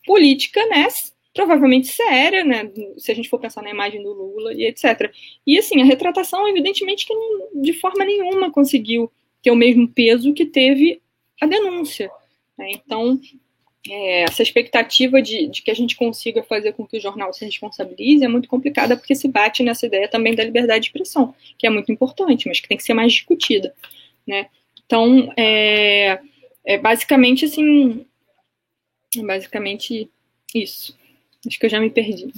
política, 0.05 0.65
né, 0.67 0.89
provavelmente 1.35 1.89
séria, 1.89 2.45
né, 2.45 2.71
se 2.99 3.11
a 3.11 3.15
gente 3.15 3.29
for 3.29 3.39
pensar 3.39 3.63
na 3.63 3.71
imagem 3.71 4.03
do 4.03 4.13
Lula 4.13 4.53
e 4.53 4.65
etc. 4.65 5.13
E 5.47 5.59
assim, 5.59 5.81
a 5.81 5.85
retratação, 5.85 6.49
evidentemente, 6.49 7.07
que 7.07 7.15
não, 7.15 7.63
de 7.63 7.73
forma 7.73 8.05
nenhuma 8.05 8.51
conseguiu 8.51 9.11
ter 9.43 9.51
o 9.51 9.57
mesmo 9.57 9.89
peso 9.89 10.33
que 10.33 10.47
teve 10.47 11.01
a 11.41 11.47
denúncia. 11.47 12.11
Né? 12.57 12.71
Então, 12.73 13.19
é, 13.89 14.23
essa 14.23 14.43
expectativa 14.43 15.21
de, 15.21 15.49
de, 15.49 15.63
que 15.63 15.71
a 15.71 15.75
gente 15.75 15.97
consiga 15.97 16.43
fazer 16.43 16.73
com 16.73 16.87
que 16.87 16.97
o 16.97 17.01
jornal 17.01 17.33
se 17.33 17.45
responsabilize 17.45 18.25
é 18.25 18.29
muito 18.29 18.49
complicada, 18.49 18.97
porque 18.97 19.15
se 19.15 19.27
bate 19.27 19.63
nessa 19.63 19.87
ideia 19.87 20.07
também 20.09 20.35
da 20.35 20.45
liberdade 20.45 20.83
de 20.83 20.87
expressão, 20.87 21.35
que 21.59 21.67
é 21.67 21.71
muito 21.71 21.91
importante, 21.91 22.47
mas 22.47 22.61
que 22.61 22.69
tem 22.69 22.77
que 22.77 22.85
ser 22.85 22.95
mais 22.95 23.13
discutida. 23.13 23.75
Né? 24.27 24.47
Então, 24.87 25.33
é, 25.37 26.21
é 26.65 26.79
basicamente 26.79 27.45
assim, 27.45 28.07
basicamente 29.21 30.11
isso. 30.55 30.97
Acho 31.47 31.59
que 31.59 31.67
eu 31.67 31.71
já 31.71 31.81
me 31.81 31.91
perdi. 31.91 32.33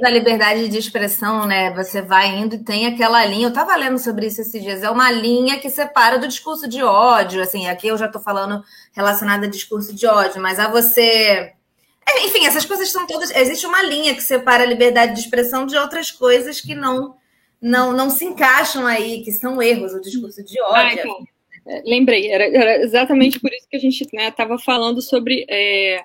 da 0.00 0.10
liberdade 0.10 0.68
de 0.68 0.78
expressão, 0.78 1.46
né? 1.46 1.74
Você 1.74 2.00
vai 2.00 2.28
indo 2.38 2.54
e 2.54 2.62
tem 2.62 2.86
aquela 2.86 3.24
linha. 3.24 3.46
Eu 3.46 3.48
estava 3.48 3.74
lendo 3.74 3.98
sobre 3.98 4.26
isso 4.26 4.40
esses 4.40 4.62
dias. 4.62 4.82
É 4.82 4.90
uma 4.90 5.10
linha 5.10 5.58
que 5.58 5.68
separa 5.68 6.18
do 6.18 6.28
discurso 6.28 6.68
de 6.68 6.82
ódio. 6.82 7.42
Assim, 7.42 7.66
aqui 7.66 7.88
eu 7.88 7.98
já 7.98 8.06
estou 8.06 8.20
falando 8.20 8.62
relacionada 8.92 9.46
a 9.46 9.50
discurso 9.50 9.94
de 9.94 10.06
ódio, 10.06 10.40
mas 10.40 10.58
a 10.58 10.68
você. 10.68 11.52
É, 12.06 12.26
enfim, 12.26 12.46
essas 12.46 12.64
coisas 12.64 12.90
são 12.90 13.06
todas. 13.06 13.30
Existe 13.30 13.66
uma 13.66 13.82
linha 13.82 14.14
que 14.14 14.22
separa 14.22 14.62
a 14.62 14.66
liberdade 14.66 15.14
de 15.14 15.20
expressão 15.20 15.66
de 15.66 15.76
outras 15.76 16.10
coisas 16.10 16.60
que 16.60 16.74
não 16.74 17.16
não, 17.60 17.92
não 17.92 18.08
se 18.08 18.24
encaixam 18.24 18.86
aí, 18.86 19.22
que 19.22 19.32
são 19.32 19.60
erros, 19.60 19.92
o 19.92 20.00
discurso 20.00 20.44
de 20.44 20.60
ódio. 20.62 21.00
É, 21.00 21.37
lembrei, 21.84 22.30
era, 22.30 22.44
era, 22.44 22.82
exatamente 22.82 23.38
por 23.38 23.52
isso 23.52 23.68
que 23.68 23.76
a 23.76 23.80
gente 23.80 24.02
estava 24.02 24.54
né, 24.54 24.60
falando 24.64 25.02
sobre. 25.02 25.44
É 25.48 26.02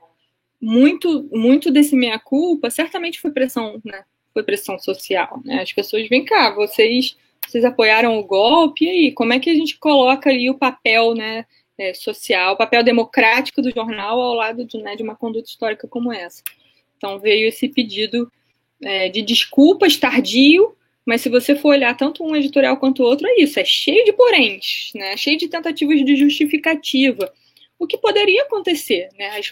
muito, 0.64 1.28
muito 1.30 1.70
desse 1.70 1.94
meia-culpa 1.94 2.70
certamente 2.70 3.20
foi 3.20 3.32
pressão, 3.32 3.82
né? 3.84 4.06
Foi 4.34 4.44
pressão 4.44 4.80
social, 4.80 5.42
né? 5.44 5.62
As 5.62 5.74
pessoas, 5.74 6.08
vem 6.08 6.24
cá, 6.24 6.56
vocês, 6.56 7.18
vocês 7.46 7.66
apoiaram 7.66 8.18
o 8.18 8.24
golpe, 8.24 8.86
e 8.86 8.90
aí, 8.90 9.12
como 9.12 9.34
é 9.34 9.40
que 9.40 9.50
a 9.50 9.54
gente 9.54 9.78
coloca 9.78 10.30
ali 10.30 10.50
o 10.50 10.58
papel, 10.58 11.14
né? 11.14 11.46
É, 11.78 11.94
social, 11.94 12.54
o 12.54 12.58
papel 12.58 12.84
democrático 12.84 13.60
do 13.60 13.72
jornal 13.72 14.22
ao 14.22 14.36
lado 14.36 14.64
de, 14.64 14.78
né, 14.78 14.96
de 14.96 15.02
uma 15.02 15.16
conduta 15.16 15.50
histórica 15.50 15.88
como 15.88 16.14
essa. 16.14 16.44
Então 16.96 17.20
veio 17.20 17.48
esse 17.48 17.68
pedido 17.68 18.32
é, 18.80 19.10
de 19.10 19.24
desculpas 19.24 19.98
tardio, 19.98 20.76
mas 21.06 21.22
se 21.22 21.30
você 21.30 21.56
for 21.56 21.70
olhar 21.70 21.96
tanto 21.96 22.24
um 22.24 22.36
editorial 22.36 22.78
quanto 22.78 23.04
o 23.04 23.06
outro, 23.06 23.28
é 23.28 23.42
isso, 23.42 23.60
é 23.60 23.66
cheio 23.66 24.06
de 24.06 24.14
poréns, 24.14 24.92
né, 24.96 25.18
cheio 25.18 25.38
de 25.38 25.48
tentativas 25.48 26.04
de 26.04 26.16
justificativa 26.16 27.32
o 27.84 27.88
que 27.88 27.98
poderia 27.98 28.44
acontecer. 28.44 29.10
Né? 29.18 29.28
As, 29.38 29.50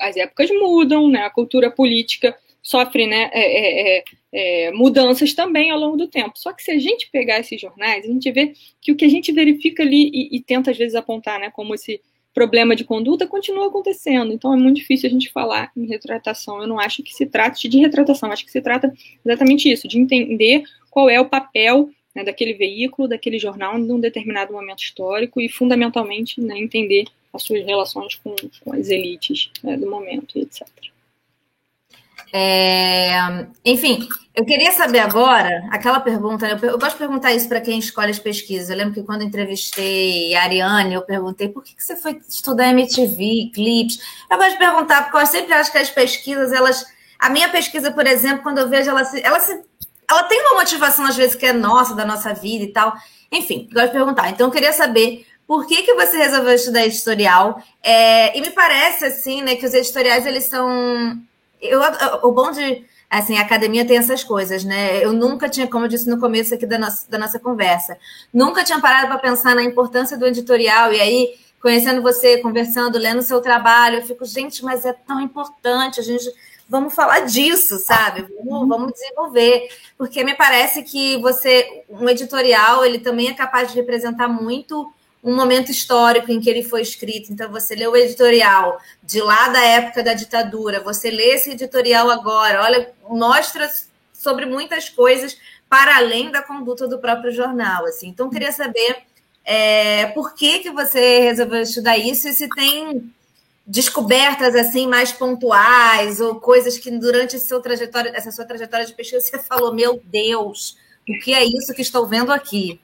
as, 0.00 0.16
épocas 0.16 0.50
mudam, 0.50 1.08
né? 1.08 1.24
a 1.24 1.30
cultura 1.30 1.70
política 1.70 2.36
sofre 2.62 3.06
né, 3.06 3.28
é, 3.32 3.40
é, 3.40 3.98
é, 3.98 4.04
é, 4.32 4.70
mudanças 4.70 5.34
também 5.34 5.70
ao 5.70 5.78
longo 5.78 5.96
do 5.96 6.08
tempo. 6.08 6.32
Só 6.36 6.52
que 6.52 6.62
se 6.62 6.70
a 6.70 6.78
gente 6.78 7.10
pegar 7.10 7.40
esses 7.40 7.60
jornais, 7.60 8.04
a 8.04 8.08
gente 8.08 8.30
vê 8.30 8.52
que 8.80 8.92
o 8.92 8.96
que 8.96 9.04
a 9.04 9.08
gente 9.08 9.32
verifica 9.32 9.82
ali 9.82 10.10
e, 10.12 10.36
e 10.36 10.40
tenta 10.40 10.70
às 10.70 10.78
vezes 10.78 10.94
apontar 10.94 11.40
né, 11.40 11.50
como 11.50 11.74
esse 11.74 12.00
problema 12.32 12.74
de 12.74 12.84
conduta 12.84 13.26
continua 13.26 13.66
acontecendo. 13.66 14.32
Então 14.32 14.54
é 14.54 14.56
muito 14.56 14.76
difícil 14.76 15.08
a 15.08 15.12
gente 15.12 15.30
falar 15.30 15.70
em 15.76 15.86
retratação. 15.86 16.62
Eu 16.62 16.68
não 16.68 16.78
acho 16.78 17.02
que 17.02 17.12
se 17.12 17.26
trate 17.26 17.68
de 17.68 17.78
retratação, 17.78 18.30
acho 18.30 18.44
que 18.44 18.52
se 18.52 18.60
trata 18.60 18.92
exatamente 19.26 19.70
isso, 19.70 19.88
de 19.88 19.98
entender 19.98 20.62
qual 20.92 21.08
é 21.08 21.18
o 21.18 21.28
papel 21.28 21.90
né, 22.14 22.22
daquele 22.22 22.52
veículo, 22.52 23.08
daquele 23.08 23.38
jornal 23.38 23.78
em 23.78 23.90
um 23.90 23.98
determinado 23.98 24.52
momento 24.52 24.82
histórico 24.82 25.40
e, 25.40 25.48
fundamentalmente, 25.48 26.38
né, 26.40 26.58
entender 26.58 27.06
as 27.32 27.42
suas 27.42 27.64
relações 27.64 28.14
com, 28.16 28.36
com 28.62 28.74
as 28.74 28.88
elites 28.88 29.50
né, 29.64 29.74
do 29.78 29.90
momento, 29.90 30.38
etc. 30.38 30.68
É, 32.34 33.10
enfim, 33.64 34.06
eu 34.34 34.44
queria 34.44 34.72
saber 34.72 34.98
agora 34.98 35.66
aquela 35.70 35.98
pergunta. 36.00 36.46
Eu, 36.46 36.58
eu 36.58 36.78
gosto 36.78 36.92
de 36.92 36.98
perguntar 36.98 37.32
isso 37.32 37.48
para 37.48 37.60
quem 37.60 37.78
escolhe 37.78 38.10
as 38.10 38.18
pesquisas. 38.18 38.68
Eu 38.68 38.76
lembro 38.76 38.92
que 38.92 39.02
quando 39.02 39.24
entrevistei 39.24 40.34
a 40.34 40.42
Ariane, 40.42 40.94
eu 40.94 41.02
perguntei 41.02 41.48
por 41.48 41.64
que, 41.64 41.74
que 41.74 41.82
você 41.82 41.96
foi 41.96 42.20
estudar 42.28 42.68
MTV, 42.70 43.50
clipes. 43.54 43.98
Eu 44.30 44.36
gosto 44.36 44.52
de 44.52 44.58
perguntar, 44.58 45.04
porque 45.04 45.18
eu 45.18 45.26
sempre 45.26 45.54
acho 45.54 45.72
que 45.72 45.78
as 45.78 45.90
pesquisas, 45.90 46.52
elas. 46.52 46.84
A 47.18 47.30
minha 47.30 47.48
pesquisa, 47.48 47.90
por 47.92 48.06
exemplo, 48.06 48.42
quando 48.42 48.58
eu 48.58 48.68
vejo 48.68 48.90
ela 48.90 49.04
se, 49.04 49.22
ela 49.22 49.38
se, 49.38 49.62
ela 50.12 50.22
tem 50.24 50.40
uma 50.40 50.60
motivação, 50.60 51.06
às 51.06 51.16
vezes, 51.16 51.34
que 51.34 51.46
é 51.46 51.52
nossa, 51.52 51.94
da 51.94 52.04
nossa 52.04 52.32
vida 52.34 52.64
e 52.64 52.72
tal. 52.72 52.94
Enfim, 53.30 53.68
gosto 53.72 53.86
de 53.86 53.92
perguntar. 53.92 54.30
Então, 54.30 54.46
eu 54.48 54.52
queria 54.52 54.72
saber 54.72 55.26
por 55.46 55.66
que, 55.66 55.82
que 55.82 55.94
você 55.94 56.16
resolveu 56.18 56.54
estudar 56.54 56.84
editorial? 56.84 57.62
É, 57.82 58.36
e 58.36 58.40
me 58.40 58.50
parece, 58.50 59.04
assim, 59.04 59.42
né, 59.42 59.56
que 59.56 59.66
os 59.66 59.74
editoriais, 59.74 60.26
eles 60.26 60.44
são... 60.44 61.18
Eu, 61.60 61.80
o 62.22 62.32
bom 62.32 62.50
de... 62.50 62.84
Assim, 63.08 63.36
a 63.36 63.42
academia 63.42 63.84
tem 63.84 63.98
essas 63.98 64.24
coisas, 64.24 64.64
né? 64.64 65.04
Eu 65.04 65.12
nunca 65.12 65.46
tinha, 65.46 65.66
como 65.66 65.84
eu 65.84 65.88
disse 65.88 66.08
no 66.08 66.18
começo 66.18 66.54
aqui 66.54 66.64
da 66.64 66.78
nossa, 66.78 67.10
da 67.10 67.18
nossa 67.18 67.38
conversa, 67.38 67.98
nunca 68.32 68.64
tinha 68.64 68.80
parado 68.80 69.08
para 69.08 69.18
pensar 69.18 69.54
na 69.54 69.62
importância 69.62 70.16
do 70.16 70.26
editorial. 70.26 70.92
E 70.94 70.98
aí, 70.98 71.34
conhecendo 71.60 72.00
você, 72.00 72.38
conversando, 72.38 72.96
lendo 72.96 73.20
seu 73.20 73.40
trabalho, 73.42 73.98
eu 73.98 74.02
fico, 74.02 74.24
gente, 74.24 74.64
mas 74.64 74.86
é 74.86 74.94
tão 74.94 75.20
importante, 75.20 76.00
a 76.00 76.02
gente 76.02 76.24
vamos 76.72 76.94
falar 76.94 77.20
disso, 77.20 77.78
sabe? 77.78 78.26
Vamos, 78.42 78.66
vamos, 78.66 78.92
desenvolver, 78.94 79.68
porque 79.98 80.24
me 80.24 80.34
parece 80.34 80.82
que 80.82 81.18
você, 81.18 81.84
um 81.90 82.08
editorial, 82.08 82.82
ele 82.82 82.98
também 82.98 83.28
é 83.28 83.34
capaz 83.34 83.68
de 83.68 83.74
representar 83.74 84.26
muito 84.26 84.90
um 85.22 85.36
momento 85.36 85.70
histórico 85.70 86.32
em 86.32 86.40
que 86.40 86.48
ele 86.48 86.62
foi 86.62 86.80
escrito. 86.80 87.30
Então, 87.30 87.52
você 87.52 87.74
lê 87.74 87.86
o 87.86 87.94
editorial 87.94 88.80
de 89.02 89.20
lá 89.20 89.48
da 89.48 89.62
época 89.62 90.02
da 90.02 90.14
ditadura, 90.14 90.80
você 90.80 91.10
lê 91.10 91.34
esse 91.34 91.50
editorial 91.50 92.08
agora, 92.10 92.62
olha, 92.62 92.90
mostra 93.06 93.70
sobre 94.10 94.46
muitas 94.46 94.88
coisas 94.88 95.36
para 95.68 95.98
além 95.98 96.30
da 96.30 96.40
conduta 96.40 96.88
do 96.88 96.98
próprio 96.98 97.32
jornal. 97.32 97.84
Assim. 97.84 98.08
Então, 98.08 98.30
queria 98.30 98.50
saber 98.50 99.02
é, 99.44 100.06
por 100.06 100.34
que, 100.34 100.60
que 100.60 100.70
você 100.70 101.18
resolveu 101.18 101.60
estudar 101.60 101.98
isso 101.98 102.28
e 102.28 102.32
se 102.32 102.48
tem 102.48 103.12
descobertas 103.66 104.54
assim 104.54 104.86
mais 104.86 105.12
pontuais 105.12 106.20
ou 106.20 106.36
coisas 106.36 106.78
que 106.78 106.90
durante 106.90 107.38
seu 107.38 107.60
trajetória, 107.60 108.12
essa 108.14 108.30
sua 108.30 108.44
trajetória 108.44 108.86
de 108.86 108.94
pesquisa 108.94 109.20
você 109.20 109.38
falou, 109.38 109.74
meu 109.74 110.00
Deus, 110.04 110.76
o 111.08 111.18
que 111.18 111.32
é 111.32 111.44
isso 111.44 111.74
que 111.74 111.82
estou 111.82 112.06
vendo 112.06 112.32
aqui? 112.32 112.80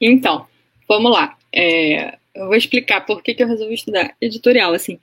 Então, 0.00 0.46
vamos 0.88 1.12
lá. 1.12 1.36
É, 1.52 2.18
eu 2.34 2.46
vou 2.46 2.56
explicar 2.56 3.02
por 3.02 3.22
que, 3.22 3.34
que 3.34 3.42
eu 3.42 3.48
resolvi 3.48 3.74
estudar 3.74 4.14
editorial. 4.20 4.72
Assim, 4.72 4.98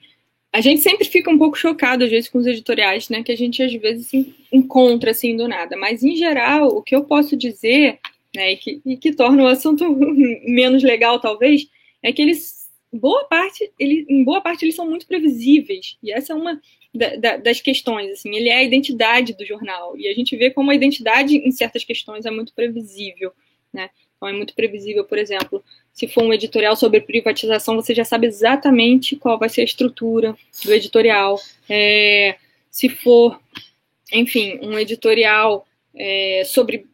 a 0.52 0.60
gente 0.60 0.82
sempre 0.82 1.06
fica 1.06 1.30
um 1.30 1.38
pouco 1.38 1.56
chocado, 1.56 2.04
às 2.04 2.10
vezes, 2.10 2.28
com 2.28 2.38
os 2.38 2.46
editoriais, 2.46 3.08
né? 3.08 3.22
Que 3.22 3.32
a 3.32 3.36
gente, 3.36 3.62
às 3.62 3.72
vezes, 3.72 4.06
assim, 4.06 4.34
encontra, 4.52 5.10
assim, 5.10 5.36
do 5.36 5.48
nada. 5.48 5.76
Mas, 5.76 6.02
em 6.02 6.14
geral, 6.14 6.68
o 6.68 6.82
que 6.82 6.94
eu 6.94 7.04
posso 7.04 7.36
dizer, 7.36 7.98
né? 8.34 8.52
E 8.52 8.56
que, 8.56 8.82
e 8.84 8.96
que 8.96 9.12
torna 9.12 9.42
o 9.44 9.46
assunto 9.46 9.84
menos 10.46 10.82
legal, 10.82 11.18
talvez, 11.20 11.66
é 12.02 12.12
que 12.12 12.20
eles, 12.20 12.61
boa 12.92 13.24
parte, 13.24 13.72
ele, 13.78 14.04
em 14.08 14.22
boa 14.22 14.40
parte, 14.40 14.64
eles 14.64 14.74
são 14.74 14.88
muito 14.88 15.06
previsíveis. 15.06 15.96
E 16.02 16.12
essa 16.12 16.32
é 16.32 16.36
uma 16.36 16.60
da, 16.94 17.16
da, 17.16 17.36
das 17.38 17.60
questões, 17.60 18.10
assim. 18.10 18.34
Ele 18.34 18.48
é 18.48 18.56
a 18.56 18.62
identidade 18.62 19.32
do 19.34 19.46
jornal. 19.46 19.96
E 19.96 20.08
a 20.08 20.14
gente 20.14 20.36
vê 20.36 20.50
como 20.50 20.70
a 20.70 20.74
identidade, 20.74 21.36
em 21.36 21.50
certas 21.50 21.84
questões, 21.84 22.26
é 22.26 22.30
muito 22.30 22.52
previsível, 22.52 23.32
né? 23.72 23.90
Então, 24.16 24.28
é 24.28 24.32
muito 24.32 24.54
previsível, 24.54 25.04
por 25.04 25.18
exemplo, 25.18 25.64
se 25.92 26.06
for 26.06 26.22
um 26.22 26.32
editorial 26.32 26.76
sobre 26.76 27.00
privatização, 27.00 27.74
você 27.74 27.92
já 27.92 28.04
sabe 28.04 28.28
exatamente 28.28 29.16
qual 29.16 29.36
vai 29.36 29.48
ser 29.48 29.62
a 29.62 29.64
estrutura 29.64 30.36
do 30.64 30.72
editorial. 30.72 31.40
É, 31.68 32.36
se 32.70 32.88
for, 32.88 33.40
enfim, 34.12 34.60
um 34.62 34.78
editorial 34.78 35.66
é, 35.94 36.42
sobre 36.46 36.86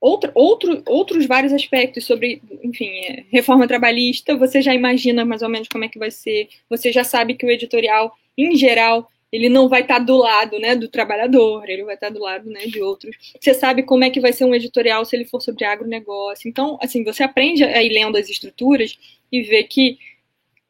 outro, 0.00 0.30
outro, 0.34 0.82
outros 0.86 1.26
vários 1.26 1.52
aspectos 1.52 2.04
sobre, 2.04 2.40
enfim, 2.62 2.88
é, 2.88 3.24
reforma 3.30 3.66
trabalhista, 3.66 4.36
você 4.36 4.60
já 4.62 4.74
imagina 4.74 5.24
mais 5.24 5.42
ou 5.42 5.48
menos 5.48 5.68
como 5.68 5.84
é 5.84 5.88
que 5.88 5.98
vai 5.98 6.10
ser, 6.10 6.48
você 6.68 6.92
já 6.92 7.04
sabe 7.04 7.34
que 7.34 7.46
o 7.46 7.50
editorial, 7.50 8.16
em 8.36 8.56
geral, 8.56 9.10
ele 9.32 9.48
não 9.48 9.68
vai 9.68 9.82
estar 9.82 9.98
tá 9.98 10.04
do 10.04 10.16
lado 10.16 10.58
né, 10.58 10.76
do 10.76 10.88
trabalhador, 10.88 11.68
ele 11.68 11.84
vai 11.84 11.94
estar 11.94 12.08
tá 12.08 12.12
do 12.12 12.20
lado 12.20 12.48
né, 12.48 12.66
de 12.66 12.80
outros. 12.80 13.16
Você 13.40 13.54
sabe 13.54 13.82
como 13.82 14.04
é 14.04 14.10
que 14.10 14.20
vai 14.20 14.32
ser 14.32 14.44
um 14.44 14.54
editorial 14.54 15.04
se 15.04 15.16
ele 15.16 15.24
for 15.24 15.40
sobre 15.40 15.64
agronegócio. 15.64 16.48
Então, 16.48 16.78
assim, 16.80 17.02
você 17.02 17.22
aprende 17.22 17.64
a 17.64 17.82
ir 17.82 17.88
lendo 17.90 18.16
as 18.16 18.28
estruturas 18.28 18.96
e 19.30 19.42
vê 19.42 19.64
que 19.64 19.98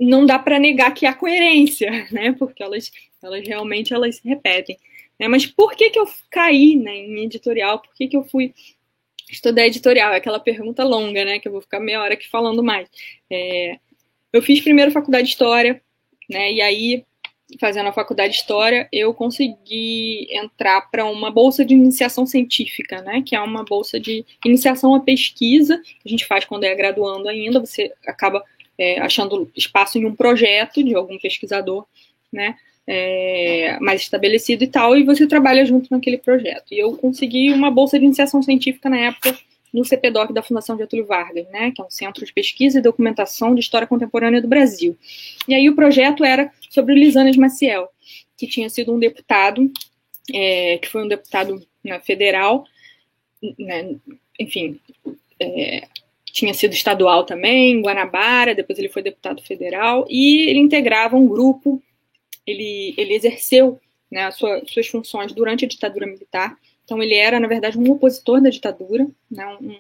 não 0.01 0.27
dá 0.27 0.39
para 0.39 0.59
negar 0.59 0.93
que 0.93 1.07
há 1.07 1.15
coerência, 1.15 1.91
né? 2.11 2.33
Porque 2.33 2.63
elas, 2.63 2.91
elas 3.23 3.47
realmente 3.47 3.93
elas 3.93 4.17
se 4.17 4.29
repetem. 4.29 4.79
Né? 5.19 5.29
Mas 5.29 5.47
por 5.47 5.75
que, 5.75 5.91
que 5.91 5.99
eu 5.99 6.07
caí 6.31 6.77
né, 6.77 6.97
em 6.97 7.25
editorial? 7.25 7.79
Por 7.79 7.95
que, 7.95 8.09
que 8.09 8.17
eu 8.17 8.25
fui 8.25 8.55
estudar 9.31 9.67
editorial? 9.67 10.13
É 10.13 10.17
aquela 10.17 10.41
pergunta 10.41 10.85
longa, 10.85 11.25
né? 11.25 11.39
Que 11.39 11.49
eu 11.49 11.53
vou 11.53 11.61
ficar 11.61 11.81
meia 11.81 12.01
hora 12.01 12.15
aqui 12.15 12.29
falando 12.29 12.63
mais. 12.63 12.89
É, 13.31 13.79
eu 14.33 14.43
fiz 14.43 14.61
primeiro 14.61 14.91
faculdade 14.91 15.27
de 15.27 15.33
História, 15.33 15.83
né? 16.29 16.53
E 16.53 16.61
aí 16.61 17.05
fazendo 17.61 17.89
a 17.89 17.93
faculdade 17.93 18.33
de 18.33 18.41
História, 18.41 18.89
eu 18.93 19.15
consegui 19.15 20.27
entrar 20.31 20.91
para 20.91 21.05
uma 21.05 21.31
bolsa 21.31 21.65
de 21.65 21.75
iniciação 21.75 22.27
científica, 22.27 23.01
né, 23.03 23.23
que 23.25 23.37
é 23.37 23.41
uma 23.41 23.65
bolsa 23.65 24.01
de 24.01 24.25
iniciação 24.45 24.95
à 24.95 25.01
pesquisa, 25.01 25.79
que 25.79 26.09
a 26.09 26.09
gente 26.09 26.27
faz 26.27 26.45
quando 26.45 26.65
é 26.65 26.75
graduando 26.75 27.29
ainda, 27.29 27.61
você 27.61 27.93
acaba 28.07 28.43
é, 28.77 29.01
achando 29.01 29.51
espaço 29.57 29.97
em 29.97 30.05
um 30.05 30.15
projeto 30.15 30.83
de 30.83 30.95
algum 30.95 31.19
pesquisador, 31.19 31.87
né, 32.33 32.57
é, 32.87 33.79
mais 33.81 34.03
estabelecido 34.03 34.63
e 34.65 34.69
tal, 34.69 34.97
e 34.97 35.03
você 35.03 35.27
trabalha 35.27 35.65
junto 35.67 35.89
naquele 35.91 36.19
projeto. 36.19 36.73
E 36.73 36.79
eu 36.79 36.97
consegui 36.97 37.53
uma 37.53 37.71
bolsa 37.71 37.99
de 37.99 38.05
iniciação 38.05 38.43
científica 38.43 38.89
na 38.89 38.99
época 38.99 39.37
no 39.73 39.85
CPDOC 39.85 40.33
da 40.33 40.43
Fundação 40.43 40.79
Getúlio 40.79 41.07
Vargas, 41.07 41.47
né, 41.51 41.71
que 41.71 41.83
é 41.83 41.85
um 41.85 41.91
centro 41.91 42.25
de 42.25 42.33
pesquisa 42.33 42.79
e 42.79 42.83
documentação 42.83 43.55
de 43.55 43.61
história 43.61 43.87
contemporânea 43.87 44.41
do 44.41 44.49
Brasil. 44.49 44.97
E 45.47 45.55
aí 45.55 45.69
o 45.69 45.75
projeto 45.75 46.25
era 46.25 46.51
sobre 46.71 46.95
o 46.95 46.97
Lisanes 46.97 47.37
Maciel, 47.37 47.89
que 48.39 48.47
tinha 48.47 48.71
sido 48.71 48.95
um 48.95 48.99
deputado, 48.99 49.71
é, 50.33 50.79
que 50.79 50.89
foi 50.89 51.05
um 51.05 51.09
deputado 51.09 51.63
na 51.85 52.01
federal, 52.01 52.65
né, 53.59 53.97
enfim, 54.41 54.81
é, 55.39 55.87
tinha 56.25 56.55
sido 56.55 56.73
estadual 56.73 57.25
também, 57.25 57.73
em 57.73 57.83
Guanabara, 57.83 58.55
depois 58.55 58.79
ele 58.79 58.89
foi 58.89 59.03
deputado 59.03 59.43
federal, 59.43 60.07
e 60.09 60.49
ele 60.49 60.59
integrava 60.59 61.17
um 61.17 61.27
grupo, 61.27 61.83
ele, 62.47 62.95
ele 62.97 63.15
exerceu 63.15 63.81
né, 64.11 64.31
sua, 64.31 64.63
suas 64.67 64.87
funções 64.87 65.33
durante 65.33 65.65
a 65.65 65.69
ditadura 65.69 66.07
militar, 66.07 66.57
então 66.85 67.03
ele 67.03 67.15
era, 67.15 67.41
na 67.41 67.49
verdade, 67.49 67.77
um 67.77 67.91
opositor 67.91 68.41
da 68.41 68.49
ditadura, 68.49 69.07
né, 69.31 69.47
um, 69.61 69.77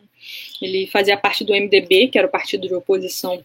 ele 0.61 0.87
fazia 0.89 1.17
parte 1.17 1.45
do 1.45 1.53
MDB, 1.53 2.09
que 2.09 2.19
era 2.19 2.27
o 2.27 2.31
partido 2.31 2.67
de 2.67 2.75
oposição 2.75 3.43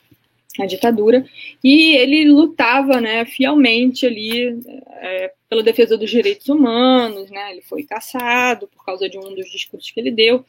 à 0.59 0.65
ditadura, 0.65 1.25
e 1.63 1.95
ele 1.95 2.29
lutava 2.29 2.99
né, 2.99 3.23
fielmente 3.25 4.05
ali 4.05 4.59
é, 4.99 5.31
pela 5.47 5.61
defesa 5.61 5.97
dos 5.97 6.09
direitos 6.09 6.49
humanos, 6.49 7.29
né, 7.29 7.51
ele 7.51 7.61
foi 7.61 7.83
caçado 7.83 8.67
por 8.67 8.83
causa 8.83 9.07
de 9.07 9.17
um 9.17 9.35
dos 9.35 9.49
discursos 9.51 9.91
que 9.91 9.99
ele 9.99 10.11
deu, 10.11 10.43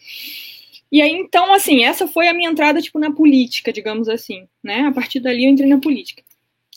e 0.90 1.00
aí, 1.00 1.12
então, 1.12 1.54
assim, 1.54 1.84
essa 1.84 2.06
foi 2.06 2.28
a 2.28 2.34
minha 2.34 2.50
entrada, 2.50 2.82
tipo, 2.82 2.98
na 2.98 3.10
política, 3.10 3.72
digamos 3.72 4.10
assim, 4.10 4.46
né? 4.62 4.80
A 4.80 4.92
partir 4.92 5.20
dali 5.20 5.46
eu 5.46 5.50
entrei 5.50 5.66
na 5.66 5.80
política. 5.80 6.22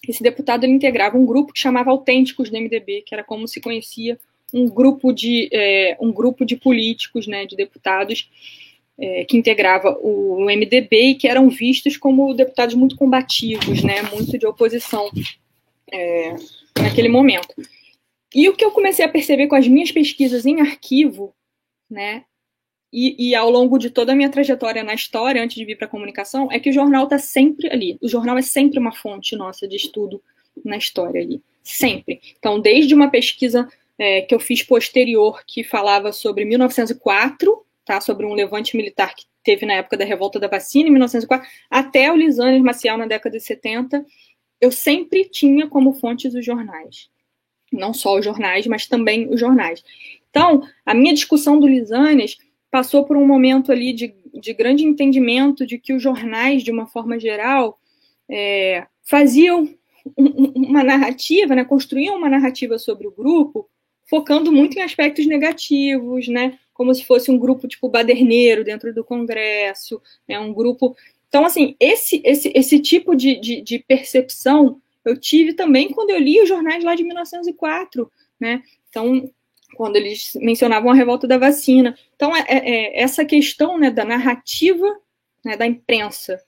Esse 0.08 0.22
deputado, 0.22 0.64
ele 0.64 0.74
integrava 0.74 1.18
um 1.18 1.26
grupo 1.26 1.54
que 1.54 1.60
chamava 1.60 1.92
Autênticos 1.92 2.50
do 2.50 2.58
MDB, 2.58 3.04
que 3.06 3.14
era 3.14 3.24
como 3.24 3.48
se 3.48 3.60
conhecia 3.60 4.20
um 4.54 4.68
grupo 4.68 5.12
de, 5.12 5.50
é, 5.52 5.98
um 6.00 6.12
grupo 6.12 6.46
de 6.46 6.56
políticos, 6.56 7.28
né, 7.28 7.46
de 7.46 7.56
deputados, 7.56 8.30
é, 8.98 9.26
que 9.26 9.38
integrava 9.38 9.98
o, 10.02 10.46
MDB 10.46 11.10
e 11.10 11.16
que 11.16 11.28
eram 11.28 11.50
vistos 11.50 11.98
como 11.98 12.34
deputados 12.34 12.76
muito 12.76 12.96
combativos, 12.96 13.84
né, 13.84 14.02
muito 14.04 14.38
de 14.38 14.46
oposição 14.46 15.10
é, 15.92 16.36
naquele 16.80 17.10
momento. 17.10 17.54
E 18.34 18.48
o 18.48 18.56
que 18.56 18.64
eu 18.64 18.72
comecei 18.72 19.04
a 19.04 19.10
perceber 19.10 19.48
com 19.48 19.56
as 19.56 19.68
minhas 19.68 19.92
pesquisas 19.92 20.46
em 20.46 20.62
arquivo, 20.62 21.34
né, 21.90 22.24
e, 22.98 23.30
e, 23.30 23.36
ao 23.36 23.50
longo 23.50 23.78
de 23.78 23.90
toda 23.90 24.14
a 24.14 24.16
minha 24.16 24.30
trajetória 24.30 24.82
na 24.82 24.94
história, 24.94 25.44
antes 25.44 25.58
de 25.58 25.66
vir 25.66 25.76
para 25.76 25.86
a 25.86 25.90
comunicação, 25.90 26.50
é 26.50 26.58
que 26.62 26.70
o 26.70 26.74
jornal 26.74 27.04
está 27.04 27.20
sempre 27.20 27.70
ali. 27.70 27.98
O 28.02 28.08
jornal 28.08 28.38
é 28.38 28.42
sempre 28.42 28.80
uma 28.80 28.94
fonte 28.94 29.36
nossa 29.36 29.68
de 29.68 29.76
estudo 29.76 30.24
na 30.64 30.78
história 30.78 31.22
ali. 31.22 31.42
Sempre. 31.62 32.22
Então, 32.40 32.58
desde 32.58 32.96
uma 32.96 33.12
pesquisa 33.12 33.68
é, 34.00 34.22
que 34.22 34.34
eu 34.34 34.40
fiz 34.40 34.64
posterior, 34.64 35.44
que 35.46 35.62
falava 35.62 36.14
sobre 36.14 36.46
1904, 36.46 37.66
tá, 37.84 38.00
sobre 38.00 38.26
um 38.26 38.34
levante 38.34 38.78
militar 38.78 39.14
que 39.14 39.26
teve 39.44 39.66
na 39.66 39.74
época 39.74 39.98
da 39.98 40.06
revolta 40.06 40.40
da 40.40 40.48
vacina, 40.48 40.88
em 40.88 40.92
1904, 40.92 41.46
até 41.70 42.10
o 42.10 42.16
Lisânias 42.16 42.64
Maciel 42.64 42.98
na 42.98 43.06
década 43.08 43.38
de 43.38 43.44
70, 43.44 44.06
eu 44.62 44.72
sempre 44.72 45.26
tinha 45.26 45.68
como 45.68 45.92
fontes 45.92 46.34
os 46.34 46.46
jornais. 46.46 47.10
Não 47.74 47.94
só 47.94 48.18
os 48.18 48.24
jornais, 48.24 48.66
mas 48.68 48.88
também 48.88 49.28
os 49.30 49.38
jornais. 49.38 49.84
Então, 50.30 50.62
a 50.86 50.94
minha 50.94 51.14
discussão 51.14 51.60
do 51.60 51.68
Lisânias 51.68 52.38
passou 52.76 53.06
por 53.06 53.16
um 53.16 53.26
momento 53.26 53.72
ali 53.72 53.94
de, 53.94 54.14
de 54.34 54.54
grande 54.54 54.84
entendimento 54.84 55.66
de 55.66 55.78
que 55.78 55.94
os 55.94 56.04
jornais, 56.04 56.62
de 56.62 56.72
uma 56.72 56.86
forma 56.86 57.18
geral, 57.18 57.80
é, 58.30 58.86
faziam 59.02 59.74
uma 60.18 60.84
narrativa, 60.84 61.56
né, 61.56 61.64
construíam 61.64 62.18
uma 62.18 62.28
narrativa 62.28 62.78
sobre 62.78 63.08
o 63.08 63.12
grupo, 63.12 63.70
focando 64.10 64.52
muito 64.52 64.78
em 64.78 64.82
aspectos 64.82 65.26
negativos, 65.26 66.28
né, 66.28 66.60
como 66.74 66.94
se 66.94 67.06
fosse 67.06 67.32
um 67.32 67.40
grupo 67.40 67.66
tipo 67.66 67.88
baderneiro 67.88 68.62
dentro 68.62 68.94
do 68.94 69.06
Congresso, 69.06 70.02
né, 70.28 70.38
um 70.38 70.54
grupo. 70.54 70.98
Então, 71.30 71.46
assim, 71.46 71.78
esse, 71.80 72.22
esse, 72.26 72.52
esse 72.54 72.78
tipo 72.82 73.16
de, 73.16 73.40
de, 73.40 73.62
de 73.62 73.80
percepção 73.80 74.82
eu 75.06 75.18
tive 75.18 75.54
também 75.54 75.94
quando 75.94 76.10
eu 76.10 76.20
li 76.20 76.42
os 76.42 76.50
jornais 76.50 76.84
lá 76.84 76.94
de 76.94 77.06
1904, 77.06 78.12
né? 78.38 78.62
Então, 78.90 79.32
quando 79.76 79.98
eles 79.98 80.32
mencionavam 80.36 80.90
a 80.90 80.96
revolta 80.96 81.28
da 81.28 81.38
vacina. 81.38 81.98
Então, 82.16 82.36
é, 82.36 82.46
é, 82.48 82.58
é, 82.58 83.02
essa 83.02 83.24
questão 83.24 83.78
né, 83.78 83.92
da 83.92 84.04
narrativa 84.04 84.88
né, 85.44 85.56
da 85.56 85.68
imprensa 85.68 86.42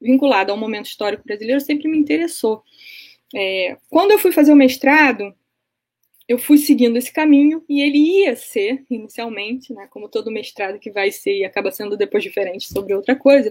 vinculada 0.00 0.52
ao 0.52 0.58
momento 0.58 0.86
histórico 0.86 1.24
brasileiro 1.24 1.60
sempre 1.60 1.88
me 1.88 1.98
interessou. 1.98 2.62
É, 3.34 3.76
quando 3.90 4.12
eu 4.12 4.18
fui 4.18 4.30
fazer 4.30 4.52
o 4.52 4.56
mestrado, 4.56 5.34
eu 6.28 6.38
fui 6.38 6.56
seguindo 6.56 6.96
esse 6.96 7.12
caminho 7.12 7.64
e 7.68 7.82
ele 7.82 7.98
ia 7.98 8.36
ser, 8.36 8.84
inicialmente, 8.88 9.72
né, 9.74 9.88
como 9.90 10.08
todo 10.08 10.30
mestrado 10.30 10.78
que 10.78 10.90
vai 10.90 11.10
ser 11.10 11.38
e 11.38 11.44
acaba 11.44 11.72
sendo 11.72 11.96
depois 11.96 12.22
diferente 12.22 12.68
sobre 12.68 12.94
outra 12.94 13.16
coisa, 13.16 13.50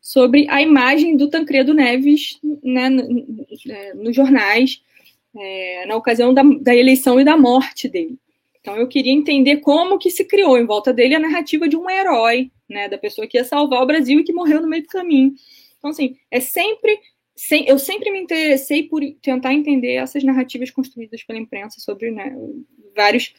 sobre 0.00 0.46
a 0.50 0.60
imagem 0.60 1.16
do 1.16 1.30
Tancredo 1.30 1.72
Neves 1.72 2.38
né, 2.62 2.88
é, 3.68 3.94
nos 3.94 4.14
jornais, 4.14 4.82
é, 5.34 5.86
na 5.86 5.96
ocasião 5.96 6.34
da, 6.34 6.42
da 6.42 6.76
eleição 6.76 7.18
e 7.18 7.24
da 7.24 7.36
morte 7.36 7.88
dele. 7.88 8.18
Então 8.64 8.78
eu 8.78 8.88
queria 8.88 9.12
entender 9.12 9.58
como 9.58 9.98
que 9.98 10.10
se 10.10 10.24
criou 10.24 10.56
em 10.56 10.64
volta 10.64 10.90
dele 10.90 11.14
a 11.14 11.18
narrativa 11.18 11.68
de 11.68 11.76
um 11.76 11.90
herói, 11.90 12.50
né, 12.66 12.88
da 12.88 12.96
pessoa 12.96 13.26
que 13.26 13.36
ia 13.36 13.44
salvar 13.44 13.82
o 13.82 13.86
Brasil 13.86 14.20
e 14.20 14.24
que 14.24 14.32
morreu 14.32 14.62
no 14.62 14.66
meio 14.66 14.84
do 14.84 14.88
caminho. 14.88 15.34
Então 15.76 15.90
assim, 15.90 16.16
é 16.30 16.40
sempre 16.40 16.98
eu 17.66 17.78
sempre 17.78 18.10
me 18.10 18.20
interessei 18.20 18.84
por 18.84 19.02
tentar 19.20 19.52
entender 19.52 19.94
essas 19.96 20.24
narrativas 20.24 20.70
construídas 20.70 21.22
pela 21.24 21.38
imprensa 21.38 21.78
sobre 21.78 22.10
né, 22.10 22.34
vários 22.96 23.34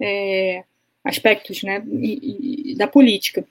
é, 0.00 0.64
aspectos 1.04 1.62
né, 1.62 1.84
e, 1.86 2.72
e, 2.72 2.74
da 2.74 2.88
política. 2.88 3.46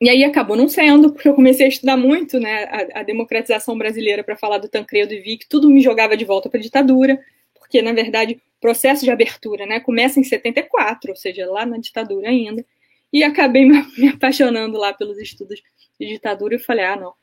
E 0.00 0.08
aí 0.08 0.24
acabou 0.24 0.56
não 0.56 0.68
sendo, 0.68 1.12
porque 1.12 1.28
eu 1.28 1.34
comecei 1.34 1.66
a 1.66 1.68
estudar 1.68 1.98
muito 1.98 2.38
né, 2.38 2.64
a, 2.64 3.00
a 3.00 3.02
democratização 3.02 3.76
brasileira 3.76 4.24
para 4.24 4.36
falar 4.36 4.58
do 4.58 4.68
Tancredo 4.68 5.12
e 5.12 5.20
vi 5.20 5.36
que 5.36 5.48
tudo 5.48 5.68
me 5.68 5.82
jogava 5.82 6.16
de 6.16 6.24
volta 6.24 6.48
para 6.48 6.60
a 6.60 6.62
ditadura, 6.62 7.20
porque, 7.66 7.82
na 7.82 7.92
verdade, 7.92 8.40
processo 8.60 9.04
de 9.04 9.10
abertura, 9.10 9.66
né? 9.66 9.80
Começa 9.80 10.20
em 10.20 10.24
74, 10.24 11.10
ou 11.10 11.16
seja, 11.16 11.50
lá 11.50 11.66
na 11.66 11.78
ditadura 11.78 12.28
ainda. 12.28 12.64
E 13.12 13.24
acabei 13.24 13.64
me 13.98 14.08
apaixonando 14.08 14.78
lá 14.78 14.92
pelos 14.92 15.18
estudos 15.18 15.60
de 16.00 16.06
ditadura 16.06 16.54
e 16.54 16.58
falei, 16.58 16.84
ah, 16.84 16.96
não, 16.96 17.14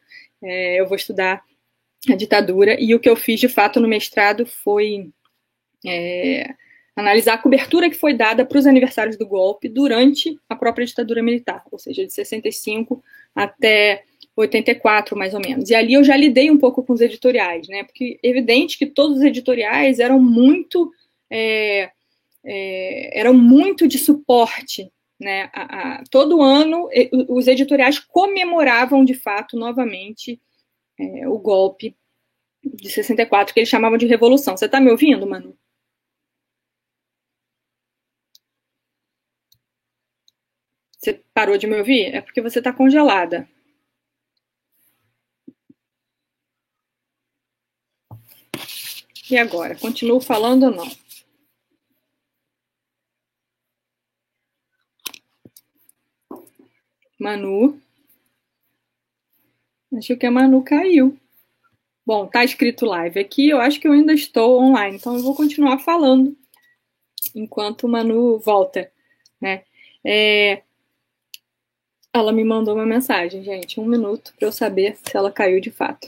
é, 0.41 0.79
eu 0.79 0.87
vou 0.87 0.97
estudar 0.97 1.41
a 2.09 2.15
ditadura. 2.15 2.79
E 2.79 2.93
o 2.93 2.99
que 2.99 3.09
eu 3.09 3.15
fiz, 3.15 3.39
de 3.39 3.47
fato, 3.47 3.79
no 3.79 3.87
mestrado 3.87 4.45
foi 4.45 5.09
é, 5.85 6.53
analisar 6.95 7.35
a 7.35 7.37
cobertura 7.37 7.89
que 7.89 7.95
foi 7.95 8.13
dada 8.13 8.45
para 8.45 8.57
os 8.57 8.67
aniversários 8.67 9.17
do 9.17 9.25
golpe 9.25 9.69
durante 9.69 10.37
a 10.49 10.55
própria 10.55 10.85
ditadura 10.85 11.23
militar, 11.23 11.63
ou 11.71 11.79
seja, 11.79 12.05
de 12.05 12.13
65 12.13 13.03
até 13.33 14.03
84, 14.35 15.17
mais 15.17 15.33
ou 15.33 15.39
menos. 15.39 15.69
E 15.69 15.75
ali 15.75 15.93
eu 15.93 16.03
já 16.03 16.15
lidei 16.15 16.49
um 16.49 16.57
pouco 16.57 16.83
com 16.83 16.93
os 16.93 17.01
editoriais, 17.01 17.67
né? 17.67 17.83
Porque 17.83 18.19
é 18.23 18.27
evidente 18.29 18.77
que 18.77 18.85
todos 18.85 19.17
os 19.17 19.23
editoriais 19.23 19.99
eram 19.99 20.19
muito 20.19 20.91
é, 21.29 21.91
é, 22.43 23.19
eram 23.19 23.33
muito 23.33 23.87
de 23.87 23.97
suporte. 23.97 24.91
Né? 25.19 25.49
A, 25.53 25.99
a, 26.01 26.03
todo 26.09 26.41
ano, 26.41 26.89
os 27.29 27.47
editoriais 27.47 27.99
comemoravam, 27.99 29.05
de 29.05 29.13
fato, 29.13 29.57
novamente, 29.57 30.41
é, 30.99 31.27
o 31.27 31.37
golpe 31.39 31.95
de 32.63 32.89
64, 32.89 33.53
que 33.53 33.59
eles 33.59 33.69
chamavam 33.69 33.97
de 33.97 34.05
revolução. 34.05 34.57
Você 34.57 34.65
está 34.65 34.79
me 34.79 34.91
ouvindo, 34.91 35.27
Manu? 35.27 35.57
Você 40.97 41.21
parou 41.33 41.57
de 41.57 41.67
me 41.67 41.77
ouvir? 41.77 42.15
É 42.15 42.21
porque 42.21 42.41
você 42.41 42.59
está 42.59 42.71
congelada. 42.71 43.47
E 49.33 49.37
agora? 49.39 49.73
Continuo 49.73 50.21
falando 50.21 50.65
ou 50.65 50.71
não? 50.71 50.87
Manu. 57.19 57.81
Acho 59.97 60.15
que 60.15 60.27
a 60.27 60.29
Manu 60.29 60.61
caiu. 60.61 61.17
Bom, 62.05 62.27
tá 62.27 62.43
escrito 62.43 62.85
live 62.85 63.19
aqui, 63.19 63.49
eu 63.49 63.59
acho 63.59 63.79
que 63.79 63.87
eu 63.87 63.93
ainda 63.93 64.13
estou 64.13 64.61
online, 64.61 64.97
então 64.97 65.15
eu 65.15 65.23
vou 65.23 65.33
continuar 65.33 65.79
falando 65.79 66.37
enquanto 67.33 67.85
o 67.85 67.89
Manu 67.89 68.37
volta, 68.37 68.91
né? 69.41 69.63
É... 70.05 70.61
Ela 72.13 72.31
me 72.31 72.43
mandou 72.43 72.75
uma 72.75 72.85
mensagem, 72.85 73.43
gente, 73.43 73.79
um 73.79 73.85
minuto 73.85 74.31
para 74.37 74.47
eu 74.47 74.51
saber 74.51 74.95
se 75.03 75.17
ela 75.17 75.31
caiu 75.31 75.59
de 75.59 75.71
fato. 75.71 76.07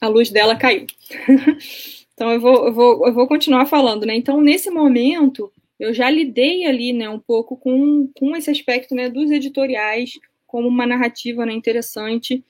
A 0.00 0.06
luz 0.06 0.30
dela 0.30 0.54
caiu. 0.54 0.86
então 2.16 2.32
eu 2.32 2.40
vou, 2.40 2.66
eu 2.66 2.72
vou, 2.72 3.06
eu 3.06 3.12
vou 3.12 3.28
continuar 3.28 3.66
falando, 3.66 4.06
né? 4.06 4.16
Então, 4.16 4.40
nesse 4.40 4.70
momento, 4.70 5.52
eu 5.78 5.92
já 5.92 6.08
lidei 6.08 6.64
ali, 6.64 6.94
né, 6.94 7.10
um 7.10 7.18
pouco 7.18 7.58
com, 7.58 8.08
com 8.18 8.34
esse 8.34 8.50
aspecto, 8.50 8.94
né, 8.94 9.10
dos 9.10 9.30
editoriais 9.30 10.12
como 10.46 10.66
uma 10.66 10.86
narrativa, 10.86 11.44
né, 11.44 11.52
interessante, 11.52 12.42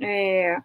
é, 0.00 0.56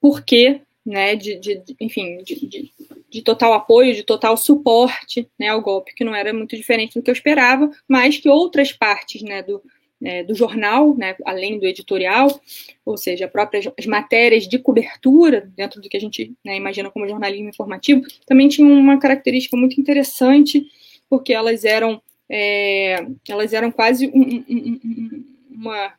porque, 0.00 0.60
né, 0.84 1.16
de, 1.16 1.34
de 1.40 1.60
enfim, 1.80 2.18
de, 2.18 2.46
de, 2.46 2.72
de, 3.10 3.22
total 3.22 3.52
apoio, 3.54 3.92
de 3.92 4.04
total 4.04 4.36
suporte, 4.36 5.28
né, 5.36 5.48
ao 5.48 5.60
golpe, 5.60 5.92
que 5.92 6.04
não 6.04 6.14
era 6.14 6.32
muito 6.32 6.56
diferente 6.56 6.94
do 6.94 7.02
que 7.02 7.10
eu 7.10 7.14
esperava, 7.14 7.68
mas 7.88 8.18
que 8.18 8.28
outras 8.28 8.70
partes, 8.72 9.20
né, 9.20 9.42
do, 9.42 9.60
é, 10.02 10.22
do 10.22 10.34
jornal, 10.34 10.94
né, 10.96 11.16
além 11.24 11.58
do 11.58 11.66
editorial, 11.66 12.40
ou 12.84 12.96
seja, 12.96 13.28
próprias 13.28 13.66
as 13.78 13.86
matérias 13.86 14.46
de 14.46 14.58
cobertura, 14.58 15.50
dentro 15.56 15.80
do 15.80 15.88
que 15.88 15.96
a 15.96 16.00
gente 16.00 16.34
né, 16.44 16.56
imagina 16.56 16.90
como 16.90 17.08
jornalismo 17.08 17.48
informativo, 17.48 18.02
também 18.26 18.48
tinham 18.48 18.70
uma 18.72 18.98
característica 18.98 19.56
muito 19.56 19.80
interessante, 19.80 20.66
porque 21.08 21.32
elas 21.32 21.64
eram 21.64 22.02
é, 22.28 23.06
elas 23.28 23.52
eram 23.52 23.70
quase 23.70 24.08
um, 24.08 24.20
um, 24.20 24.80
um, 24.84 25.24
uma 25.50 25.92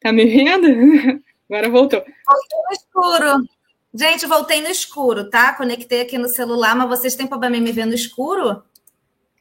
tá 0.00 0.12
me 0.12 0.24
vendo? 0.24 0.66
Agora 1.48 1.70
voltou. 1.70 2.00
Voltei 2.00 2.58
no 2.68 2.72
escuro. 2.72 3.48
Gente, 3.94 4.26
voltei 4.26 4.60
no 4.60 4.68
escuro, 4.68 5.30
tá? 5.30 5.54
Conectei 5.54 6.02
aqui 6.02 6.18
no 6.18 6.28
celular, 6.28 6.76
mas 6.76 6.88
vocês 6.88 7.14
têm 7.14 7.26
problema 7.26 7.56
em 7.56 7.60
me 7.60 7.72
ver 7.72 7.86
no 7.86 7.94
escuro? 7.94 8.62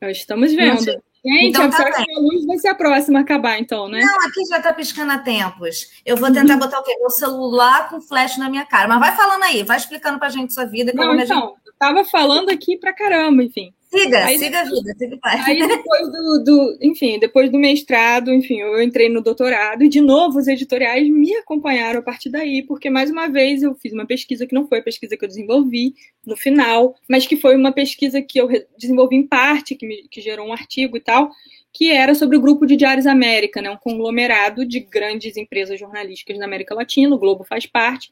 Nós 0.02 0.18
estamos 0.18 0.54
vendo. 0.54 1.04
Gente, 1.26 1.50
então, 1.50 1.66
a 1.66 1.70
tá 1.70 1.78
próxima 1.78 2.20
luz 2.20 2.46
vai 2.46 2.58
ser 2.58 2.68
a 2.70 2.76
próxima 2.76 3.20
a 3.20 3.22
acabar, 3.22 3.60
então, 3.60 3.90
né? 3.90 4.02
Não, 4.02 4.28
aqui 4.28 4.46
já 4.50 4.62
tá 4.62 4.72
piscando 4.72 5.12
a 5.12 5.18
tempos. 5.18 5.88
Eu 6.06 6.16
vou 6.16 6.32
tentar 6.32 6.54
uhum. 6.54 6.60
botar 6.60 6.80
o 6.80 6.84
quê? 6.84 6.96
Meu 7.00 7.10
celular 7.10 7.90
com 7.90 8.00
flash 8.00 8.38
na 8.38 8.50
minha 8.50 8.66
cara. 8.66 8.88
Mas 8.88 9.00
vai 9.00 9.16
falando 9.16 9.44
aí, 9.44 9.64
vai 9.64 9.78
explicando 9.78 10.20
pra 10.20 10.30
gente 10.30 10.54
sua 10.54 10.66
vida. 10.66 10.94
Não, 10.94 11.14
então, 11.16 11.26
gente... 11.26 11.68
eu 11.68 11.74
tava 11.78 12.06
falando 12.06 12.50
aqui 12.50 12.78
pra 12.78 12.94
caramba, 12.94 13.44
enfim. 13.44 13.74
Siga, 13.90 14.26
aí, 14.26 14.38
siga 14.38 14.60
a 14.60 14.64
vida, 14.66 14.94
siga 14.98 15.16
o 15.16 15.20
pai. 15.20 15.40
Aí 15.46 15.66
depois 15.66 16.12
do, 16.12 16.44
do, 16.44 16.78
enfim, 16.82 17.18
depois 17.20 17.50
do 17.50 17.58
mestrado, 17.58 18.34
enfim, 18.34 18.60
eu 18.60 18.82
entrei 18.82 19.08
no 19.08 19.22
doutorado 19.22 19.82
e 19.82 19.88
de 19.88 20.02
novo 20.02 20.38
os 20.38 20.48
editoriais 20.48 21.10
me 21.10 21.34
acompanharam 21.36 22.00
a 22.02 22.04
partir 22.04 22.30
daí, 22.30 22.64
porque 22.64 22.90
mais 22.90 23.10
uma 23.10 23.28
vez 23.28 23.64
eu 23.64 23.74
fiz 23.76 23.94
uma 23.94 24.06
pesquisa 24.06 24.46
que 24.46 24.54
não 24.54 24.68
foi 24.68 24.80
a 24.80 24.84
pesquisa 24.84 25.16
que 25.16 25.24
eu 25.24 25.30
desenvolvi 25.30 25.94
no 26.26 26.36
final, 26.36 26.96
mas 27.10 27.26
que 27.26 27.38
foi 27.38 27.56
uma 27.56 27.72
pesquisa 27.72 28.22
que 28.22 28.40
eu 28.40 28.50
desenvolvi 28.78 29.16
em 29.16 29.26
parte, 29.26 29.74
que, 29.74 29.88
me, 29.88 30.08
que 30.10 30.20
gerou 30.20 30.48
um 30.48 30.54
artigo 30.54 30.98
e 30.98 31.02
tal, 31.02 31.32
que 31.72 31.90
era 31.90 32.14
sobre 32.14 32.36
o 32.36 32.42
Grupo 32.42 32.66
de 32.66 32.76
Diários 32.76 33.08
América, 33.08 33.62
né, 33.62 33.70
um 33.70 33.78
conglomerado 33.78 34.66
de 34.66 34.82
grandes 34.82 35.38
empresas 35.38 35.80
jornalísticas 35.80 36.38
na 36.38 36.46
América 36.46 36.76
Latina, 36.76 37.16
o 37.16 37.20
Globo 37.20 37.46
faz 37.46 37.66
parte, 37.66 38.12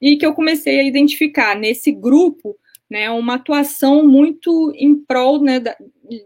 e 0.00 0.16
que 0.16 0.26
eu 0.26 0.34
comecei 0.34 0.80
a 0.80 0.82
identificar 0.82 1.54
nesse 1.54 1.92
grupo 1.92 2.56
né, 2.92 3.10
uma 3.10 3.36
atuação 3.36 4.06
muito 4.06 4.70
em 4.76 4.94
prol 4.94 5.42
né, 5.42 5.58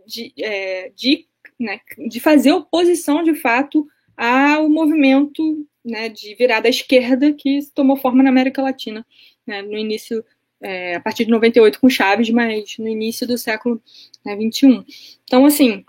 de, 0.05 0.33
é, 0.37 0.91
de, 0.97 1.25
né, 1.61 1.79
de 2.09 2.19
fazer 2.19 2.51
oposição, 2.51 3.23
de 3.23 3.37
fato, 3.37 3.87
ao 4.17 4.69
movimento 4.69 5.65
né, 5.85 6.09
de 6.09 6.35
virada 6.35 6.67
à 6.67 6.71
esquerda 6.71 7.33
que 7.33 7.61
tomou 7.73 7.97
forma 7.97 8.21
na 8.21 8.31
América 8.31 8.61
Latina, 8.61 9.07
né, 9.47 9.63
no 9.63 9.79
início, 9.79 10.25
é, 10.61 10.97
a 10.97 11.01
partir 11.01 11.25
de 11.25 11.31
98 11.31 11.79
com 11.79 11.89
Chaves, 11.89 12.31
mas 12.31 12.77
no 12.81 12.89
início 12.89 13.29
do 13.29 13.39
século 13.39 13.81
né, 14.25 14.35
21. 14.35 14.85
Então, 15.23 15.47
assim, 15.47 15.85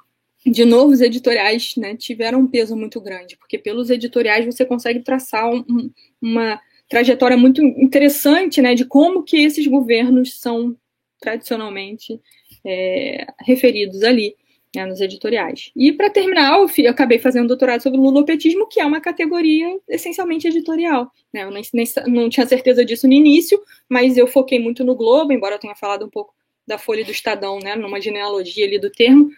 de 0.45 0.63
novo, 0.63 0.93
os 0.93 1.01
editoriais 1.01 1.73
né, 1.75 1.95
tiveram 1.95 2.41
um 2.41 2.47
peso 2.47 2.75
muito 2.75 3.01
grande, 3.01 3.35
porque 3.35 3.57
pelos 3.57 3.89
editoriais 3.89 4.45
você 4.45 4.63
consegue 4.63 4.99
traçar 4.99 5.49
um, 5.49 5.89
uma 6.21 6.61
trajetória 6.89 7.37
muito 7.37 7.61
interessante 7.61 8.61
né, 8.61 8.73
de 8.73 8.85
como 8.85 9.23
que 9.23 9.37
esses 9.37 9.67
governos 9.67 10.39
são 10.39 10.75
tradicionalmente 11.19 12.19
é, 12.65 13.25
referidos 13.41 14.03
ali 14.03 14.35
né, 14.75 14.85
nos 14.85 15.01
editoriais. 15.01 15.71
E 15.75 15.91
para 15.91 16.09
terminar, 16.09 16.57
eu, 16.57 16.89
acabei 16.89 17.19
fazendo 17.19 17.45
um 17.45 17.47
doutorado 17.47 17.81
sobre 17.81 17.99
lulopetismo, 17.99 18.67
que 18.67 18.79
é 18.79 18.85
uma 18.85 19.01
categoria 19.01 19.79
essencialmente 19.87 20.47
editorial. 20.47 21.11
Né? 21.33 21.43
Eu 21.43 21.51
nem, 21.51 21.63
nem, 21.73 21.85
não 22.07 22.29
tinha 22.29 22.45
certeza 22.45 22.85
disso 22.85 23.07
no 23.07 23.13
início, 23.13 23.61
mas 23.89 24.17
eu 24.17 24.27
foquei 24.27 24.59
muito 24.59 24.83
no 24.83 24.95
Globo, 24.95 25.33
embora 25.33 25.55
eu 25.55 25.59
tenha 25.59 25.75
falado 25.75 26.05
um 26.05 26.09
pouco 26.09 26.33
da 26.65 26.77
Folha 26.77 27.03
do 27.03 27.11
Estadão, 27.11 27.59
né, 27.59 27.75
numa 27.75 28.01
genealogia 28.01 28.65
ali 28.65 28.77
do 28.77 28.91
termo. 28.91 29.29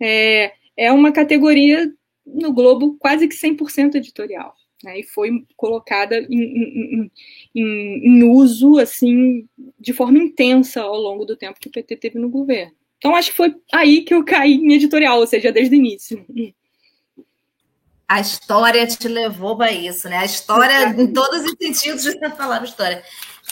É, 0.00 0.52
é 0.76 0.92
uma 0.92 1.12
categoria 1.12 1.90
no 2.26 2.52
Globo 2.52 2.96
quase 2.98 3.26
que 3.26 3.34
100% 3.34 3.94
editorial 3.96 4.54
né, 4.84 5.00
e 5.00 5.02
foi 5.02 5.44
colocada 5.56 6.16
em, 6.16 6.42
em, 6.42 7.10
em, 7.54 8.08
em, 8.08 8.22
uso 8.24 8.78
assim 8.78 9.48
de 9.80 9.92
forma 9.92 10.18
intensa 10.18 10.82
ao 10.82 10.96
longo 10.96 11.24
do 11.24 11.36
tempo 11.36 11.58
que 11.58 11.68
o 11.68 11.72
PT 11.72 11.96
teve 11.96 12.18
no 12.18 12.28
governo. 12.28 12.72
Então 12.98 13.16
acho 13.16 13.30
que 13.30 13.36
foi 13.36 13.54
aí 13.72 14.02
que 14.02 14.14
eu 14.14 14.24
caí 14.24 14.54
em 14.54 14.72
editorial, 14.74 15.18
ou 15.18 15.26
seja, 15.26 15.52
desde 15.52 15.74
o 15.74 15.78
início. 15.78 16.24
A 18.08 18.20
história 18.20 18.86
te 18.86 19.08
levou 19.08 19.56
para 19.56 19.72
isso, 19.72 20.08
né? 20.08 20.18
A 20.18 20.24
história, 20.24 20.88
em 20.90 21.12
todos 21.12 21.42
os 21.44 21.54
sentidos, 21.60 22.02
de 22.02 22.12
você 22.12 22.30
falar 22.30 22.62
história. 22.62 23.02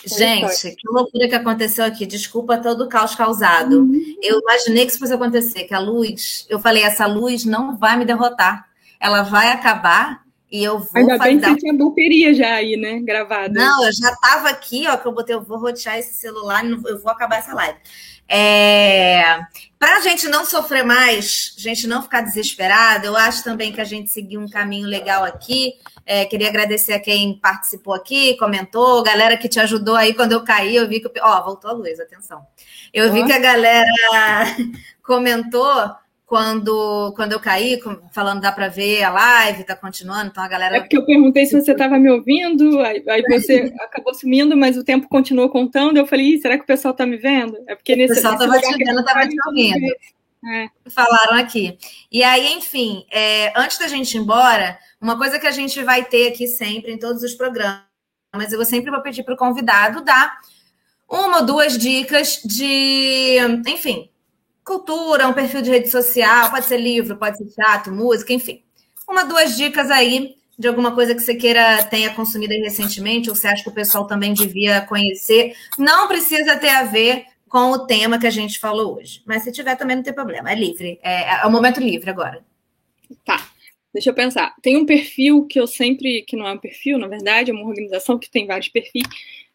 Gente, 0.04 0.74
que 0.74 0.88
loucura 0.88 1.28
que 1.28 1.34
aconteceu 1.34 1.84
aqui. 1.84 2.06
Desculpa 2.06 2.58
todo 2.58 2.84
o 2.84 2.88
caos 2.88 3.14
causado. 3.14 3.80
Uhum. 3.80 4.16
Eu 4.22 4.40
imaginei 4.40 4.84
que 4.84 4.90
isso 4.90 4.98
fosse 4.98 5.12
acontecer, 5.12 5.64
que 5.64 5.74
a 5.74 5.78
luz, 5.78 6.46
eu 6.48 6.58
falei, 6.58 6.82
essa 6.82 7.06
luz 7.06 7.44
não 7.44 7.76
vai 7.76 7.96
me 7.96 8.04
derrotar. 8.04 8.68
Ela 8.98 9.22
vai 9.22 9.50
acabar 9.50 10.21
e 10.52 10.62
eu 10.62 10.78
vou 10.78 10.90
Ainda 10.94 11.16
bem 11.16 11.40
que 11.40 11.46
você 11.46 11.56
tinha 11.56 11.72
bateria 11.72 12.34
já 12.34 12.56
aí, 12.56 12.76
né? 12.76 13.00
Gravada. 13.00 13.58
Não, 13.58 13.86
eu 13.86 13.90
já 13.90 14.12
estava 14.12 14.50
aqui, 14.50 14.86
ó, 14.86 14.98
que 14.98 15.08
eu 15.08 15.12
botei, 15.12 15.34
eu 15.34 15.42
vou 15.42 15.58
rotear 15.58 15.96
esse 15.98 16.12
celular, 16.12 16.62
eu 16.62 17.00
vou 17.00 17.10
acabar 17.10 17.38
essa 17.38 17.54
live. 17.54 17.78
É... 18.28 19.40
Para 19.78 19.96
a 19.96 20.00
gente 20.00 20.28
não 20.28 20.44
sofrer 20.44 20.84
mais, 20.84 21.54
a 21.56 21.60
gente 21.60 21.86
não 21.86 22.02
ficar 22.02 22.20
desesperado, 22.20 23.06
eu 23.06 23.16
acho 23.16 23.42
também 23.42 23.72
que 23.72 23.80
a 23.80 23.84
gente 23.84 24.10
seguiu 24.10 24.42
um 24.42 24.48
caminho 24.48 24.86
legal 24.86 25.24
aqui. 25.24 25.72
É, 26.04 26.26
queria 26.26 26.48
agradecer 26.48 26.92
a 26.92 27.00
quem 27.00 27.38
participou 27.38 27.94
aqui, 27.94 28.36
comentou, 28.36 29.02
galera 29.02 29.38
que 29.38 29.48
te 29.48 29.58
ajudou 29.58 29.96
aí 29.96 30.12
quando 30.12 30.32
eu 30.32 30.44
caí, 30.44 30.76
eu 30.76 30.86
vi 30.86 31.00
que. 31.00 31.10
Ó, 31.20 31.44
voltou 31.44 31.70
a 31.70 31.74
luz, 31.74 31.98
atenção. 31.98 32.42
Eu 32.92 33.10
vi 33.10 33.24
que 33.24 33.32
a 33.32 33.38
galera 33.38 33.86
comentou 35.02 35.94
quando, 36.32 37.12
quando 37.14 37.32
eu 37.32 37.40
caí, 37.40 37.78
falando 38.10 38.40
dá 38.40 38.50
para 38.50 38.66
ver 38.66 39.02
a 39.02 39.10
live, 39.10 39.64
tá 39.64 39.76
continuando, 39.76 40.28
então 40.30 40.42
a 40.42 40.48
galera. 40.48 40.78
É 40.78 40.80
porque 40.80 40.96
eu 40.96 41.04
perguntei 41.04 41.44
se 41.44 41.60
você 41.60 41.72
estava 41.72 41.98
me 41.98 42.10
ouvindo, 42.10 42.80
aí, 42.80 43.04
aí 43.06 43.22
você 43.28 43.70
acabou 43.84 44.14
sumindo, 44.14 44.56
mas 44.56 44.78
o 44.78 44.82
tempo 44.82 45.10
continuou 45.10 45.50
contando. 45.50 45.98
Eu 45.98 46.06
falei, 46.06 46.40
será 46.40 46.56
que 46.56 46.64
o 46.64 46.66
pessoal 46.66 46.92
está 46.92 47.04
me 47.04 47.18
vendo? 47.18 47.62
É 47.68 47.74
porque 47.74 47.94
nesse. 47.94 48.12
O 48.12 48.16
pessoal 48.16 48.32
estava 48.32 48.58
te 48.58 48.78
vendo, 48.82 49.00
estava 49.00 49.28
te 49.28 49.36
ouvindo. 49.46 49.94
É. 50.46 50.68
Falaram 50.88 51.34
aqui. 51.36 51.76
E 52.10 52.22
aí, 52.22 52.54
enfim, 52.54 53.04
é, 53.12 53.52
antes 53.54 53.76
da 53.76 53.86
gente 53.86 54.16
ir 54.16 54.20
embora, 54.22 54.78
uma 54.98 55.18
coisa 55.18 55.38
que 55.38 55.46
a 55.46 55.52
gente 55.52 55.82
vai 55.82 56.02
ter 56.02 56.28
aqui 56.28 56.46
sempre 56.46 56.94
em 56.94 56.98
todos 56.98 57.22
os 57.22 57.34
programas, 57.34 57.82
mas 58.34 58.54
eu 58.54 58.64
sempre 58.64 58.90
vou 58.90 59.02
pedir 59.02 59.22
para 59.22 59.34
o 59.34 59.36
convidado 59.36 60.02
dar 60.02 60.32
uma 61.06 61.40
ou 61.40 61.44
duas 61.44 61.76
dicas 61.76 62.40
de, 62.42 63.36
enfim, 63.66 64.08
cultura, 64.64 65.28
um 65.28 65.32
perfil 65.32 65.62
de 65.62 65.70
rede 65.70 65.88
social, 65.88 66.50
pode 66.50 66.66
ser 66.66 66.78
livro, 66.78 67.16
pode 67.16 67.38
ser 67.38 67.46
teatro, 67.46 67.94
música, 67.94 68.32
enfim. 68.32 68.62
Uma, 69.08 69.24
duas 69.24 69.56
dicas 69.56 69.90
aí 69.90 70.36
de 70.58 70.68
alguma 70.68 70.94
coisa 70.94 71.14
que 71.14 71.20
você 71.20 71.34
queira 71.34 71.82
tenha 71.84 72.14
consumido 72.14 72.52
recentemente, 72.54 73.28
ou 73.28 73.34
você 73.34 73.48
acha 73.48 73.62
que 73.62 73.68
o 73.68 73.74
pessoal 73.74 74.06
também 74.06 74.32
devia 74.32 74.80
conhecer. 74.82 75.54
Não 75.78 76.06
precisa 76.06 76.56
ter 76.56 76.68
a 76.68 76.84
ver 76.84 77.26
com 77.48 77.70
o 77.72 77.86
tema 77.86 78.18
que 78.18 78.26
a 78.26 78.30
gente 78.30 78.58
falou 78.58 78.96
hoje. 78.96 79.22
Mas 79.26 79.42
se 79.42 79.52
tiver, 79.52 79.76
também 79.76 79.96
não 79.96 80.02
tem 80.02 80.12
problema. 80.12 80.50
É 80.50 80.54
livre. 80.54 80.98
É, 81.02 81.42
é 81.42 81.46
o 81.46 81.50
momento 81.50 81.80
livre 81.80 82.08
agora. 82.08 82.44
Tá. 83.24 83.46
Deixa 83.92 84.08
eu 84.08 84.14
pensar. 84.14 84.54
Tem 84.62 84.76
um 84.76 84.86
perfil 84.86 85.44
que 85.46 85.60
eu 85.60 85.66
sempre, 85.66 86.22
que 86.22 86.34
não 86.34 86.46
é 86.46 86.52
um 86.52 86.58
perfil, 86.58 86.96
na 86.96 87.06
verdade, 87.08 87.50
é 87.50 87.54
uma 87.54 87.68
organização 87.68 88.18
que 88.18 88.30
tem 88.30 88.46
vários 88.46 88.68
perfis, 88.68 89.02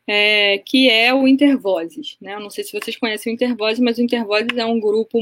é, 0.07 0.59
que 0.59 0.89
é 0.89 1.13
o 1.13 1.27
Intervozes. 1.27 2.15
Né? 2.21 2.33
Eu 2.33 2.39
não 2.39 2.49
sei 2.49 2.63
se 2.63 2.71
vocês 2.71 2.95
conhecem 2.95 3.33
o 3.33 3.35
Intervozes, 3.35 3.79
mas 3.79 3.97
o 3.97 4.01
Intervozes 4.01 4.55
é 4.55 4.65
um 4.65 4.79
grupo 4.79 5.19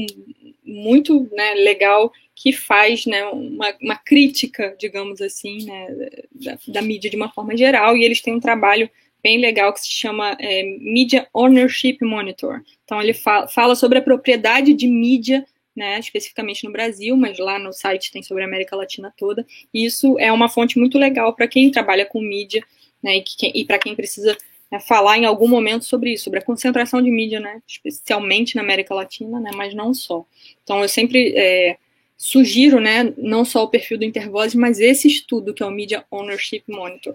muito 0.64 1.28
né, 1.32 1.54
legal 1.54 2.12
que 2.34 2.52
faz 2.52 3.04
né, 3.04 3.24
uma, 3.26 3.74
uma, 3.80 3.96
crítica, 3.96 4.76
digamos 4.78 5.20
assim, 5.20 5.64
né, 5.64 5.86
da, 6.32 6.58
da, 6.68 6.82
mídia 6.82 7.10
de 7.10 7.16
uma 7.16 7.30
forma 7.30 7.56
geral, 7.56 7.96
e 7.96 8.04
eles 8.04 8.20
têm 8.20 8.34
um 8.34 8.40
trabalho 8.40 8.88
bem 9.22 9.38
legal 9.38 9.72
que 9.72 9.80
se 9.80 9.90
chama 9.90 10.36
é, 10.38 10.62
Media 10.80 11.26
Ownership 11.34 11.98
Monitor. 12.02 12.62
Então, 12.84 13.00
ele 13.00 13.14
fala, 13.14 13.48
fala 13.48 13.74
sobre 13.74 13.98
a 13.98 14.02
propriedade 14.02 14.72
de 14.74 14.86
mídia 14.86 15.44
né, 15.74 15.98
especificamente 15.98 16.64
no 16.64 16.72
Brasil, 16.72 17.16
mas 17.16 17.38
lá 17.38 17.58
no 17.58 17.72
site 17.72 18.10
tem 18.10 18.22
sobre 18.22 18.42
a 18.42 18.46
América 18.46 18.74
Latina 18.74 19.12
toda. 19.16 19.46
E 19.74 19.84
isso 19.84 20.18
é 20.18 20.32
uma 20.32 20.48
fonte 20.48 20.78
muito 20.78 20.96
legal 20.96 21.34
para 21.34 21.46
quem 21.46 21.70
trabalha 21.70 22.06
com 22.06 22.20
mídia 22.20 22.62
né, 23.02 23.18
e, 23.18 23.60
e 23.60 23.64
para 23.64 23.78
quem 23.78 23.94
precisa 23.94 24.36
né, 24.70 24.80
falar 24.80 25.18
em 25.18 25.24
algum 25.24 25.48
momento 25.48 25.84
sobre 25.84 26.12
isso, 26.12 26.24
sobre 26.24 26.38
a 26.38 26.44
concentração 26.44 27.00
de 27.02 27.10
mídia, 27.10 27.40
né, 27.40 27.60
especialmente 27.66 28.56
na 28.56 28.62
América 28.62 28.94
Latina, 28.94 29.38
né, 29.40 29.50
mas 29.54 29.74
não 29.74 29.94
só. 29.94 30.24
Então, 30.62 30.82
eu 30.82 30.88
sempre 30.88 31.32
é, 31.36 31.76
sugiro, 32.16 32.80
né, 32.80 33.12
não 33.16 33.44
só 33.44 33.64
o 33.64 33.68
perfil 33.68 33.98
do 33.98 34.04
Intervoz, 34.04 34.54
mas 34.54 34.80
esse 34.80 35.08
estudo, 35.08 35.54
que 35.54 35.62
é 35.62 35.66
o 35.66 35.70
Media 35.70 36.04
Ownership 36.10 36.64
Monitor. 36.68 37.14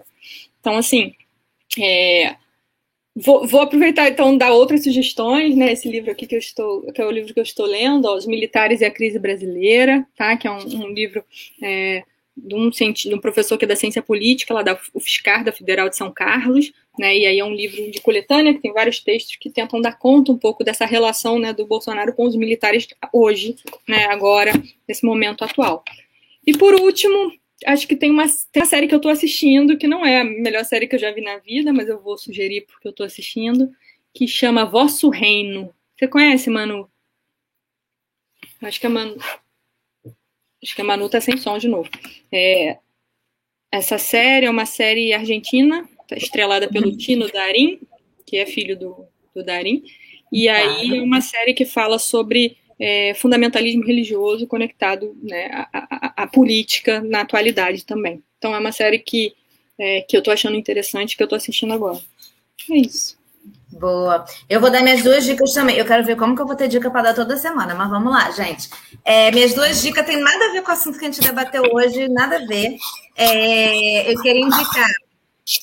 Então, 0.60 0.76
assim, 0.76 1.14
é, 1.78 2.36
vou, 3.14 3.46
vou, 3.46 3.60
aproveitar, 3.60 4.08
então, 4.08 4.36
dar 4.36 4.52
outras 4.52 4.84
sugestões, 4.84 5.54
né, 5.56 5.72
esse 5.72 5.88
livro 5.88 6.10
aqui 6.10 6.26
que 6.26 6.34
eu 6.34 6.38
estou, 6.38 6.90
que 6.92 7.00
é 7.00 7.06
o 7.06 7.10
livro 7.10 7.34
que 7.34 7.40
eu 7.40 7.44
estou 7.44 7.66
lendo, 7.66 8.06
ó, 8.06 8.16
Os 8.16 8.26
Militares 8.26 8.80
e 8.80 8.84
a 8.84 8.90
Crise 8.90 9.18
Brasileira, 9.18 10.06
tá, 10.16 10.36
que 10.36 10.46
é 10.46 10.50
um, 10.50 10.84
um 10.84 10.88
livro... 10.88 11.24
É, 11.62 12.04
de 12.34 12.54
um, 12.54 12.70
de 12.70 13.14
um, 13.14 13.20
professor 13.20 13.58
que 13.58 13.66
é 13.66 13.68
da 13.68 13.76
ciência 13.76 14.00
política, 14.00 14.54
lá 14.54 14.62
da 14.62 14.80
UFSCar, 14.94 15.44
da 15.44 15.52
Federal 15.52 15.90
de 15.90 15.96
São 15.96 16.10
Carlos, 16.10 16.72
né, 16.98 17.16
e 17.16 17.26
aí 17.26 17.38
é 17.38 17.44
um 17.44 17.54
livro 17.54 17.90
de 17.90 18.00
coletânea 18.00 18.52
que 18.52 18.60
tem 18.60 18.72
vários 18.72 19.00
textos 19.00 19.36
que 19.36 19.48
tentam 19.48 19.80
dar 19.80 19.98
conta 19.98 20.30
um 20.30 20.38
pouco 20.38 20.62
dessa 20.62 20.84
relação 20.84 21.38
né, 21.38 21.52
do 21.52 21.66
Bolsonaro 21.66 22.12
com 22.12 22.26
os 22.26 22.36
militares 22.36 22.86
hoje, 23.12 23.56
né, 23.88 24.04
agora, 24.06 24.52
nesse 24.86 25.04
momento 25.04 25.42
atual. 25.42 25.82
E 26.46 26.56
por 26.56 26.74
último, 26.74 27.32
acho 27.66 27.86
que 27.88 27.96
tem 27.96 28.10
uma, 28.10 28.26
tem 28.50 28.62
uma 28.62 28.68
série 28.68 28.86
que 28.86 28.94
eu 28.94 28.98
estou 28.98 29.10
assistindo, 29.10 29.78
que 29.78 29.86
não 29.86 30.04
é 30.04 30.20
a 30.20 30.24
melhor 30.24 30.64
série 30.64 30.86
que 30.86 30.94
eu 30.94 31.00
já 31.00 31.10
vi 31.10 31.22
na 31.22 31.38
vida, 31.38 31.72
mas 31.72 31.88
eu 31.88 32.00
vou 32.00 32.18
sugerir 32.18 32.66
porque 32.66 32.88
eu 32.88 32.90
estou 32.90 33.06
assistindo, 33.06 33.70
que 34.12 34.26
chama 34.26 34.66
Vosso 34.66 35.08
Reino. 35.08 35.72
Você 35.96 36.06
conhece, 36.06 36.50
Manu? 36.50 36.90
Acho 38.60 38.80
que 38.80 38.86
a 38.86 38.90
Manu. 38.90 39.16
Acho 40.62 40.74
que 40.74 40.80
a 40.80 40.84
Manu 40.84 41.08
tá 41.08 41.20
sem 41.20 41.36
som 41.36 41.58
de 41.58 41.68
novo. 41.68 41.88
É, 42.30 42.78
essa 43.70 43.98
série 43.98 44.46
é 44.46 44.50
uma 44.50 44.66
série 44.66 45.12
argentina, 45.12 45.88
estrelada 46.16 46.68
pelo 46.68 46.96
Tino 46.96 47.28
Darim, 47.30 47.80
que 48.26 48.36
é 48.36 48.46
filho 48.46 48.78
do, 48.78 49.06
do 49.34 49.44
Darim. 49.44 49.82
E 50.32 50.48
aí 50.48 50.98
é 50.98 51.02
uma 51.02 51.20
série 51.20 51.52
que 51.52 51.64
fala 51.64 51.98
sobre 51.98 52.56
é, 52.80 53.14
fundamentalismo 53.14 53.84
religioso 53.84 54.46
conectado 54.46 55.16
né, 55.22 55.66
à, 55.72 56.22
à, 56.22 56.26
política 56.26 57.00
na 57.00 57.20
atualidade 57.20 57.84
também. 57.84 58.22
Então 58.38 58.54
é 58.54 58.58
uma 58.58 58.72
série 58.72 58.98
que, 58.98 59.34
é, 59.78 60.00
que 60.00 60.16
eu 60.16 60.18
estou 60.18 60.32
achando 60.32 60.56
interessante, 60.56 61.16
que 61.16 61.22
eu 61.22 61.26
estou 61.26 61.36
assistindo 61.36 61.72
agora. 61.72 62.00
É 62.70 62.76
isso. 62.76 63.20
Boa. 63.72 64.24
Eu 64.48 64.60
vou 64.60 64.70
dar 64.70 64.82
minhas 64.82 65.02
duas 65.02 65.24
dicas 65.24 65.52
também. 65.52 65.76
Eu 65.76 65.86
quero 65.86 66.04
ver 66.04 66.16
como 66.16 66.34
que 66.34 66.42
eu 66.42 66.46
vou 66.46 66.56
ter 66.56 66.68
dica 66.68 66.90
para 66.90 67.02
dar 67.02 67.14
toda 67.14 67.36
semana, 67.36 67.74
mas 67.74 67.90
vamos 67.90 68.12
lá, 68.12 68.30
gente. 68.30 68.68
É, 69.04 69.30
minhas 69.30 69.54
duas 69.54 69.80
dicas 69.80 70.04
têm 70.04 70.18
nada 70.18 70.46
a 70.46 70.52
ver 70.52 70.62
com 70.62 70.70
o 70.70 70.74
assunto 70.74 70.98
que 70.98 71.04
a 71.04 71.10
gente 71.10 71.26
debateu 71.26 71.62
hoje, 71.72 72.08
nada 72.08 72.36
a 72.36 72.46
ver. 72.46 72.76
É, 73.16 74.12
eu 74.12 74.20
queria 74.20 74.42
indicar 74.42 74.90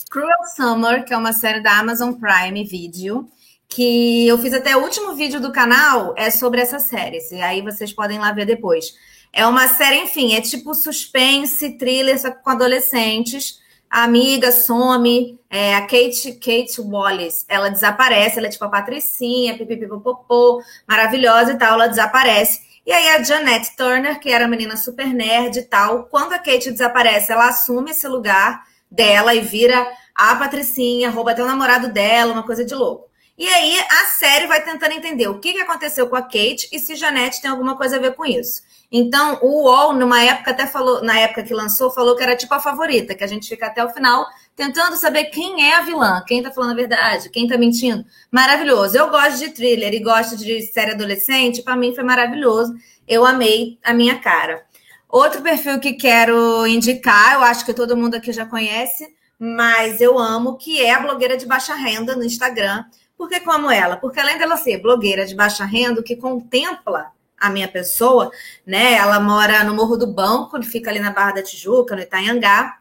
Cruel 0.10 0.44
Summer, 0.56 1.06
que 1.06 1.14
é 1.14 1.18
uma 1.18 1.34
série 1.34 1.62
da 1.62 1.78
Amazon 1.80 2.14
Prime 2.14 2.64
Video, 2.64 3.30
que 3.68 4.28
eu 4.28 4.38
fiz 4.38 4.54
até 4.54 4.76
o 4.76 4.82
último 4.82 5.16
vídeo 5.16 5.40
do 5.40 5.52
canal 5.52 6.14
é 6.18 6.30
sobre 6.30 6.62
essa 6.62 6.80
série. 6.80 7.20
E 7.32 7.42
aí 7.42 7.62
vocês 7.62 7.94
podem 7.94 8.20
lá 8.20 8.32
ver 8.32 8.46
depois. 8.46 8.94
É 9.32 9.46
uma 9.46 9.68
série, 9.68 9.98
enfim, 9.98 10.34
é 10.34 10.42
tipo 10.42 10.74
suspense, 10.74 11.78
thriller, 11.78 12.20
só 12.20 12.32
com 12.32 12.50
adolescentes 12.50 13.60
a 13.90 14.04
amiga 14.04 14.52
some, 14.52 15.40
é, 15.50 15.76
a 15.76 15.82
Kate, 15.82 16.34
Kate 16.34 16.80
Wallace, 16.80 17.44
ela 17.48 17.70
desaparece, 17.70 18.38
ela 18.38 18.48
é 18.48 18.52
tipo 18.52 18.64
a 18.66 18.70
patricinha, 18.70 19.58
pipipipopopô, 19.58 20.62
maravilhosa 20.88 21.54
e 21.54 21.58
tal, 21.58 21.74
ela 21.74 21.88
desaparece. 21.88 22.62
E 22.86 22.92
aí 22.92 23.10
a 23.10 23.24
Janet 23.24 23.76
Turner, 23.76 24.20
que 24.20 24.30
era 24.30 24.48
menina 24.48 24.78
super 24.78 25.08
nerd 25.08 25.58
e 25.58 25.64
tal, 25.64 26.04
quando 26.06 26.34
a 26.34 26.40
Kate 26.40 26.72
desaparece, 26.72 27.32
ela 27.32 27.50
assume 27.50 27.92
esse 27.92 28.08
lugar 28.08 28.64
dela 28.90 29.34
e 29.36 29.42
vira 29.42 29.88
a 30.16 30.36
patricinha, 30.36 31.10
rouba 31.10 31.32
até 31.32 31.44
o 31.44 31.48
namorado 31.48 31.92
dela, 31.92 32.34
uma 32.34 32.44
coisa 32.44 32.66
de 32.66 32.76
louco. 32.76 33.10
E 33.38 33.48
aí 33.48 33.80
a 33.80 34.06
série 34.18 34.48
vai 34.48 34.62
tentando 34.62 34.92
entender 34.92 35.30
o 35.30 35.40
que 35.40 35.58
aconteceu 35.62 36.10
com 36.10 36.16
a 36.18 36.22
Kate 36.22 36.68
e 36.74 36.80
se 36.80 36.96
Janet 36.96 37.42
tem 37.42 37.50
alguma 37.50 37.78
coisa 37.78 37.96
a 37.96 38.00
ver 38.00 38.14
com 38.14 38.26
isso. 38.26 38.62
Então, 38.92 39.40
o 39.42 39.64
UOL, 39.64 39.94
numa 39.94 40.22
época, 40.22 40.52
até 40.52 40.66
falou, 40.66 41.04
na 41.04 41.18
época 41.20 41.44
que 41.44 41.54
lançou, 41.54 41.92
falou 41.92 42.16
que 42.16 42.24
era 42.24 42.36
tipo 42.36 42.54
a 42.54 42.60
favorita, 42.60 43.14
que 43.14 43.24
a 43.24 43.28
gente 43.28 43.48
fica 43.48 43.68
até 43.68 43.86
o 43.86 43.92
final 43.92 44.26
tentando 44.56 44.98
saber 44.98 45.26
quem 45.26 45.70
é 45.70 45.76
a 45.76 45.82
vilã, 45.82 46.22
quem 46.28 46.44
tá 46.44 46.52
falando 46.52 46.72
a 46.72 46.76
verdade, 46.76 47.30
quem 47.30 47.48
tá 47.48 47.58
mentindo. 47.58 48.04
Maravilhoso. 48.30 48.98
Eu 48.98 49.10
gosto 49.10 49.38
de 49.38 49.52
thriller 49.52 49.94
e 49.94 50.00
gosto 50.00 50.36
de 50.36 50.62
série 50.64 50.92
adolescente, 50.92 51.62
para 51.62 51.78
mim 51.78 51.96
foi 51.96 52.04
maravilhoso. 52.04 52.74
Eu 53.08 53.26
amei 53.26 53.78
a 53.84 53.94
minha 53.94 54.20
cara. 54.20 54.66
Outro 55.10 55.42
perfil 55.42 55.80
que 55.80 55.94
quero 55.94 56.68
indicar, 56.68 57.34
eu 57.34 57.42
acho 57.42 57.66
que 57.66 57.74
todo 57.74 57.98
mundo 57.98 58.14
aqui 58.14 58.32
já 58.32 58.46
conhece, 58.46 59.12
mas 59.40 60.00
eu 60.00 60.20
amo, 60.20 60.56
que 60.56 60.80
é 60.80 60.94
a 60.94 61.00
blogueira 61.00 61.36
de 61.36 61.48
baixa 61.48 61.74
renda 61.74 62.16
no 62.16 62.24
Instagram. 62.24 62.86
Por 63.18 63.28
que 63.28 63.40
como 63.40 63.72
ela? 63.72 63.98
Porque 63.98 64.20
além 64.20 64.38
dela 64.38 64.56
ser 64.56 64.78
blogueira 64.78 65.26
de 65.26 65.36
baixa 65.36 65.66
renda, 65.66 66.04
que 66.04 66.16
contempla 66.16 67.12
a 67.40 67.50
minha 67.50 67.68
pessoa, 67.68 68.32
né? 68.64 68.94
Ela 68.94 69.20
mora 69.20 69.64
no 69.64 69.74
Morro 69.74 69.98
do 69.98 70.06
Banco, 70.06 70.62
fica 70.62 70.92
ali 70.92 71.00
na 71.00 71.12
Barra 71.12 71.34
da 71.34 71.44
Tijuca, 71.44 71.96
no 71.96 72.02
Itanhangá, 72.04 72.78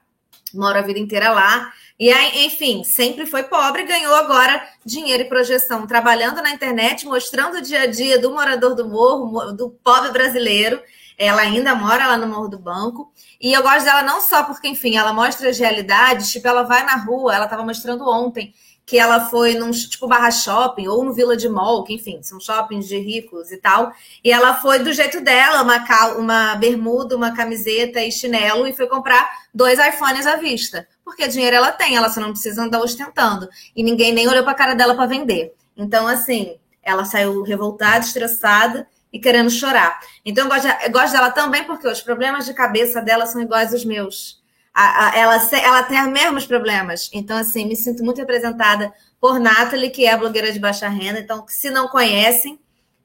mora 0.53 0.81
a 0.81 0.83
vida 0.83 0.99
inteira 0.99 1.31
lá. 1.31 1.73
E 1.99 2.13
aí, 2.13 2.45
enfim, 2.45 2.85
sempre 2.85 3.25
foi 3.25 3.45
pobre, 3.45 3.85
ganhou 3.85 4.15
agora 4.15 4.63
dinheiro 4.85 5.23
e 5.23 5.29
projeção, 5.29 5.87
trabalhando 5.87 6.43
na 6.43 6.51
internet, 6.51 7.07
mostrando 7.07 7.57
o 7.57 7.63
dia 7.63 7.83
a 7.83 7.87
dia 7.87 8.19
do 8.19 8.31
morador 8.31 8.75
do 8.75 8.87
morro, 8.87 9.53
do 9.53 9.71
pobre 9.83 10.11
brasileiro. 10.11 10.79
Ela 11.19 11.43
ainda 11.43 11.75
mora 11.75 12.07
lá 12.07 12.17
no 12.17 12.29
Morro 12.29 12.49
do 12.49 12.59
Banco. 12.59 13.13
E 13.41 13.53
eu 13.53 13.61
gosto 13.63 13.85
dela 13.85 14.03
não 14.03 14.21
só 14.21 14.45
porque, 14.45 14.69
enfim, 14.69 14.97
ela 14.97 15.13
mostra 15.13 15.51
as 15.51 15.59
realidades, 15.59 16.31
tipo, 16.31 16.47
ela 16.47 16.63
vai 16.63 16.85
na 16.85 16.95
rua, 16.95 17.35
ela 17.35 17.45
estava 17.45 17.65
mostrando 17.65 18.09
ontem 18.09 18.55
que 18.89 18.99
ela 18.99 19.29
foi 19.29 19.55
num 19.55 19.71
tipo 19.71 20.09
barra 20.09 20.31
shopping 20.31 20.89
ou 20.89 21.05
no 21.05 21.13
Vila 21.13 21.37
de 21.37 21.47
Mall, 21.47 21.85
que 21.85 21.93
enfim, 21.93 22.23
são 22.23 22.41
shoppings 22.41 22.89
de 22.89 22.97
ricos 22.99 23.53
e 23.53 23.59
tal. 23.59 23.93
E 24.25 24.33
ela 24.33 24.55
foi 24.55 24.79
do 24.79 24.95
jeito 24.95 25.21
dela, 25.21 25.63
uma, 25.63 26.15
uma 26.17 26.55
bermuda, 26.55 27.15
uma 27.15 27.37
camiseta 27.37 28.01
e 28.01 28.11
chinelo, 28.11 28.67
e 28.67 28.73
foi 28.73 28.87
comprar 28.87 29.31
dois 29.53 29.79
iPhones 29.79 30.27
à 30.27 30.37
vista. 30.37 30.89
Porque 31.05 31.29
dinheiro 31.29 31.57
ela 31.57 31.71
tem, 31.71 31.97
ela 31.97 32.09
só 32.09 32.19
não 32.19 32.31
precisa 32.31 32.63
andar 32.63 32.81
ostentando. 32.81 33.47
E 33.77 33.83
ninguém 33.83 34.11
nem 34.11 34.27
olhou 34.27 34.43
para 34.43 34.53
a 34.53 34.57
cara 34.57 34.75
dela 34.75 34.95
para 34.95 35.05
vender. 35.05 35.53
Então, 35.77 36.07
assim, 36.09 36.57
ela 36.83 37.05
saiu 37.05 37.43
revoltada, 37.43 38.07
estressada 38.07 38.87
e 39.13 39.19
querendo 39.19 39.51
chorar. 39.51 39.99
Então, 40.25 40.45
eu 40.45 40.51
gosto, 40.51 40.67
eu 40.67 40.91
gosto 40.91 41.13
dela 41.13 41.31
também 41.31 41.65
porque 41.65 41.89
os 41.89 42.01
problemas 42.01 42.47
de 42.47 42.55
cabeça 42.55 43.01
dela 43.01 43.27
são 43.27 43.41
iguais 43.41 43.73
aos 43.73 43.85
meus 43.85 44.39
a, 44.79 45.09
a, 45.09 45.19
ela, 45.19 45.51
ela 45.61 45.83
tem 45.83 46.01
os 46.01 46.09
mesmos 46.09 46.47
problemas. 46.47 47.11
Então, 47.13 47.37
assim, 47.37 47.67
me 47.67 47.75
sinto 47.75 48.05
muito 48.05 48.19
representada 48.19 48.93
por 49.21 49.41
Nathalie, 49.41 49.91
que 49.91 50.07
é 50.07 50.17
blogueira 50.17 50.53
de 50.53 50.61
baixa 50.61 50.89
renda. 50.89 51.19
Então, 51.19 51.45
se 51.49 51.69
não 51.69 51.89
conhecem, 51.89 52.61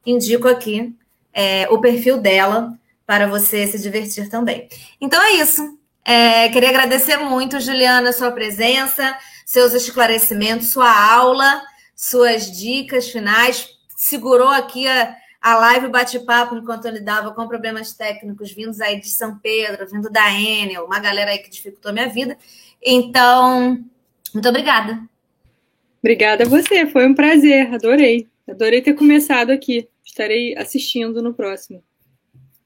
indico 0.06 0.48
aqui 0.48 0.96
é, 1.34 1.68
o 1.72 1.80
perfil 1.80 2.20
dela 2.20 2.78
para 3.08 3.26
você 3.26 3.66
se 3.66 3.80
divertir 3.80 4.30
também. 4.30 4.68
Então 5.02 5.22
é 5.22 5.32
isso. 5.34 5.78
É, 6.06 6.50
queria 6.50 6.70
agradecer 6.70 7.18
muito, 7.18 7.60
Juliana, 7.60 8.14
sua 8.14 8.32
presença, 8.32 9.18
seus 9.46 9.74
esclarecimentos, 9.74 10.70
sua 10.70 10.92
aula, 11.12 11.64
suas 11.96 12.52
dicas 12.52 13.10
finais. 13.10 13.68
Segurou 13.98 14.50
aqui 14.50 14.88
a, 14.88 15.16
a 15.44 15.56
live 15.56 15.90
bate-papo 15.90 16.56
enquanto 16.56 16.86
eu 16.86 16.94
lidava 16.94 17.34
com 17.34 17.46
problemas 17.50 17.92
técnicos 17.92 18.54
vindos 18.54 18.80
aí 18.80 18.98
de 18.98 19.10
São 19.10 19.38
Pedro, 19.40 19.86
vindo 19.90 20.10
da 20.10 20.32
Enel, 20.32 20.86
uma 20.86 21.00
galera 21.00 21.32
aí 21.32 21.40
que 21.40 21.50
dificultou 21.50 21.90
a 21.92 21.94
minha 21.94 22.08
vida. 22.08 22.38
Então, 22.82 23.84
muito 24.34 24.48
obrigada. 24.48 25.04
Obrigada 26.00 26.46
a 26.46 26.48
você, 26.48 26.88
foi 26.88 27.06
um 27.06 27.14
prazer, 27.14 27.74
adorei. 27.74 28.30
Adorei 28.48 28.82
ter 28.82 28.94
começado 28.94 29.52
aqui. 29.52 29.90
Estarei 30.04 30.56
assistindo 30.58 31.22
no 31.22 31.34
próximo. 31.34 31.84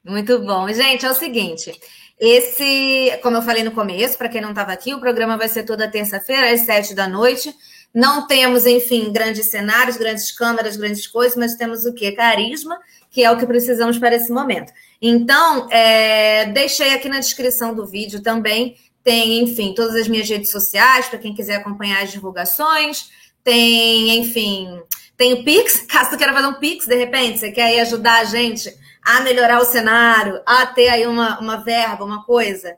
Muito 0.05 0.39
bom. 0.39 0.67
Gente, 0.71 1.03
é 1.03 1.09
o 1.09 1.15
seguinte. 1.15 1.71
Esse, 2.19 3.17
como 3.23 3.37
eu 3.37 3.41
falei 3.41 3.63
no 3.63 3.71
começo, 3.71 4.17
para 4.19 4.29
quem 4.29 4.41
não 4.41 4.51
estava 4.51 4.71
aqui, 4.71 4.93
o 4.93 4.99
programa 4.99 5.35
vai 5.35 5.49
ser 5.49 5.63
toda 5.63 5.89
terça-feira, 5.89 6.51
às 6.51 6.61
sete 6.61 6.93
da 6.93 7.07
noite. 7.07 7.51
Não 7.97 8.27
temos, 8.27 8.67
enfim, 8.67 9.11
grandes 9.11 9.47
cenários, 9.47 9.97
grandes 9.97 10.31
câmeras, 10.31 10.77
grandes 10.77 11.07
coisas, 11.07 11.35
mas 11.35 11.55
temos 11.55 11.83
o 11.83 11.95
quê? 11.95 12.11
Carisma, 12.11 12.79
que 13.09 13.23
é 13.23 13.31
o 13.31 13.37
que 13.39 13.45
precisamos 13.47 13.97
para 13.97 14.15
esse 14.15 14.31
momento. 14.31 14.71
Então, 15.01 15.67
é, 15.71 16.45
deixei 16.45 16.93
aqui 16.93 17.09
na 17.09 17.17
descrição 17.17 17.73
do 17.73 17.87
vídeo 17.87 18.21
também. 18.21 18.77
Tem, 19.03 19.39
enfim, 19.41 19.73
todas 19.73 19.95
as 19.95 20.07
minhas 20.07 20.29
redes 20.29 20.51
sociais, 20.51 21.07
para 21.07 21.17
quem 21.17 21.33
quiser 21.33 21.55
acompanhar 21.55 22.03
as 22.03 22.11
divulgações. 22.11 23.09
Tem, 23.43 24.19
enfim, 24.19 24.79
tem 25.17 25.33
o 25.33 25.43
Pix, 25.43 25.81
caso 25.89 26.11
tu 26.11 26.17
queira 26.19 26.33
fazer 26.33 26.47
um 26.49 26.59
Pix, 26.59 26.85
de 26.85 26.95
repente, 26.95 27.39
você 27.39 27.51
quer 27.51 27.63
aí 27.63 27.79
ajudar 27.79 28.19
a 28.19 28.25
gente 28.25 28.71
a 29.01 29.21
melhorar 29.21 29.59
o 29.59 29.65
cenário, 29.65 30.39
a 30.45 30.67
ter 30.67 30.89
aí 30.89 31.07
uma, 31.07 31.39
uma 31.39 31.57
verba, 31.57 32.05
uma 32.05 32.23
coisa. 32.23 32.75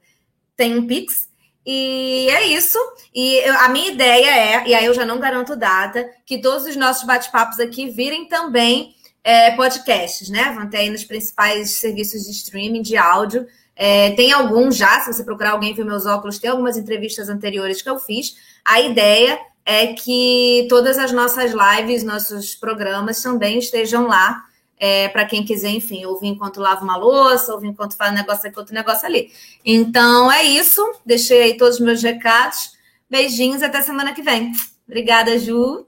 Tem 0.55 0.77
um 0.77 0.87
Pix, 0.87 1.28
e 1.65 2.27
é 2.29 2.47
isso. 2.47 2.77
E 3.13 3.35
eu, 3.47 3.53
a 3.59 3.69
minha 3.69 3.91
ideia 3.91 4.29
é, 4.29 4.67
e 4.67 4.73
aí 4.73 4.85
eu 4.85 4.93
já 4.93 5.05
não 5.05 5.19
garanto 5.19 5.55
data, 5.55 6.09
que 6.25 6.41
todos 6.41 6.65
os 6.65 6.75
nossos 6.75 7.05
bate-papos 7.05 7.59
aqui 7.59 7.89
virem 7.89 8.27
também 8.27 8.95
é, 9.23 9.51
podcasts, 9.51 10.29
né? 10.29 10.53
Vão 10.55 10.69
ter 10.69 10.77
aí 10.77 10.89
nos 10.89 11.03
principais 11.03 11.79
serviços 11.79 12.23
de 12.23 12.31
streaming 12.31 12.81
de 12.81 12.97
áudio. 12.97 13.45
É, 13.75 14.11
tem 14.11 14.31
alguns 14.31 14.75
já, 14.75 14.99
se 15.01 15.13
você 15.13 15.23
procurar 15.23 15.51
alguém 15.51 15.73
ver 15.73 15.85
meus 15.85 16.05
óculos, 16.05 16.39
tem 16.39 16.49
algumas 16.49 16.77
entrevistas 16.77 17.29
anteriores 17.29 17.81
que 17.81 17.89
eu 17.89 17.99
fiz. 17.99 18.35
A 18.65 18.81
ideia 18.81 19.39
é 19.65 19.93
que 19.93 20.65
todas 20.69 20.97
as 20.97 21.11
nossas 21.11 21.51
lives, 21.51 22.03
nossos 22.03 22.55
programas 22.55 23.21
também 23.21 23.59
estejam 23.59 24.07
lá 24.07 24.43
é, 24.79 25.09
para 25.09 25.25
quem 25.25 25.43
quiser, 25.43 25.69
enfim, 25.69 26.05
ouvir 26.05 26.27
enquanto 26.27 26.61
lava 26.61 26.83
uma 26.83 26.95
louça, 26.95 27.53
ouvir 27.53 27.67
enquanto 27.67 27.97
faz 27.97 28.11
um 28.11 28.15
negócio 28.15 28.47
aqui, 28.47 28.57
outro 28.57 28.73
negócio 28.73 29.05
ali. 29.05 29.31
Então 29.65 30.31
é 30.31 30.43
isso. 30.43 30.81
Deixei 31.05 31.43
aí 31.43 31.57
todos 31.57 31.75
os 31.75 31.81
meus 31.81 32.01
recados. 32.01 32.77
Beijinhos 33.09 33.61
até 33.61 33.81
semana 33.81 34.13
que 34.13 34.21
vem. 34.21 34.53
Obrigada, 34.87 35.37
Ju. 35.37 35.85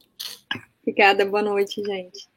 Obrigada, 0.81 1.25
boa 1.25 1.41
noite, 1.41 1.81
gente. 1.81 2.30